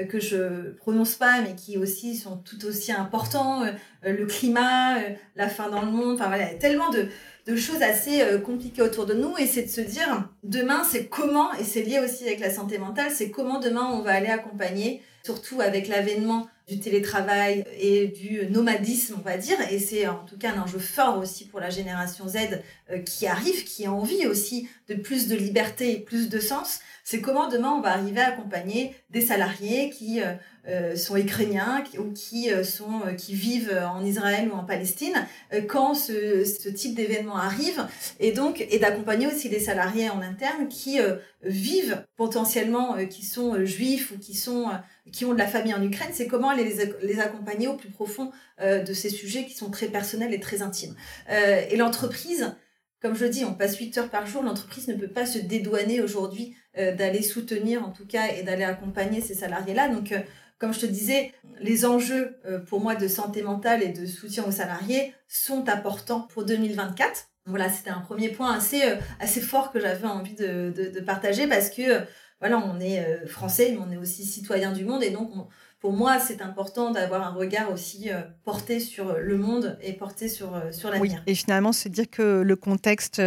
que 0.08 0.20
je 0.20 0.72
prononce 0.78 1.16
pas, 1.16 1.42
mais 1.42 1.56
qui 1.56 1.78
aussi 1.78 2.16
sont 2.16 2.38
tout 2.38 2.66
aussi 2.66 2.92
importants, 2.92 3.64
le 4.04 4.26
climat, 4.26 4.96
la 5.36 5.50
faim 5.50 5.70
dans 5.70 5.82
le 5.82 5.92
monde, 5.92 6.16
enfin 6.16 6.28
voilà, 6.28 6.48
tellement 6.56 6.90
de, 6.90 7.08
de 7.50 7.56
choses 7.56 7.82
assez 7.82 8.22
euh, 8.22 8.38
compliquées 8.40 8.82
autour 8.82 9.06
de 9.06 9.14
nous 9.14 9.36
et 9.38 9.48
c'est 9.48 9.64
de 9.64 9.70
se 9.70 9.82
dire 9.82 10.30
demain 10.44 10.84
c'est 10.84 11.08
comment 11.08 11.52
et 11.54 11.64
c'est 11.64 11.82
lié 11.82 12.00
aussi 12.00 12.26
avec 12.26 12.40
la 12.40 12.52
santé 12.52 12.78
mentale 12.78 13.12
c'est 13.12 13.32
comment 13.32 13.60
demain 13.60 13.90
on 13.92 14.02
va 14.02 14.12
aller 14.12 14.28
accompagner 14.28 15.02
surtout 15.24 15.62
avec 15.62 15.88
l'avènement 15.88 16.50
du 16.70 16.80
télétravail 16.80 17.66
et 17.80 18.08
du 18.08 18.46
nomadisme, 18.50 19.16
on 19.18 19.22
va 19.22 19.38
dire. 19.38 19.58
Et 19.72 19.80
c'est 19.80 20.08
en 20.08 20.24
tout 20.26 20.38
cas 20.38 20.54
un 20.54 20.62
enjeu 20.62 20.78
fort 20.78 21.18
aussi 21.18 21.46
pour 21.46 21.60
la 21.60 21.72
génération 21.72 22.28
Z 22.28 22.62
euh, 22.92 23.00
qui 23.00 23.26
arrive, 23.26 23.64
qui 23.64 23.88
a 23.88 23.92
envie 23.92 24.28
aussi 24.28 24.70
de 24.88 24.94
plus 24.94 25.28
de 25.28 25.36
liberté 25.36 25.92
et 25.94 26.00
plus 26.00 26.30
de 26.30 26.40
sens. 26.40 26.80
C'est 27.04 27.22
comment 27.22 27.50
demain 27.50 27.72
on 27.72 27.82
va 27.82 27.94
arriver 27.94 28.22
à 28.22 28.28
accompagner 28.28 28.96
des 29.10 29.22
salariés 29.22 29.90
qui 29.90 30.22
euh, 30.22 30.34
euh, 30.68 30.96
sont 30.96 31.18
ukrainiens 31.18 31.84
ou 31.98 32.12
qui 32.14 32.52
sont 32.64 33.02
qui 33.18 33.34
vivent 33.34 33.76
en 33.92 34.06
Israël 34.06 34.48
ou 34.54 34.56
en 34.56 34.64
Palestine 34.64 35.26
quand 35.68 35.96
ce, 35.96 36.70
type 36.70 36.94
d'événement 36.94 37.38
arrive 37.38 37.88
et 38.20 38.34
donc 38.34 38.64
et 38.70 38.78
d'accompagner 38.78 39.26
aussi 39.26 39.50
les 39.50 39.60
salariés 39.60 40.10
en 40.12 40.22
interne 40.22 40.68
qui 40.68 41.00
vivent 41.42 42.06
potentiellement 42.18 42.98
qui 43.10 43.26
sont 43.26 43.66
juifs 43.66 44.12
ou 44.12 44.20
qui 44.20 44.36
sont 44.36 44.68
qui 45.12 45.26
ont 45.26 45.34
de 45.34 45.38
la 45.38 45.48
famille 45.48 45.74
en 45.74 45.84
Ukraine, 45.84 46.10
c'est 46.14 46.28
comment 46.28 46.52
les, 46.54 46.76
les 47.02 47.20
accompagner 47.20 47.68
au 47.68 47.76
plus 47.76 47.90
profond 47.90 48.32
euh, 48.62 48.82
de 48.82 48.94
ces 48.94 49.10
sujets 49.10 49.46
qui 49.46 49.54
sont 49.54 49.70
très 49.70 49.88
personnels 49.88 50.34
et 50.34 50.40
très 50.40 50.62
intimes. 50.62 50.96
Euh, 51.30 51.62
et 51.70 51.78
l'entreprise, 51.78 52.56
comme 53.02 53.16
je 53.16 53.26
dis, 53.26 53.46
on 53.46 53.54
passe 53.54 53.78
8 53.78 53.98
heures 53.98 54.10
par 54.10 54.26
jour, 54.26 54.44
l'entreprise 54.44 54.88
ne 54.88 54.96
peut 54.96 55.08
pas 55.08 55.26
se 55.26 55.40
dédouaner 55.40 56.02
aujourd'hui 56.02 56.56
euh, 56.78 56.94
d'aller 56.94 57.22
soutenir 57.22 57.84
en 57.84 57.92
tout 57.92 58.06
cas 58.06 58.28
et 58.38 58.44
d'aller 58.44 58.64
accompagner 58.64 59.22
ces 59.22 59.36
salariés-là. 59.36 59.90
Donc, 59.90 60.14
comme 60.58 60.74
je 60.74 60.82
te 60.82 60.86
disais, 60.86 61.32
les 61.62 61.86
enjeux 61.86 62.36
pour 62.68 62.82
moi 62.82 62.96
de 62.96 63.08
santé 63.08 63.42
mentale 63.44 63.82
et 63.82 63.90
de 63.90 64.06
soutien 64.06 64.44
aux 64.44 64.52
salariés 64.52 65.14
sont 65.30 65.70
importants 65.70 66.28
pour 66.34 66.44
2024. 66.44 67.28
Voilà, 67.46 67.70
c'était 67.70 67.92
un 67.92 68.02
premier 68.02 68.28
point 68.28 68.54
assez, 68.54 68.82
assez 69.22 69.40
fort 69.40 69.72
que 69.72 69.80
j'avais 69.80 70.06
envie 70.06 70.36
de, 70.36 70.74
de, 70.76 70.90
de 70.90 71.00
partager 71.00 71.48
parce 71.48 71.70
que 71.70 72.04
voilà, 72.40 72.58
on 72.60 72.80
est 72.80 73.00
euh, 73.00 73.28
français, 73.28 73.72
mais 73.72 73.80
on 73.86 73.92
est 73.92 73.98
aussi 73.98 74.24
citoyen 74.24 74.72
du 74.72 74.86
monde. 74.86 75.04
Et 75.04 75.12
donc, 75.12 75.32
pour 75.80 75.92
moi, 75.92 76.20
c'est 76.20 76.42
important 76.42 76.92
d'avoir 76.92 77.28
un 77.28 77.32
regard 77.32 77.72
aussi 77.72 78.12
euh, 78.12 78.22
porté 78.44 78.80
sur 78.80 79.18
le 79.18 79.38
monde 79.38 79.78
et 79.82 79.94
porté 79.94 80.30
sur, 80.30 80.56
euh, 80.56 80.72
sur 80.72 80.90
l'avenir. 80.90 81.22
Oui, 81.26 81.32
et 81.32 81.36
finalement, 81.36 81.74
c'est 81.74 81.90
dire 81.90 82.10
que 82.10 82.42
le 82.42 82.56
contexte 82.56 83.22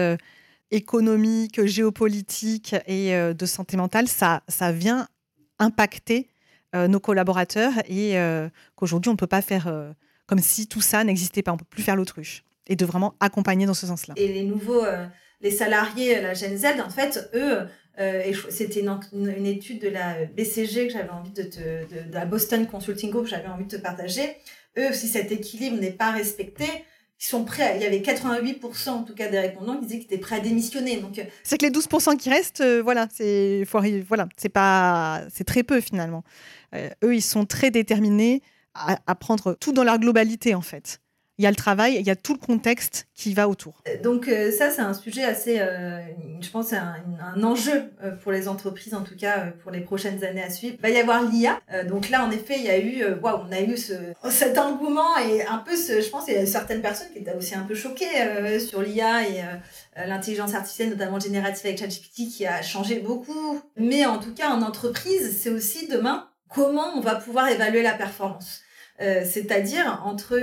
économique, 0.71 1.65
géopolitique 1.67 2.75
et 2.87 3.13
de 3.13 3.47
santé 3.47 3.77
mentale, 3.77 4.09
ça, 4.09 4.43
ça 4.49 4.73
vient 4.73 5.07
impacter 5.59 6.29
nos 6.75 6.99
collaborateurs 6.99 7.75
et 7.91 8.17
qu'aujourd'hui, 8.75 9.11
on 9.11 9.13
ne 9.13 9.19
peut 9.19 9.27
pas 9.27 9.43
faire 9.43 9.71
comme 10.25 10.39
si 10.39 10.67
tout 10.67 10.81
ça 10.81 11.05
n'existait 11.05 11.43
pas. 11.43 11.53
On 11.53 11.57
ne 11.57 11.59
peut 11.59 11.67
plus 11.69 11.83
faire 11.83 11.95
l'autruche 11.95 12.43
et 12.67 12.77
de 12.77 12.87
vraiment 12.87 13.15
accompagner 13.21 13.67
dans 13.67 13.75
ce 13.75 13.87
sens-là. 13.87 14.15
Et 14.17 14.29
les 14.29 14.45
nouveaux, 14.45 14.87
les 15.43 15.51
salariés, 15.51 16.23
la 16.23 16.33
Gen 16.33 16.57
Z, 16.57 16.81
en 16.83 16.89
fait, 16.89 17.29
eux, 17.35 17.67
euh, 17.99 18.23
et 18.25 18.35
c'était 18.51 18.81
une, 18.81 19.47
étude 19.47 19.81
de 19.81 19.89
la 19.89 20.25
BCG 20.25 20.87
que 20.87 20.93
j'avais 20.93 21.11
envie 21.11 21.31
de 21.31 21.43
te, 21.43 21.59
de, 21.59 22.13
la 22.13 22.25
Boston 22.25 22.67
Consulting 22.67 23.11
Group, 23.11 23.27
j'avais 23.27 23.49
envie 23.49 23.65
de 23.65 23.77
te 23.77 23.83
partager. 23.83 24.37
Eux, 24.79 24.93
si 24.93 25.09
cet 25.09 25.31
équilibre 25.31 25.79
n'est 25.79 25.91
pas 25.91 26.11
respecté, 26.11 26.65
ils 26.65 27.25
sont 27.25 27.45
prêts. 27.45 27.75
il 27.77 27.83
y 27.83 27.87
avait 27.87 28.01
88% 28.01 28.89
en 28.89 29.03
tout 29.03 29.15
cas 29.15 29.29
des 29.29 29.39
répondants 29.39 29.77
qui 29.77 29.87
disaient 29.87 29.99
qu'ils 29.99 30.07
étaient 30.07 30.19
prêts 30.19 30.37
à 30.37 30.41
démissionner. 30.41 30.97
Donc 31.01 31.19
euh, 31.19 31.25
c'est 31.43 31.59
que 31.59 31.67
les 31.67 31.71
12% 31.71 32.17
qui 32.17 32.31
restent, 32.31 32.63
euh, 32.63 32.83
voilà, 32.83 33.09
c'est 33.13 33.65
voilà, 34.09 34.27
c'est 34.37 34.49
pas, 34.49 35.23
c'est 35.33 35.45
très 35.45 35.63
peu 35.63 35.81
finalement. 35.81 36.25
eux, 36.75 37.15
ils 37.15 37.23
sont 37.23 37.45
très 37.45 37.71
déterminés 37.71 38.41
à, 38.75 38.99
à 39.07 39.15
prendre 39.15 39.53
tout 39.61 39.73
dans 39.73 39.85
leur 39.85 39.99
globalité 39.99 40.55
en 40.55 40.63
fait 40.63 41.02
il 41.43 41.45
y 41.45 41.49
a 41.49 41.51
le 41.51 41.57
travail, 41.57 41.97
il 41.99 42.07
y 42.07 42.11
a 42.11 42.15
tout 42.15 42.35
le 42.35 42.39
contexte 42.39 43.09
qui 43.17 43.35
va 43.35 43.49
autour. 43.49 43.75
Euh, 43.89 44.01
donc 44.01 44.29
euh, 44.29 44.53
ça, 44.53 44.71
c'est 44.71 44.81
un 44.81 44.95
sujet 44.95 45.25
assez, 45.25 45.59
euh, 45.59 45.99
je 46.41 46.49
pense, 46.51 46.73
un, 46.73 46.95
un, 47.21 47.43
enjeu 47.43 47.83
pour 48.23 48.31
les 48.31 48.47
entreprises, 48.47 48.95
en 48.95 49.03
tout 49.03 49.17
cas 49.17 49.47
pour 49.61 49.73
les 49.73 49.81
prochaines 49.81 50.23
années 50.23 50.45
à 50.45 50.51
suivre. 50.51 50.77
Il 50.79 50.83
va 50.83 50.91
y 50.91 51.01
avoir 51.01 51.29
l'IA. 51.29 51.61
donc 51.89 52.11
là, 52.11 52.25
en 52.25 52.31
effet, 52.31 52.55
il 52.59 52.65
y 52.65 52.71
a 52.71 52.79
eu, 52.79 53.05
waouh, 53.21 53.41
on 53.49 53.51
a 53.51 53.61
eu 53.61 53.77
ce, 53.77 53.93
cet 54.31 54.57
engouement 54.57 55.19
et 55.19 55.45
un 55.45 55.59
peu, 55.59 55.75
ce, 55.75 56.01
je 56.01 56.09
pense, 56.11 56.29
il 56.29 56.35
y 56.35 56.37
a 56.37 56.47
certaines 56.47 56.81
personnes 56.81 57.09
qui 57.13 57.19
étaient 57.19 57.35
aussi 57.35 57.57
un 57.57 57.63
peu 57.63 57.75
choquées 57.75 58.61
sur 58.61 58.81
l'IA 58.81 59.29
et 59.29 59.43
l'intelligence 60.07 60.55
artificielle, 60.55 60.91
notamment 60.91 61.19
générative 61.19 61.67
avec 61.67 61.79
ChatGPT, 61.79 62.29
qui 62.29 62.47
a 62.47 62.63
changé 62.63 63.01
beaucoup. 63.01 63.61
Mais 63.77 64.07
en 64.07 64.19
tout 64.19 64.33
cas, 64.33 64.51
en 64.51 64.63
entreprise, 64.63 65.37
c'est 65.43 65.51
aussi 65.51 65.89
demain 65.89 66.29
comment 66.49 66.95
on 66.95 67.01
va 67.01 67.17
pouvoir 67.17 67.49
évaluer 67.49 67.83
la 67.83 67.95
performance. 67.95 68.61
C'est-à-dire 69.01 70.01
entre 70.05 70.39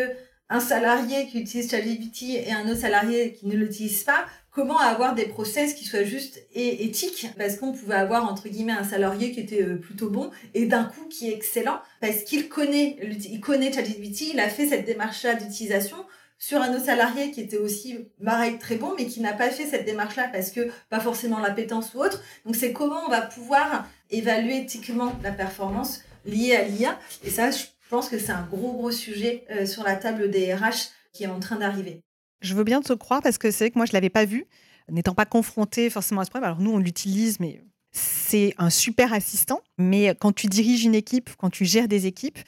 un 0.49 0.59
salarié 0.59 1.27
qui 1.27 1.39
utilise 1.39 1.69
ChatGPT 1.69 2.23
et 2.47 2.51
un 2.51 2.67
autre 2.67 2.81
salarié 2.81 3.33
qui 3.33 3.45
ne 3.47 3.55
l'utilise 3.55 4.03
pas, 4.03 4.25
comment 4.51 4.79
avoir 4.79 5.13
des 5.13 5.25
process 5.25 5.73
qui 5.73 5.85
soient 5.85 6.03
justes 6.03 6.43
et 6.53 6.85
éthiques? 6.85 7.27
Parce 7.37 7.57
qu'on 7.57 7.71
pouvait 7.71 7.95
avoir 7.95 8.29
entre 8.29 8.49
guillemets 8.49 8.73
un 8.73 8.83
salarié 8.83 9.31
qui 9.31 9.39
était 9.39 9.61
euh, 9.61 9.75
plutôt 9.75 10.09
bon 10.09 10.31
et 10.55 10.65
d'un 10.65 10.85
coup 10.85 11.05
qui 11.05 11.29
est 11.29 11.33
excellent 11.33 11.79
parce 12.01 12.23
qu'il 12.23 12.49
connaît 12.49 12.97
il 13.01 13.39
connaît 13.41 13.71
ChatGPT, 13.71 14.33
il 14.33 14.39
a 14.39 14.49
fait 14.49 14.67
cette 14.67 14.85
démarche 14.85 15.23
là 15.23 15.35
d'utilisation 15.35 15.97
sur 16.39 16.61
un 16.61 16.73
autre 16.73 16.85
salarié 16.85 17.31
qui 17.31 17.41
était 17.41 17.57
aussi 17.57 18.07
pareil 18.23 18.57
très 18.57 18.75
bon 18.75 18.93
mais 18.97 19.05
qui 19.05 19.19
n'a 19.19 19.33
pas 19.33 19.49
fait 19.49 19.65
cette 19.65 19.85
démarche 19.85 20.15
là 20.15 20.29
parce 20.31 20.51
que 20.51 20.69
pas 20.89 20.99
forcément 20.99 21.39
l'appétence 21.39 21.93
ou 21.93 21.99
autre. 21.99 22.23
Donc 22.45 22.55
c'est 22.55 22.73
comment 22.73 23.01
on 23.05 23.09
va 23.09 23.21
pouvoir 23.21 23.87
évaluer 24.09 24.57
éthiquement 24.57 25.13
la 25.21 25.31
performance 25.31 26.01
liées 26.25 26.55
à 26.55 26.63
l'IA. 26.63 26.97
Et 27.23 27.29
ça, 27.29 27.51
je 27.51 27.65
pense 27.89 28.09
que 28.09 28.19
c'est 28.19 28.31
un 28.31 28.47
gros, 28.49 28.73
gros 28.73 28.91
sujet 28.91 29.45
sur 29.65 29.83
la 29.83 29.95
table 29.95 30.29
des 30.29 30.53
RH 30.53 30.91
qui 31.11 31.23
est 31.23 31.27
en 31.27 31.39
train 31.39 31.57
d'arriver. 31.57 32.01
Je 32.41 32.53
veux 32.55 32.63
bien 32.63 32.81
te 32.81 32.93
croire 32.93 33.21
parce 33.21 33.37
que 33.37 33.51
c'est 33.51 33.65
vrai 33.65 33.71
que 33.71 33.77
moi, 33.77 33.85
je 33.85 33.91
ne 33.91 33.95
l'avais 33.95 34.09
pas 34.09 34.25
vu, 34.25 34.45
n'étant 34.89 35.13
pas 35.13 35.25
confronté 35.25 35.89
forcément 35.89 36.21
à 36.21 36.25
ce 36.25 36.29
problème. 36.29 36.49
Alors 36.49 36.61
nous, 36.61 36.71
on 36.71 36.77
l'utilise, 36.77 37.39
mais 37.39 37.61
c'est 37.91 38.53
un 38.57 38.69
super 38.69 39.11
assistant. 39.13 39.61
Mais 39.77 40.15
quand 40.19 40.31
tu 40.31 40.47
diriges 40.47 40.85
une 40.85 40.95
équipe, 40.95 41.31
quand 41.37 41.49
tu 41.49 41.65
gères 41.65 41.87
des 41.87 42.05
équipes, 42.05 42.39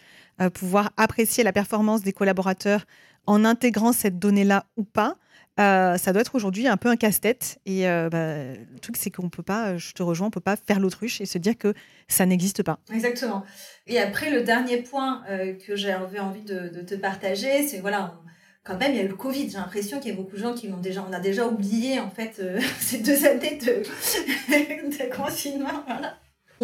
pouvoir 0.53 0.91
apprécier 0.97 1.43
la 1.43 1.51
performance 1.51 2.01
des 2.01 2.13
collaborateurs 2.13 2.85
en 3.25 3.43
intégrant 3.45 3.93
cette 3.93 4.17
donnée-là 4.17 4.65
ou 4.77 4.83
pas, 4.83 5.17
euh, 5.59 5.97
ça 5.97 6.13
doit 6.13 6.21
être 6.21 6.35
aujourd'hui 6.35 6.67
un 6.67 6.77
peu 6.77 6.89
un 6.89 6.95
casse-tête. 6.95 7.59
Et 7.65 7.87
euh, 7.87 8.09
bah, 8.09 8.35
le 8.35 8.79
truc, 8.79 8.97
c'est 8.97 9.11
qu'on 9.11 9.29
peut 9.29 9.43
pas, 9.43 9.77
je 9.77 9.91
te 9.93 10.03
rejoins, 10.03 10.27
on 10.27 10.31
peut 10.31 10.39
pas 10.39 10.55
faire 10.55 10.79
l'autruche 10.79 11.21
et 11.21 11.25
se 11.25 11.37
dire 11.37 11.57
que 11.57 11.73
ça 12.07 12.25
n'existe 12.25 12.63
pas. 12.63 12.79
Exactement. 12.93 13.43
Et 13.87 13.99
après, 13.99 14.31
le 14.31 14.43
dernier 14.43 14.77
point 14.77 15.23
euh, 15.29 15.53
que 15.53 15.75
j'avais 15.75 16.19
envie 16.19 16.43
de, 16.43 16.69
te 16.81 16.95
partager, 16.95 17.67
c'est 17.67 17.79
voilà, 17.79 18.15
quand 18.63 18.77
même, 18.77 18.91
il 18.91 18.97
y 18.97 19.01
a 19.01 19.07
le 19.07 19.15
Covid. 19.15 19.49
J'ai 19.49 19.57
l'impression 19.57 19.99
qu'il 19.99 20.11
y 20.11 20.13
a 20.13 20.17
beaucoup 20.17 20.35
de 20.35 20.41
gens 20.41 20.53
qui 20.53 20.67
l'ont 20.67 20.77
déjà, 20.77 21.05
on 21.07 21.13
a 21.13 21.19
déjà 21.19 21.45
oublié 21.45 21.99
en 21.99 22.09
fait 22.09 22.41
ces 22.79 22.99
deux 22.99 23.25
années 23.25 23.57
de, 23.57 23.83
de 24.97 25.15
confinement. 25.15 25.83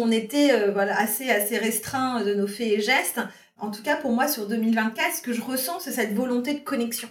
On 0.00 0.12
était 0.12 0.70
voilà 0.70 0.96
assez 0.96 1.28
assez 1.28 1.58
restreint 1.58 2.22
de 2.22 2.34
nos 2.34 2.46
faits 2.46 2.68
et 2.68 2.80
gestes. 2.80 3.20
En 3.60 3.72
tout 3.72 3.82
cas, 3.82 3.96
pour 3.96 4.12
moi, 4.12 4.28
sur 4.28 4.46
2024, 4.46 5.16
ce 5.16 5.22
que 5.22 5.32
je 5.32 5.40
ressens, 5.40 5.80
c'est 5.80 5.90
cette 5.90 6.14
volonté 6.14 6.54
de 6.54 6.60
connexion 6.60 7.08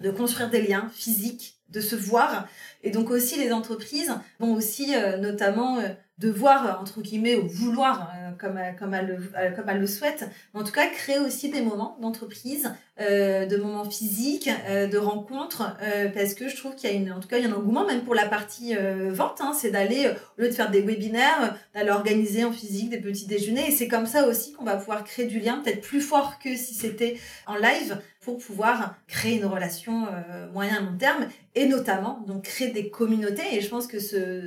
de 0.00 0.10
construire 0.10 0.50
des 0.50 0.62
liens 0.62 0.90
physiques, 0.94 1.58
de 1.70 1.80
se 1.80 1.96
voir. 1.96 2.48
Et 2.82 2.90
donc 2.90 3.10
aussi 3.10 3.38
les 3.38 3.52
entreprises 3.52 4.12
vont 4.38 4.54
aussi 4.54 4.94
euh, 4.94 5.18
notamment 5.18 5.78
euh, 5.78 5.88
devoir, 6.18 6.80
entre 6.80 7.00
guillemets, 7.00 7.36
ou 7.36 7.46
vouloir, 7.46 8.10
euh, 8.16 8.30
comme, 8.38 8.58
comme, 8.78 8.94
elle 8.94 9.06
le, 9.06 9.54
comme 9.54 9.68
elle 9.68 9.80
le 9.80 9.86
souhaite, 9.86 10.28
en 10.54 10.64
tout 10.64 10.72
cas 10.72 10.88
créer 10.88 11.18
aussi 11.18 11.50
des 11.50 11.60
moments 11.60 11.96
d'entreprise, 12.00 12.72
de 12.98 13.56
moments 13.56 13.88
physiques, 13.88 14.50
de 14.68 14.98
rencontres, 14.98 15.76
parce 16.12 16.34
que 16.34 16.48
je 16.48 16.56
trouve 16.56 16.74
qu'il 16.74 16.90
y 16.90 16.92
a 16.92 16.96
une, 16.96 17.12
en 17.12 17.20
tout 17.20 17.28
cas, 17.28 17.38
il 17.38 17.44
y 17.44 17.46
a 17.46 17.50
un 17.50 17.56
engouement 17.56 17.86
même 17.86 18.02
pour 18.02 18.16
la 18.16 18.26
partie 18.26 18.74
vente, 19.10 19.40
hein, 19.40 19.52
c'est 19.56 19.70
d'aller, 19.70 20.10
au 20.36 20.42
lieu 20.42 20.48
de 20.48 20.54
faire 20.54 20.72
des 20.72 20.80
webinaires, 20.80 21.56
d'aller 21.72 21.90
organiser 21.90 22.44
en 22.44 22.50
physique 22.50 22.90
des 22.90 22.98
petits 23.00 23.26
déjeuners. 23.26 23.68
Et 23.68 23.70
c'est 23.70 23.86
comme 23.86 24.06
ça 24.06 24.26
aussi 24.26 24.52
qu'on 24.52 24.64
va 24.64 24.74
pouvoir 24.74 25.04
créer 25.04 25.26
du 25.26 25.38
lien, 25.38 25.60
peut-être 25.64 25.82
plus 25.82 26.00
fort 26.00 26.40
que 26.42 26.56
si 26.56 26.74
c'était 26.74 27.16
en 27.46 27.54
live, 27.54 27.96
pour 28.28 28.36
pouvoir 28.36 28.94
créer 29.06 29.38
une 29.38 29.46
relation 29.46 30.06
euh, 30.12 30.52
moyen 30.52 30.80
long 30.82 30.98
terme 30.98 31.28
et 31.58 31.66
notamment 31.66 32.24
donc 32.28 32.44
créer 32.44 32.68
des 32.68 32.88
communautés. 32.88 33.42
Et 33.52 33.60
je 33.60 33.68
pense 33.68 33.88
que 33.88 33.98
ce, 33.98 34.42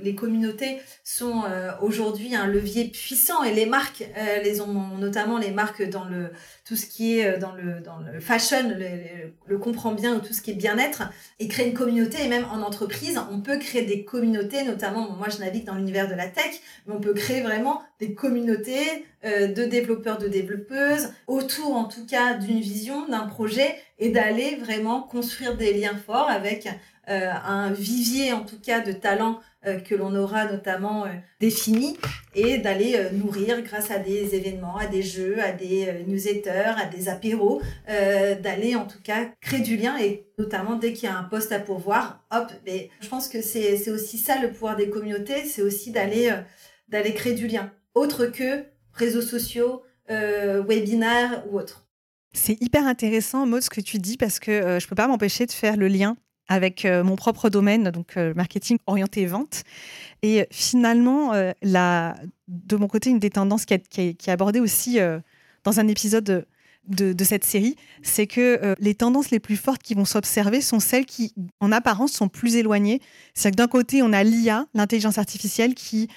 les 0.00 0.14
communautés 0.16 0.80
sont 1.04 1.44
euh, 1.44 1.70
aujourd'hui 1.80 2.34
un 2.34 2.48
levier 2.48 2.86
puissant. 2.86 3.44
Et 3.44 3.54
les 3.54 3.66
marques 3.66 4.02
euh, 4.18 4.42
les 4.42 4.60
ont 4.60 4.98
notamment 4.98 5.38
les 5.38 5.52
marques 5.52 5.88
dans 5.88 6.04
le 6.04 6.30
tout 6.64 6.74
ce 6.74 6.86
qui 6.86 7.20
est 7.20 7.38
dans 7.38 7.52
le 7.52 7.80
dans 7.80 7.98
le 7.98 8.18
fashion 8.18 8.68
le, 8.68 9.30
le, 9.46 9.58
comprend 9.58 9.92
bien 9.92 10.16
ou 10.16 10.18
tout 10.18 10.32
ce 10.32 10.42
qui 10.42 10.50
est 10.50 10.54
bien-être 10.54 11.04
et 11.38 11.46
créer 11.46 11.68
une 11.68 11.74
communauté. 11.74 12.24
Et 12.24 12.28
même 12.28 12.46
en 12.52 12.62
entreprise 12.62 13.20
on 13.30 13.40
peut 13.40 13.58
créer 13.58 13.82
des 13.82 14.04
communautés 14.04 14.64
notamment 14.64 15.10
moi 15.10 15.28
je 15.28 15.38
navigue 15.38 15.64
dans 15.64 15.76
l'univers 15.76 16.08
de 16.08 16.14
la 16.14 16.26
tech 16.26 16.60
mais 16.86 16.94
on 16.94 17.00
peut 17.00 17.14
créer 17.14 17.42
vraiment 17.42 17.80
des 18.00 18.14
communautés 18.14 19.04
de 19.22 19.64
développeurs 19.64 20.18
de 20.18 20.28
développeuses 20.28 21.12
autour 21.28 21.76
en 21.76 21.84
tout 21.84 22.04
cas 22.04 22.34
d'une 22.34 22.60
vision 22.60 23.08
d'un 23.08 23.26
projet 23.26 23.74
et 23.98 24.10
d'aller 24.10 24.56
vraiment 24.56 25.02
construire 25.02 25.56
des 25.56 25.72
liens 25.72 25.96
forts 25.96 26.28
avec 26.28 26.68
euh, 27.10 27.30
un 27.30 27.70
vivier 27.70 28.32
en 28.32 28.44
tout 28.44 28.58
cas 28.58 28.80
de 28.80 28.90
talents 28.90 29.38
euh, 29.66 29.78
que 29.78 29.94
l'on 29.94 30.16
aura 30.16 30.50
notamment 30.50 31.04
euh, 31.04 31.08
défini 31.38 31.98
et 32.34 32.56
d'aller 32.56 32.98
nourrir 33.12 33.60
grâce 33.60 33.90
à 33.90 33.98
des 33.98 34.34
événements, 34.34 34.78
à 34.78 34.86
des 34.86 35.02
jeux, 35.02 35.38
à 35.42 35.52
des 35.52 36.02
newsletters, 36.06 36.74
à 36.78 36.86
des 36.86 37.08
apéros, 37.08 37.60
d'aller 37.86 38.74
en 38.74 38.86
tout 38.86 39.00
cas 39.02 39.26
créer 39.40 39.60
du 39.60 39.76
lien 39.76 39.96
et 40.00 40.26
notamment 40.38 40.76
dès 40.76 40.92
qu'il 40.94 41.08
y 41.08 41.12
a 41.12 41.16
un 41.16 41.24
poste 41.24 41.52
à 41.52 41.60
pourvoir, 41.60 42.24
hop, 42.32 42.50
mais 42.66 42.90
je 43.00 43.08
pense 43.08 43.28
que 43.28 43.40
c'est 43.40 43.88
aussi 43.90 44.18
ça 44.18 44.40
le 44.40 44.50
pouvoir 44.50 44.74
des 44.74 44.88
communautés, 44.90 45.44
c'est 45.44 45.62
aussi 45.62 45.92
d'aller 45.92 46.34
d'aller 46.88 47.14
créer 47.14 47.34
du 47.34 47.46
lien, 47.46 47.70
autre 47.94 48.26
que 48.26 48.64
réseaux 48.94 49.22
sociaux, 49.22 49.82
webinaires 50.08 51.44
ou 51.50 51.58
autres. 51.58 51.83
C'est 52.36 52.60
hyper 52.60 52.86
intéressant, 52.86 53.46
Maud, 53.46 53.62
ce 53.62 53.70
que 53.70 53.80
tu 53.80 53.98
dis, 53.98 54.16
parce 54.16 54.40
que 54.40 54.50
euh, 54.50 54.80
je 54.80 54.86
ne 54.86 54.88
peux 54.88 54.96
pas 54.96 55.06
m'empêcher 55.06 55.46
de 55.46 55.52
faire 55.52 55.76
le 55.76 55.86
lien 55.86 56.16
avec 56.48 56.84
euh, 56.84 57.04
mon 57.04 57.14
propre 57.16 57.48
domaine, 57.48 57.90
donc 57.90 58.16
euh, 58.16 58.34
marketing 58.34 58.76
orienté 58.86 59.24
vente. 59.24 59.62
Et 60.22 60.46
finalement, 60.50 61.32
de 61.32 62.76
mon 62.76 62.88
côté, 62.88 63.10
une 63.10 63.18
des 63.20 63.30
tendances 63.30 63.64
qui, 63.64 63.74
est 63.74 64.28
abordée 64.28 64.60
aussi 64.60 64.98
dans 65.64 65.80
un 65.80 65.86
épisode 65.86 66.46
de, 66.86 67.24
cette 67.24 67.44
série, 67.44 67.76
c'est 68.02 68.26
que 68.26 68.74
les 68.78 68.94
tendances 68.94 69.30
les 69.30 69.38
plus 69.38 69.56
fortes 69.56 69.82
qui 69.82 69.92
vont 69.92 70.06
s'observer 70.06 70.62
sont 70.62 70.80
celles 70.80 71.04
qui, 71.04 71.34
en 71.60 71.72
apparence, 71.72 72.12
sont 72.12 72.28
plus 72.28 72.56
éloignées. 72.56 73.00
C'est 73.34 73.50
que 73.50 73.56
d'un 73.56 73.68
côté, 73.68 74.02
on 74.02 74.14
a 74.14 74.24
l'IA, 74.24 74.66
l'intelligence 74.72 75.18
artificielle, 75.18 75.74
qui, 75.74 76.08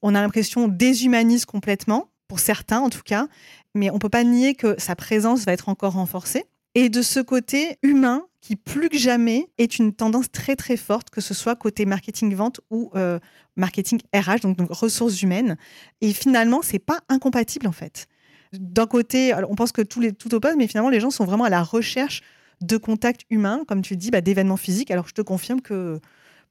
on 0.00 0.14
a 0.14 0.22
l'impression, 0.22 0.68
déshumanise 0.68 1.44
complètement 1.44 2.08
pour 2.28 2.40
certains 2.40 2.80
en 2.80 2.90
tout 2.90 3.02
cas, 3.04 3.28
mais 3.74 3.90
on 3.90 3.98
peut 3.98 4.08
pas 4.08 4.24
nier 4.24 4.54
que 4.54 4.74
sa 4.78 4.96
présence 4.96 5.44
va 5.44 5.52
être 5.52 5.68
encore 5.68 5.94
renforcée. 5.94 6.44
Et 6.74 6.88
de 6.88 7.02
ce 7.02 7.20
côté 7.20 7.78
humain, 7.82 8.24
qui 8.40 8.56
plus 8.56 8.90
que 8.90 8.98
jamais 8.98 9.48
est 9.56 9.78
une 9.78 9.94
tendance 9.94 10.30
très 10.30 10.54
très 10.54 10.76
forte, 10.76 11.08
que 11.10 11.20
ce 11.20 11.32
soit 11.32 11.56
côté 11.56 11.86
marketing-vente 11.86 12.60
ou 12.70 12.90
euh, 12.94 13.18
marketing 13.56 14.00
RH, 14.14 14.40
donc, 14.42 14.58
ressources 14.70 15.22
humaines. 15.22 15.56
Et 16.00 16.12
finalement, 16.12 16.60
c'est 16.62 16.78
pas 16.78 17.00
incompatible 17.08 17.66
en 17.66 17.72
fait. 17.72 18.06
D'un 18.52 18.86
côté, 18.86 19.32
on 19.48 19.54
pense 19.54 19.72
que 19.72 19.82
tout, 19.82 20.00
les, 20.00 20.12
tout 20.12 20.34
oppose, 20.34 20.54
mais 20.56 20.66
finalement, 20.66 20.90
les 20.90 21.00
gens 21.00 21.10
sont 21.10 21.24
vraiment 21.24 21.44
à 21.44 21.48
la 21.48 21.62
recherche 21.62 22.22
de 22.60 22.76
contacts 22.76 23.22
humains, 23.30 23.62
comme 23.66 23.82
tu 23.82 23.96
dis, 23.96 24.10
bah, 24.10 24.20
d'événements 24.20 24.56
physiques. 24.56 24.90
Alors, 24.90 25.08
je 25.08 25.14
te 25.14 25.22
confirme 25.22 25.60
que 25.60 26.00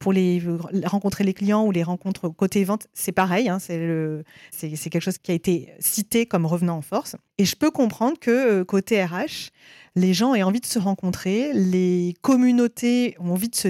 pour 0.04 0.12
les, 0.12 0.44
rencontrer 0.84 1.24
les 1.24 1.34
clients 1.34 1.66
ou 1.66 1.72
les 1.72 1.82
rencontres 1.82 2.28
côté 2.28 2.66
vente, 2.66 2.88
c'est 2.94 3.14
pareil. 3.14 3.48
Hein, 3.48 3.58
c'est 3.60 4.90
quelque 4.90 5.00
chose 5.00 5.18
qui 5.18 5.32
a 5.32 5.34
été 5.34 5.70
cité 5.80 6.26
comme 6.26 6.46
revenant 6.46 6.76
en 6.76 6.82
force. 6.82 7.16
Et 7.38 7.46
je 7.46 7.56
peux 7.56 7.72
comprendre 7.72 8.20
que 8.20 8.30
euh, 8.30 8.66
côté 8.66 9.02
RH, 9.02 9.52
les 9.96 10.14
gens 10.14 10.36
aient 10.36 10.44
envie 10.44 10.60
de 10.60 10.66
se 10.66 10.78
rencontrer, 10.78 11.54
les 11.54 12.16
communautés 12.22 13.16
ont 13.22 13.32
envie 13.32 13.48
de 13.48 13.56
se 13.56 13.70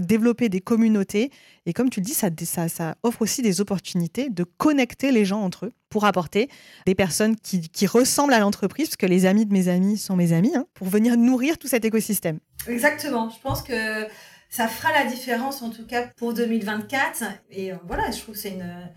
développer 0.00 0.50
des 0.50 0.60
communautés. 0.60 1.30
Et 1.64 1.72
comme 1.72 1.88
tu 1.88 2.00
le 2.00 2.04
dis, 2.04 2.12
ça, 2.12 2.28
ça, 2.68 2.94
offre 3.02 3.22
aussi 3.22 3.40
des 3.40 3.62
opportunités 3.62 4.28
de 4.28 4.44
connecter 4.44 5.10
les 5.10 5.24
gens 5.24 5.40
entre 5.40 5.66
eux 5.66 5.72
pour 5.88 6.04
apporter 6.04 6.48
des 6.86 6.94
personnes 6.94 7.34
qui, 7.36 7.86
ressemblent 7.86 8.34
à 8.34 8.38
l'entreprise, 8.38 8.88
parce 8.88 8.96
que 8.96 9.06
les 9.06 9.24
amis 9.26 9.46
de 9.46 9.52
mes 9.52 9.68
amis 9.68 9.96
sont 9.96 10.14
mes 10.14 10.32
amis, 10.32 10.52
hein, 10.54 10.66
pour 10.74 10.88
venir 10.88 11.16
nourrir 11.16 11.58
tout 11.58 11.66
cet 11.66 11.84
écosystème. 11.84 12.38
Exactement. 12.68 13.30
Je 13.30 13.40
pense 13.40 13.62
que 13.62 14.06
ça 14.50 14.66
fera 14.66 14.92
la 14.92 15.08
différence 15.08 15.62
en 15.62 15.70
tout 15.70 15.86
cas 15.86 16.08
pour 16.16 16.34
2024. 16.34 17.24
Et 17.50 17.72
euh, 17.72 17.76
voilà, 17.86 18.10
je 18.10 18.20
trouve 18.20 18.34
que 18.34 18.40
c'est 18.40 18.50
une 18.50 18.90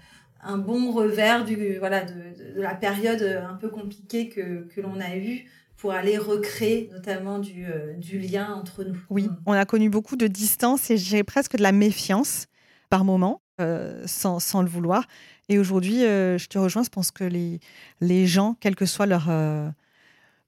un 0.46 0.58
bon 0.58 0.92
revers 0.92 1.46
du 1.46 1.78
voilà 1.78 2.04
de, 2.04 2.56
de, 2.56 2.62
la 2.62 2.76
période 2.76 3.22
un 3.22 3.54
peu 3.54 3.70
compliquée 3.70 4.28
que, 4.28 4.68
que 4.68 4.82
l'on 4.82 5.00
a 5.00 5.16
eue 5.16 5.46
pour 5.78 5.94
aller 5.94 6.18
recréer 6.18 6.90
notamment 6.92 7.40
du, 7.40 7.66
euh, 7.66 7.94
du 7.94 8.20
lien 8.20 8.54
entre 8.54 8.84
nous. 8.84 8.98
Oui, 9.10 9.30
mm. 9.30 9.38
on 9.46 9.54
a 9.54 9.64
connu 9.64 9.90
beaucoup 9.90 10.18
de 10.18 10.28
distance 10.28 10.92
et 10.92 10.98
j'ai 10.98 11.24
presque 11.24 11.56
de 11.56 11.64
la 11.64 11.72
méfiance 11.72 12.48
par 12.90 13.06
moment, 13.06 13.42
euh, 13.62 14.04
sans, 14.06 14.42
sans, 14.42 14.62
le 14.62 14.68
vouloir. 14.68 15.08
Et 15.48 15.60
aujourd'hui, 15.60 16.00
je 16.02 16.46
te 16.48 16.58
rejoins, 16.58 16.84
je 16.84 16.90
pense 16.90 17.12
que 17.12 17.24
les, 17.24 17.62
les 18.02 18.28
gens, 18.28 18.58
quel 18.60 18.76
que 18.76 18.86
soit 18.86 19.06
leur, 19.06 19.30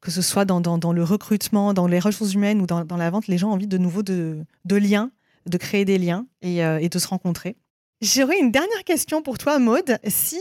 que 0.05 0.11
ce 0.11 0.21
soit 0.21 0.45
dans, 0.45 0.93
le 0.93 1.03
recrutement, 1.03 1.73
dans 1.73 1.87
les 1.87 1.97
ressources 1.97 2.35
humaines 2.35 2.61
ou 2.61 2.67
dans, 2.67 2.85
la 2.95 3.09
vente, 3.09 3.25
les 3.25 3.39
gens 3.39 3.49
ont 3.49 3.53
envie 3.53 3.65
de 3.65 3.79
nouveau 3.79 4.03
de, 4.03 4.45
liens, 4.69 5.09
de 5.47 5.57
créer 5.57 5.83
des 5.83 5.97
liens 5.97 6.27
et, 6.43 6.63
euh, 6.63 6.77
et 6.79 6.89
de 6.89 6.99
se 6.99 7.07
rencontrer. 7.07 7.57
J'aurais 8.05 8.37
une 8.37 8.51
dernière 8.51 8.83
question 8.83 9.23
pour 9.23 9.39
toi, 9.39 9.57
Maude. 9.57 9.97
Si, 10.07 10.39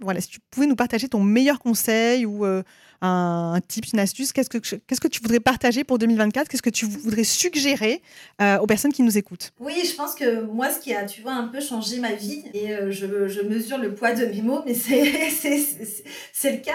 voilà, 0.00 0.20
si 0.20 0.28
tu 0.28 0.38
pouvais 0.50 0.66
nous 0.66 0.76
partager 0.76 1.08
ton 1.08 1.20
meilleur 1.20 1.58
conseil 1.58 2.24
ou 2.24 2.46
euh, 2.46 2.62
un, 3.00 3.58
type, 3.66 3.86
une 3.92 3.98
astuce, 3.98 4.32
qu'est-ce 4.32 4.48
que, 4.48 5.08
tu 5.08 5.20
voudrais 5.20 5.40
partager 5.40 5.82
pour 5.82 5.98
2024 5.98 6.46
Qu'est-ce 6.46 6.62
que 6.62 6.70
tu 6.70 6.86
voudrais 6.86 7.24
suggérer 7.24 8.00
euh, 8.40 8.58
aux 8.58 8.66
personnes 8.66 8.92
qui 8.92 9.02
nous 9.02 9.18
écoutent? 9.18 9.52
Oui, 9.58 9.82
je 9.84 9.96
pense 9.96 10.14
que 10.14 10.42
moi, 10.44 10.70
ce 10.70 10.78
qui 10.78 10.94
a, 10.94 11.04
tu 11.04 11.20
vois, 11.20 11.32
un 11.32 11.48
peu 11.48 11.60
changé 11.60 11.98
ma 11.98 12.12
vie, 12.12 12.44
et 12.54 12.68
je, 12.90 13.26
je, 13.26 13.40
mesure 13.42 13.78
le 13.78 13.92
poids 13.96 14.12
de 14.12 14.26
mes 14.26 14.42
mots, 14.42 14.62
mais 14.64 14.74
c'est, 14.74 14.92
le 16.44 16.62
cas, 16.62 16.72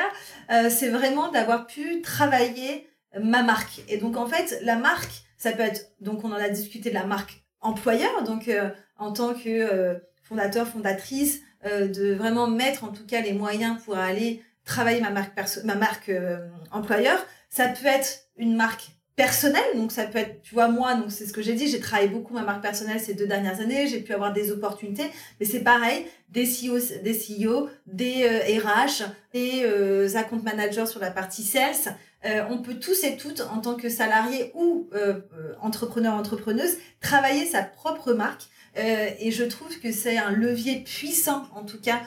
euh, 0.51 0.69
c'est 0.69 0.89
vraiment 0.89 1.31
d'avoir 1.31 1.65
pu 1.65 2.01
travailler 2.01 2.87
ma 3.17 3.41
marque. 3.41 3.83
Et 3.87 3.97
donc 3.97 4.17
en 4.17 4.27
fait, 4.27 4.59
la 4.63 4.75
marque, 4.75 5.23
ça 5.37 5.53
peut 5.53 5.63
être, 5.63 5.93
donc 6.01 6.25
on 6.25 6.31
en 6.33 6.35
a 6.35 6.49
discuté 6.49 6.89
de 6.89 6.95
la 6.95 7.05
marque 7.05 7.41
employeur, 7.61 8.23
donc 8.23 8.47
euh, 8.47 8.69
en 8.97 9.11
tant 9.13 9.33
que 9.33 9.49
euh, 9.49 9.95
fondateur, 10.29 10.67
fondatrice, 10.67 11.41
de 11.65 12.13
vraiment 12.13 12.47
mettre 12.47 12.85
en 12.85 12.87
tout 12.87 13.05
cas 13.05 13.19
les 13.19 13.33
moyens 13.33 13.83
pour 13.83 13.97
aller 13.97 14.41
travailler 14.63 15.01
ma 15.01 15.09
marque, 15.09 15.37
ma 15.65 15.75
marque 15.75 16.09
employeur. 16.71 17.17
Ça 17.49 17.67
peut 17.67 17.87
être 17.87 18.29
une 18.37 18.55
marque 18.55 18.91
personnel. 19.19 19.61
Donc 19.75 19.91
ça 19.91 20.05
peut 20.05 20.19
être, 20.19 20.41
tu 20.43 20.53
vois, 20.53 20.69
moi, 20.69 20.95
donc 20.95 21.11
c'est 21.11 21.25
ce 21.25 21.33
que 21.33 21.41
j'ai 21.41 21.53
dit, 21.53 21.67
j'ai 21.67 21.81
travaillé 21.81 22.07
beaucoup 22.07 22.33
ma 22.33 22.43
marque 22.43 22.61
personnelle 22.61 23.01
ces 23.01 23.15
deux 23.15 23.27
dernières 23.27 23.59
années, 23.59 23.85
j'ai 23.85 23.99
pu 23.99 24.13
avoir 24.13 24.31
des 24.31 24.49
opportunités, 24.49 25.11
mais 25.39 25.45
c'est 25.45 25.59
pareil, 25.59 26.05
des 26.29 26.45
CEO, 26.45 26.77
des, 27.03 27.13
CEO, 27.13 27.67
des 27.85 28.25
RH, 28.59 29.03
des 29.33 29.63
euh, 29.65 30.07
account 30.15 30.41
managers 30.41 30.85
sur 30.85 31.01
la 31.01 31.11
partie 31.11 31.43
sales. 31.43 31.97
Euh, 32.25 32.43
on 32.49 32.57
peut 32.57 32.75
tous 32.75 33.03
et 33.03 33.17
toutes, 33.17 33.41
en 33.41 33.59
tant 33.59 33.75
que 33.75 33.89
salariés 33.89 34.51
ou 34.53 34.89
euh, 34.93 35.21
entrepreneurs, 35.61 36.15
entrepreneuses, 36.15 36.77
travailler 36.99 37.45
sa 37.45 37.63
propre 37.63 38.13
marque. 38.13 38.47
et 38.75 39.31
je 39.31 39.43
trouve 39.43 39.79
que 39.79 39.91
c'est 39.91 40.17
un 40.17 40.31
levier 40.31 40.81
puissant, 40.81 41.47
en 41.55 41.63
tout 41.63 41.81
cas, 41.81 42.01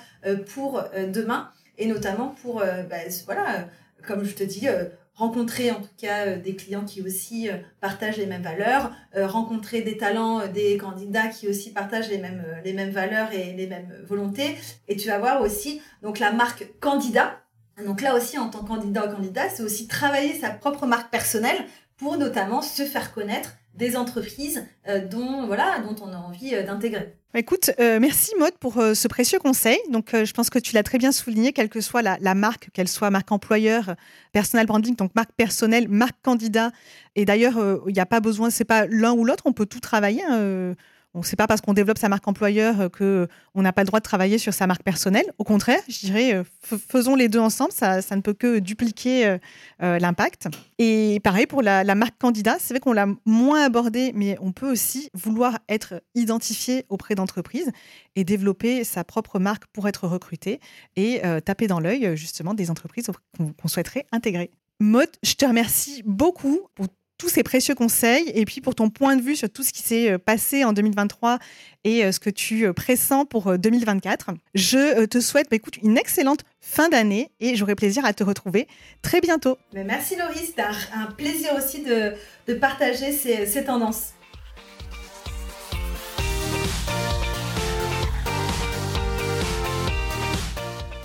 pour 0.54 0.82
demain, 1.08 1.50
et 1.76 1.86
notamment 1.86 2.28
pour, 2.28 2.60
bah, 2.60 2.96
voilà, 3.26 3.68
comme 4.06 4.24
je 4.24 4.34
te 4.34 4.44
dis, 4.44 4.68
rencontrer 5.14 5.70
en 5.70 5.80
tout 5.80 5.94
cas 5.98 6.26
euh, 6.26 6.36
des 6.38 6.56
clients 6.56 6.84
qui 6.84 7.02
aussi 7.02 7.48
euh, 7.48 7.56
partagent 7.80 8.16
les 8.16 8.26
mêmes 8.26 8.42
valeurs, 8.42 8.92
euh, 9.16 9.26
rencontrer 9.26 9.82
des 9.82 9.96
talents, 9.96 10.46
des 10.46 10.76
candidats 10.78 11.28
qui 11.28 11.48
aussi 11.48 11.72
partagent 11.72 12.08
les 12.08 12.18
mêmes 12.18 12.44
les 12.64 12.72
mêmes 12.72 12.90
valeurs 12.90 13.32
et 13.32 13.52
les 13.52 13.66
mêmes 13.66 13.92
volontés. 14.04 14.56
Et 14.88 14.96
tu 14.96 15.08
vas 15.08 15.18
voir 15.18 15.42
aussi 15.42 15.82
donc 16.02 16.18
la 16.18 16.32
marque 16.32 16.66
candidat. 16.80 17.41
Donc 17.84 18.00
là 18.00 18.16
aussi 18.16 18.38
en 18.38 18.48
tant 18.48 18.60
que 18.60 18.68
candidat 18.68 19.06
ou 19.06 19.14
candidat, 19.14 19.48
c'est 19.48 19.62
aussi 19.62 19.86
travailler 19.86 20.38
sa 20.38 20.50
propre 20.50 20.86
marque 20.86 21.10
personnelle 21.10 21.66
pour 21.96 22.18
notamment 22.18 22.62
se 22.62 22.84
faire 22.84 23.12
connaître 23.14 23.54
des 23.74 23.96
entreprises 23.96 24.66
dont 25.10 25.46
voilà 25.46 25.78
dont 25.78 25.96
on 26.04 26.12
a 26.12 26.16
envie 26.16 26.50
d'intégrer. 26.64 27.16
Écoute, 27.34 27.70
euh, 27.80 27.98
merci 27.98 28.32
Maud 28.38 28.52
pour 28.60 28.76
euh, 28.76 28.92
ce 28.92 29.08
précieux 29.08 29.38
conseil. 29.38 29.78
Donc, 29.90 30.12
euh, 30.12 30.26
je 30.26 30.34
pense 30.34 30.50
que 30.50 30.58
tu 30.58 30.74
l'as 30.74 30.82
très 30.82 30.98
bien 30.98 31.12
souligné, 31.12 31.54
quelle 31.54 31.70
que 31.70 31.80
soit 31.80 32.02
la, 32.02 32.34
marque, 32.34 32.68
qu'elle 32.74 32.88
soit 32.88 33.08
marque 33.08 33.32
employeur, 33.32 33.94
personal 34.32 34.66
branding, 34.66 34.96
donc 34.96 35.14
marque 35.14 35.32
personnelle, 35.32 35.88
marque 35.88 36.20
candidat. 36.22 36.72
Et 37.16 37.24
d'ailleurs, 37.24 37.54
il 37.86 37.94
n'y 37.94 38.00
a 38.00 38.06
pas 38.06 38.20
besoin, 38.20 38.50
c'est 38.50 38.66
pas 38.66 38.86
l'un 38.86 39.12
ou 39.12 39.24
l'autre, 39.24 39.44
on 39.46 39.54
peut 39.54 39.64
tout 39.64 39.80
travailler. 39.80 40.22
Hein, 40.28 40.74
on 41.14 41.22
sait 41.22 41.36
pas 41.36 41.46
parce 41.46 41.60
qu'on 41.60 41.74
développe 41.74 41.98
sa 41.98 42.08
marque 42.08 42.26
employeur 42.26 42.80
euh, 42.80 42.88
que 42.88 43.28
on 43.54 43.62
n'a 43.62 43.72
pas 43.72 43.82
le 43.82 43.86
droit 43.86 44.00
de 44.00 44.04
travailler 44.04 44.38
sur 44.38 44.54
sa 44.54 44.66
marque 44.66 44.82
personnelle. 44.82 45.26
Au 45.38 45.44
contraire, 45.44 45.80
je 45.88 45.98
dirais, 46.00 46.34
euh, 46.34 46.44
faisons 46.62 47.14
les 47.14 47.28
deux 47.28 47.38
ensemble, 47.38 47.72
ça, 47.72 48.00
ne 48.00 48.20
peut 48.20 48.32
que 48.32 48.58
dupliquer 48.58 49.38
euh, 49.82 49.98
l'impact. 49.98 50.48
Et 50.78 51.20
pareil 51.22 51.46
pour 51.46 51.62
la, 51.62 51.94
marque 51.94 52.18
candidat, 52.18 52.56
c'est 52.58 52.74
vrai 52.74 52.80
qu'on 52.80 52.92
l'a 52.92 53.06
moins 53.26 53.64
abordé, 53.64 54.12
mais 54.14 54.36
on 54.40 54.52
peut 54.52 54.70
aussi 54.70 55.10
vouloir 55.12 55.58
être 55.68 56.02
identifié 56.14 56.86
auprès 56.88 57.14
d'entreprises 57.14 57.70
et 58.16 58.24
développer 58.24 58.84
sa 58.84 59.04
propre 59.04 59.38
marque 59.38 59.66
pour 59.66 59.88
être 59.88 60.06
recruté 60.06 60.60
et 60.96 61.20
taper 61.44 61.66
dans 61.66 61.80
l'œil 61.80 62.16
justement 62.16 62.54
des 62.54 62.70
entreprises 62.70 63.10
qu'on 63.38 63.68
souhaiterait 63.68 64.06
intégrer. 64.12 64.50
Maud, 64.80 65.08
je 65.22 65.34
te 65.34 65.44
remercie 65.44 66.02
beaucoup 66.04 66.60
pour 66.74 66.88
tous 67.22 67.28
ces 67.28 67.44
précieux 67.44 67.76
conseils 67.76 68.32
et 68.34 68.44
puis 68.44 68.60
pour 68.60 68.74
ton 68.74 68.90
point 68.90 69.14
de 69.14 69.22
vue 69.22 69.36
sur 69.36 69.48
tout 69.48 69.62
ce 69.62 69.72
qui 69.72 69.80
s'est 69.80 70.10
euh, 70.10 70.18
passé 70.18 70.64
en 70.64 70.72
2023 70.72 71.38
et 71.84 72.04
euh, 72.04 72.10
ce 72.10 72.18
que 72.18 72.30
tu 72.30 72.66
euh, 72.66 72.72
pressens 72.72 73.26
pour 73.26 73.56
2024. 73.56 74.32
Je 74.56 75.04
te 75.04 75.20
souhaite 75.20 75.48
bah, 75.48 75.54
écoute, 75.54 75.76
une 75.84 75.96
excellente 75.96 76.40
fin 76.60 76.88
d'année 76.88 77.30
et 77.38 77.54
j'aurai 77.54 77.76
plaisir 77.76 78.04
à 78.04 78.12
te 78.12 78.24
retrouver 78.24 78.66
très 79.02 79.20
bientôt. 79.20 79.56
merci 79.72 80.16
Laurie, 80.16 80.44
c'était 80.44 80.62
un, 80.62 81.12
plaisir 81.16 81.50
aussi 81.56 81.84
de, 81.84 82.54
partager 82.54 83.12
ces 83.12 83.64
tendances. 83.64 84.14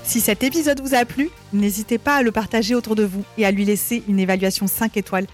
Si 0.03 0.19
cet 0.19 0.41
épisode 0.41 0.81
vous 0.81 0.95
a 0.95 1.05
plu, 1.05 1.29
n'hésitez 1.53 1.99
pas 1.99 2.15
à 2.15 2.23
le 2.23 2.31
partager 2.31 2.73
autour 2.73 2.95
de 2.95 3.03
vous 3.03 3.23
et 3.37 3.45
à 3.45 3.51
lui 3.51 3.65
laisser 3.65 4.01
une 4.07 4.19
évaluation 4.19 4.65
5 4.65 4.97
étoiles 4.97 5.27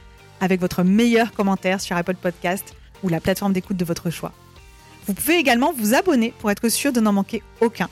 avec 0.44 0.60
votre 0.60 0.84
meilleur 0.84 1.32
commentaire 1.32 1.80
sur 1.80 1.96
Apple 1.96 2.16
Podcast 2.16 2.76
ou 3.02 3.08
la 3.08 3.22
plateforme 3.22 3.54
d'écoute 3.54 3.78
de 3.78 3.86
votre 3.86 4.10
choix. 4.10 4.34
Vous 5.08 5.14
pouvez 5.14 5.38
également 5.38 5.72
vous 5.72 5.94
abonner 5.94 6.34
pour 6.40 6.52
être 6.52 6.68
sûr 6.68 6.92
de 6.92 7.00
n'en 7.00 7.14
manquer 7.14 7.42
aucun. 7.62 7.90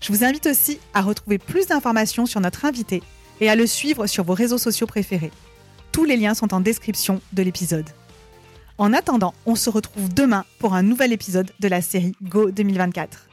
Je 0.00 0.12
vous 0.12 0.22
invite 0.22 0.46
aussi 0.46 0.78
à 0.94 1.02
retrouver 1.02 1.38
plus 1.38 1.66
d'informations 1.66 2.24
sur 2.24 2.40
notre 2.40 2.64
invité 2.64 3.02
et 3.40 3.50
à 3.50 3.56
le 3.56 3.66
suivre 3.66 4.06
sur 4.06 4.22
vos 4.22 4.32
réseaux 4.32 4.58
sociaux 4.58 4.86
préférés. 4.86 5.32
Tous 5.90 6.04
les 6.04 6.16
liens 6.16 6.34
sont 6.34 6.54
en 6.54 6.60
description 6.60 7.20
de 7.32 7.42
l'épisode. 7.42 7.90
En 8.78 8.92
attendant, 8.92 9.34
on 9.44 9.56
se 9.56 9.70
retrouve 9.70 10.14
demain 10.14 10.44
pour 10.60 10.74
un 10.74 10.82
nouvel 10.82 11.12
épisode 11.12 11.50
de 11.58 11.68
la 11.68 11.82
série 11.82 12.14
Go 12.22 12.52
2024. 12.52 13.28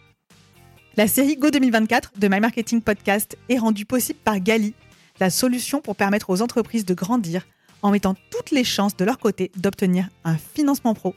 La 0.97 1.07
série 1.07 1.36
Go 1.36 1.51
2024 1.51 2.13
de 2.18 2.28
My 2.28 2.39
Marketing 2.39 2.82
Podcast 2.82 3.38
est 3.47 3.59
rendue 3.59 3.86
possible 3.86 4.20
par 4.24 4.39
Gali, 4.39 4.74
la 5.20 5.30
solution 5.30 5.82
pour 5.82 5.95
permettre 5.95 6.32
aux 6.32 6.41
entreprises 6.41 6.86
de 6.86 6.95
grandir 6.95 7.45
en 7.82 7.92
mettant 7.92 8.16
toutes 8.32 8.52
les 8.52 8.64
chances 8.64 8.96
de 8.96 9.06
leur 9.06 9.18
côté 9.18 9.52
d'obtenir 9.56 10.10
un 10.24 10.38
financement 10.38 10.94
pro 10.94 11.16